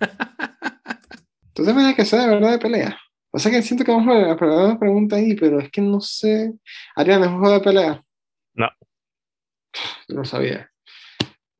Tú 1.54 1.64
también 1.64 1.94
que 1.94 2.04
ser 2.04 2.20
de 2.20 2.28
verdad 2.28 2.52
de 2.52 2.58
pelea. 2.58 2.98
O 3.30 3.38
sea 3.38 3.50
que 3.50 3.62
siento 3.62 3.84
que 3.84 3.92
vamos 3.92 4.08
a 4.08 4.32
hacer 4.32 4.48
una 4.48 4.78
pregunta 4.78 5.16
ahí, 5.16 5.34
pero 5.34 5.60
es 5.60 5.70
que 5.70 5.80
no 5.80 6.00
sé. 6.00 6.54
Ariana, 6.94 7.26
¿es 7.26 7.32
un 7.32 7.40
juego 7.40 7.54
de 7.54 7.60
pelea? 7.60 8.04
No. 8.54 8.68
No 10.08 10.24
sabía. 10.24 10.70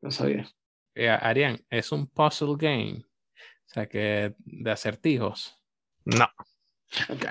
No 0.00 0.10
sabía. 0.10 0.48
Yeah, 0.94 1.16
Arián, 1.16 1.60
es 1.68 1.92
un 1.92 2.06
puzzle 2.06 2.56
game. 2.56 3.04
O 3.04 3.68
sea 3.68 3.86
que 3.86 4.34
de 4.38 4.70
acertijos. 4.70 5.58
No. 6.04 6.26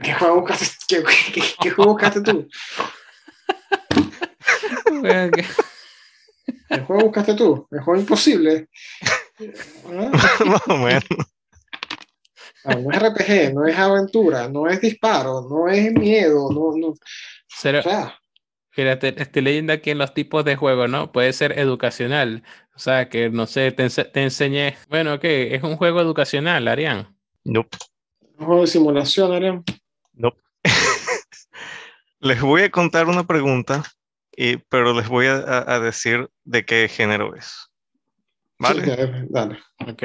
¿Qué 0.04 0.14
juego 0.14 0.42
buscaste, 0.42 0.68
qué, 1.62 1.70
juego 1.72 1.92
buscaste 1.92 2.22
tú? 2.22 2.48
¿Qué 6.70 6.80
juego 6.86 7.04
buscaste 7.04 7.34
tú? 7.36 7.68
El 7.72 7.82
juego 7.82 8.00
imposible. 8.00 8.70
Más 10.46 10.68
o 10.68 10.78
menos. 10.78 11.04
No, 12.66 12.92
es 12.92 13.00
RPG, 13.00 13.54
no 13.54 13.68
es 13.68 13.78
aventura, 13.78 14.48
no 14.50 14.68
es 14.68 14.82
disparo, 14.82 15.48
no 15.48 15.68
es 15.68 15.92
miedo, 15.94 16.50
no, 16.52 16.76
no. 16.76 16.88
o 16.88 16.98
sea, 17.48 18.20
Fíjate, 18.72 19.22
estoy 19.22 19.42
leyendo 19.42 19.72
aquí 19.72 19.92
en 19.92 20.00
los 20.00 20.14
tipos 20.14 20.44
de 20.44 20.58
juego, 20.58 20.88
¿no? 20.88 21.12
Puede 21.12 21.32
ser 21.32 21.58
educacional. 21.58 22.44
O 22.76 22.80
sea, 22.80 23.08
que 23.08 23.30
no 23.30 23.46
sé, 23.46 23.72
te, 23.72 23.88
te 23.88 24.24
enseñé. 24.24 24.76
Bueno, 24.90 25.20
¿qué? 25.20 25.56
¿Es 25.56 25.64
un 25.64 25.78
juego 25.78 26.02
educacional, 26.02 26.68
Arián? 26.68 27.16
Nope. 27.46 27.78
¿Un 28.38 28.46
juego 28.46 28.62
de 28.62 28.68
simulación, 28.68 29.34
Arián? 29.34 29.64
Nope. 30.14 30.42
les 32.20 32.42
voy 32.42 32.64
a 32.64 32.72
contar 32.72 33.08
una 33.08 33.26
pregunta, 33.26 33.84
y, 34.36 34.58
pero 34.58 34.94
les 34.94 35.08
voy 35.08 35.28
a, 35.28 35.36
a 35.38 35.80
decir 35.80 36.30
de 36.44 36.66
qué 36.66 36.88
género 36.88 37.36
es. 37.36 37.70
¿Vale? 38.58 38.84
Sí, 38.84 39.28
dale. 39.30 39.60
Ok 39.80 40.04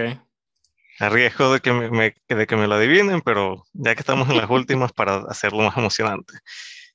a 1.00 1.08
riesgo 1.08 1.54
de 1.54 1.60
que 1.60 1.72
me, 1.72 2.14
de 2.28 2.46
que 2.46 2.56
me 2.56 2.66
lo 2.66 2.74
adivinen, 2.74 3.22
pero 3.22 3.64
ya 3.72 3.94
que 3.94 4.00
estamos 4.00 4.28
en 4.28 4.36
las 4.36 4.50
últimas 4.50 4.92
para 4.92 5.16
hacerlo 5.28 5.62
más 5.62 5.76
emocionante. 5.76 6.34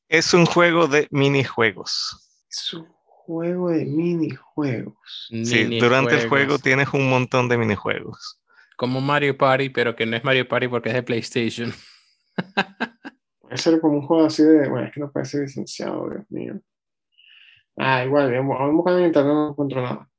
Es 0.08 0.34
un 0.36 0.46
juego 0.46 0.88
de 0.88 1.08
minijuegos. 1.10 2.44
Es 2.48 2.74
un 2.74 2.88
juego 3.04 3.72
de 3.72 3.84
minijuegos. 3.86 5.28
Sí, 5.30 5.80
durante 5.80 6.16
el 6.16 6.30
juego 6.30 6.60
tienes 6.60 6.90
un 6.94 7.10
montón 7.10 7.50
de 7.50 7.58
minijuegos. 7.58 8.40
Como 8.78 9.02
Mario 9.02 9.38
Party, 9.38 9.70
pero 9.70 9.96
que 9.96 10.06
no 10.06 10.16
es 10.16 10.24
Mario 10.24 10.48
Party 10.48 10.68
porque 10.68 10.90
es 10.90 10.96
de 10.96 11.04
PlayStation. 11.04 11.74
ser 13.58 13.80
como 13.80 14.00
un 14.00 14.02
juego 14.06 14.26
así 14.26 14.44
de. 14.44 14.68
Bueno, 14.70 14.88
es 14.88 14.94
que 14.94 15.00
no 15.00 15.12
puede 15.12 15.26
ser 15.26 15.42
licenciado, 15.42 16.10
Dios 16.10 16.26
mío. 16.30 16.60
Ah, 17.78 18.06
igual, 18.06 18.32
vamos 18.32 18.74
buscando 18.74 19.00
en 19.00 19.08
internet 19.08 19.34
no 19.34 19.50
encuentro 19.50 19.82
nada. 19.82 20.10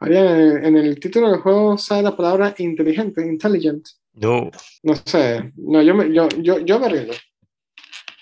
Había 0.00 0.58
en 0.58 0.76
el, 0.76 0.98
título 0.98 1.30
del 1.30 1.40
juego 1.40 1.78
sale 1.78 2.02
la 2.02 2.16
palabra 2.16 2.54
inteligente, 2.58 3.24
intelligent. 3.24 3.86
No. 4.14 4.50
No 4.82 4.96
sé. 4.96 5.52
No, 5.56 5.80
yo 5.80 5.94
me, 5.94 6.12
yo, 6.12 6.28
yo, 6.38 6.58
yo 6.58 6.78
me 6.80 6.88
rindo. 6.88 7.14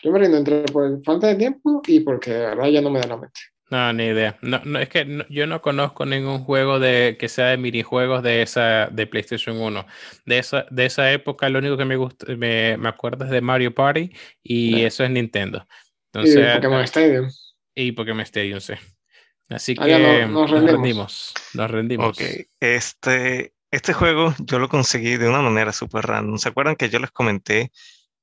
Yo 0.02 0.12
me 0.12 0.18
rindo 0.18 0.36
entre 0.36 0.62
por 0.64 1.02
falta 1.02 1.28
de 1.28 1.36
tiempo 1.36 1.80
y 1.86 2.00
porque 2.00 2.32
de 2.32 2.40
verdad 2.40 2.68
ya 2.68 2.80
no 2.80 2.90
me 2.90 3.00
da 3.00 3.08
la 3.08 3.16
mente. 3.16 3.40
No, 3.70 3.92
ni 3.92 4.06
idea. 4.06 4.36
No, 4.42 4.60
no 4.64 4.80
es 4.80 4.88
que 4.88 5.24
yo 5.28 5.46
no 5.46 5.62
conozco 5.62 6.04
ningún 6.04 6.42
juego 6.42 6.80
de 6.80 7.16
que 7.18 7.28
sea 7.28 7.46
de 7.46 7.56
minijuegos 7.56 8.22
de 8.22 8.42
esa 8.42 8.88
de 8.88 9.06
PlayStation 9.06 9.56
1. 9.56 9.86
De 10.26 10.38
esa, 10.38 10.66
de 10.70 10.86
esa 10.86 11.12
época 11.12 11.48
lo 11.48 11.60
único 11.60 11.76
que 11.76 11.84
me 11.84 11.94
gusta, 11.94 12.26
me, 12.34 12.76
me 12.76 12.88
acuerdo 12.88 13.24
es 13.24 13.30
de 13.30 13.40
Mario 13.40 13.72
Party 13.72 14.10
y 14.42 14.82
eso 14.82 15.04
es 15.04 15.10
Nintendo. 15.10 15.66
Entonces, 16.12 16.36
y 16.36 16.56
Pokémon 16.56 16.82
Stadium. 16.82 17.30
Y 17.76 17.92
Pokémon 17.92 18.20
Stadium, 18.22 18.60
sí. 18.60 18.74
Así 19.48 19.76
ah, 19.78 19.86
que 19.86 20.26
nos, 20.26 20.50
rendimos. 20.50 21.32
Nos 21.54 21.70
rendimos. 21.70 22.08
Ok. 22.08 22.26
Este, 22.58 23.54
este 23.70 23.92
juego 23.92 24.34
yo 24.40 24.58
lo 24.58 24.68
conseguí 24.68 25.16
de 25.16 25.28
una 25.28 25.42
manera 25.42 25.72
súper 25.72 26.06
random. 26.06 26.38
¿Se 26.38 26.48
acuerdan 26.48 26.74
que 26.74 26.88
yo 26.88 26.98
les 26.98 27.12
comenté 27.12 27.70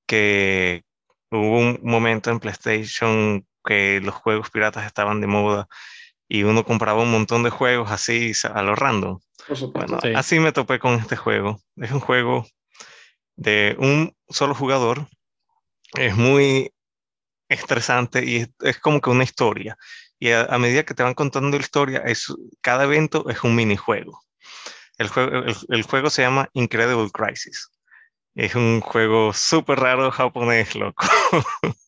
que 0.06 0.84
hubo 1.32 1.60
un 1.60 1.80
momento 1.84 2.32
en 2.32 2.40
PlayStation 2.40 3.47
que 3.68 4.00
los 4.02 4.16
juegos 4.16 4.50
piratas 4.50 4.86
estaban 4.86 5.20
de 5.20 5.28
moda 5.28 5.68
y 6.28 6.44
uno 6.44 6.64
compraba 6.64 7.04
un 7.04 7.12
montón 7.12 7.44
de 7.44 7.50
juegos 7.50 7.92
así 7.92 8.32
a 8.44 8.62
lo 8.64 8.76
random. 8.76 9.20
bueno, 9.74 10.00
así 10.16 10.40
me 10.40 10.52
topé 10.52 10.80
con 10.80 10.96
este 10.96 11.16
juego. 11.16 11.62
Es 11.76 11.92
un 11.92 12.00
juego 12.00 12.46
de 13.36 13.76
un 13.80 14.16
solo 14.30 14.56
jugador. 14.56 15.08
Es 15.94 16.16
muy 16.16 16.72
estresante 17.50 18.26
y 18.26 18.48
es, 18.62 18.80
como 18.80 19.02
que 19.02 19.10
una 19.10 19.24
historia. 19.24 19.78
Y 20.20 20.32
a, 20.32 20.58
medida 20.58 20.84
que 20.84 20.94
te 20.94 21.04
van 21.04 21.14
contando 21.14 21.58
la 21.58 21.64
historia, 21.64 22.00
es, 22.00 22.34
cada 22.62 22.86
evento 22.86 23.30
es 23.30 23.44
un 23.44 23.56
minijuego. 23.56 24.22
El 24.98 25.10
juego, 25.10 25.46
el 25.70 25.84
juego 25.84 26.10
se 26.10 26.24
llama 26.24 26.50
Incredible 26.54 27.12
Crisis. 27.12 27.70
Es 28.34 28.56
un 28.56 28.82
juego 28.82 29.34
súper 29.34 29.80
raro 29.80 30.12
japonés, 30.12 30.76
loco. 30.76 31.06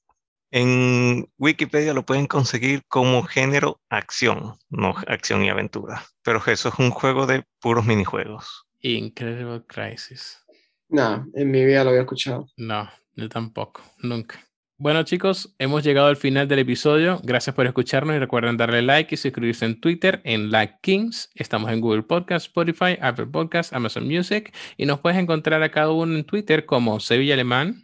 En 0.51 1.29
Wikipedia 1.37 1.93
lo 1.93 2.05
pueden 2.05 2.25
conseguir 2.25 2.81
como 2.87 3.21
género 3.23 3.79
acción, 3.89 4.55
no 4.69 4.95
acción 5.07 5.43
y 5.43 5.49
aventura. 5.49 6.03
Pero 6.23 6.41
eso 6.47 6.69
es 6.69 6.79
un 6.79 6.89
juego 6.89 7.27
de 7.27 7.43
puros 7.59 7.85
minijuegos. 7.85 8.65
Incredible 8.81 9.63
Crisis. 9.67 10.39
No, 10.87 11.27
en 11.35 11.51
mi 11.51 11.63
vida 11.65 11.83
lo 11.83 11.91
había 11.91 12.01
escuchado. 12.01 12.47
No, 12.57 12.89
yo 13.15 13.29
tampoco, 13.29 13.83
nunca. 13.99 14.43
Bueno 14.81 15.03
chicos, 15.03 15.53
hemos 15.59 15.83
llegado 15.83 16.07
al 16.07 16.15
final 16.15 16.47
del 16.47 16.59
episodio. 16.59 17.19
Gracias 17.23 17.53
por 17.53 17.67
escucharnos 17.67 18.15
y 18.15 18.19
recuerden 18.19 18.57
darle 18.57 18.81
like 18.81 19.13
y 19.13 19.17
suscribirse 19.17 19.65
en 19.65 19.79
Twitter 19.79 20.21
en 20.23 20.51
Like 20.51 20.75
Kings. 20.81 21.29
Estamos 21.35 21.69
en 21.69 21.81
Google 21.81 22.03
Podcast, 22.03 22.47
Spotify, 22.47 22.97
Apple 23.01 23.27
Podcast, 23.27 23.73
Amazon 23.73 24.07
Music 24.07 24.55
y 24.77 24.85
nos 24.85 25.01
puedes 25.01 25.19
encontrar 25.19 25.61
a 25.61 25.69
cada 25.69 25.91
uno 25.91 26.15
en 26.15 26.23
Twitter 26.23 26.65
como 26.65 27.01
Sevilla 27.01 27.33
Alemán, 27.33 27.83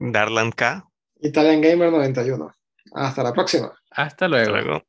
Darlan 0.00 0.50
K 0.50 0.89
Italian 1.22 1.60
Gamer 1.60 1.90
91. 1.90 2.52
Hasta 2.92 3.22
la 3.22 3.32
próxima. 3.32 3.72
Hasta 3.90 4.28
luego. 4.28 4.82